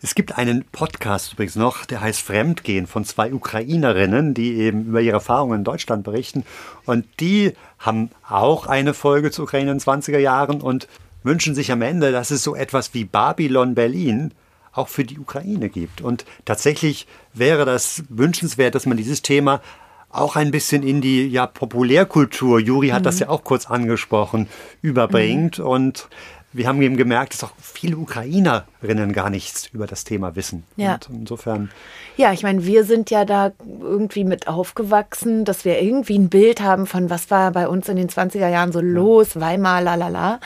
[0.03, 4.99] es gibt einen Podcast übrigens noch, der heißt Fremdgehen von zwei Ukrainerinnen, die eben über
[4.99, 6.43] ihre Erfahrungen in Deutschland berichten.
[6.85, 10.89] Und die haben auch eine Folge zu Ukraine in den 20er Jahren und
[11.23, 14.33] wünschen sich am Ende, dass es so etwas wie Babylon Berlin
[14.73, 16.01] auch für die Ukraine gibt.
[16.01, 19.61] Und tatsächlich wäre das wünschenswert, dass man dieses Thema
[20.09, 23.05] auch ein bisschen in die ja, Populärkultur, Juri hat mhm.
[23.05, 24.49] das ja auch kurz angesprochen,
[24.81, 25.59] überbringt.
[25.59, 25.65] Mhm.
[25.65, 26.09] Und
[26.53, 30.63] wir haben eben gemerkt, dass auch viele Ukrainerinnen gar nichts über das Thema wissen.
[30.75, 30.93] Ja.
[30.93, 31.71] Und insofern.
[32.15, 33.51] Ja, ich meine, wir sind ja da
[33.81, 37.97] irgendwie mit aufgewachsen, dass wir irgendwie ein Bild haben von, was war bei uns in
[37.97, 39.39] den 20er Jahren so los.
[39.39, 40.39] Weimar, lalala.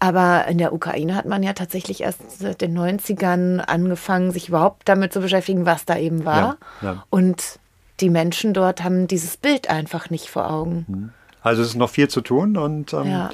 [0.00, 4.88] Aber in der Ukraine hat man ja tatsächlich erst seit den 90ern angefangen, sich überhaupt
[4.88, 6.58] damit zu beschäftigen, was da eben war.
[6.82, 7.04] Ja, ja.
[7.10, 7.60] Und
[8.00, 11.12] die Menschen dort haben dieses Bild einfach nicht vor Augen.
[11.42, 13.30] Also es ist noch viel zu tun und ähm, ja.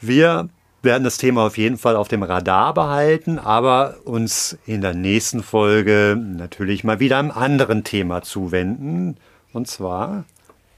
[0.00, 0.48] wir
[0.82, 5.42] werden das Thema auf jeden Fall auf dem Radar behalten, aber uns in der nächsten
[5.42, 9.16] Folge natürlich mal wieder einem anderen Thema zuwenden.
[9.52, 10.24] Und zwar.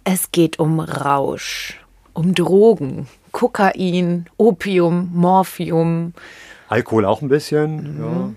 [0.04, 1.78] Es geht um Rausch,
[2.14, 6.14] um Drogen, Kokain, Opium, Morphium.
[6.68, 8.02] Alkohol auch ein bisschen, mhm.
[8.02, 8.30] ja.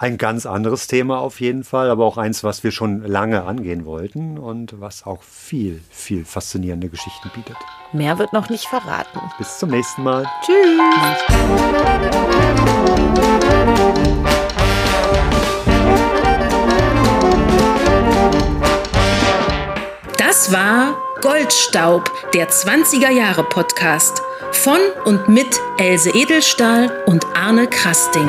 [0.00, 3.84] Ein ganz anderes Thema auf jeden Fall, aber auch eins, was wir schon lange angehen
[3.84, 7.56] wollten und was auch viel, viel faszinierende Geschichten bietet.
[7.92, 9.20] Mehr wird noch nicht verraten.
[9.38, 10.24] Bis zum nächsten Mal.
[10.46, 10.78] Tschüss.
[20.16, 24.22] Das war Goldstaub, der 20er Jahre Podcast
[24.52, 28.28] von und mit Else Edelstahl und Arne Krasting.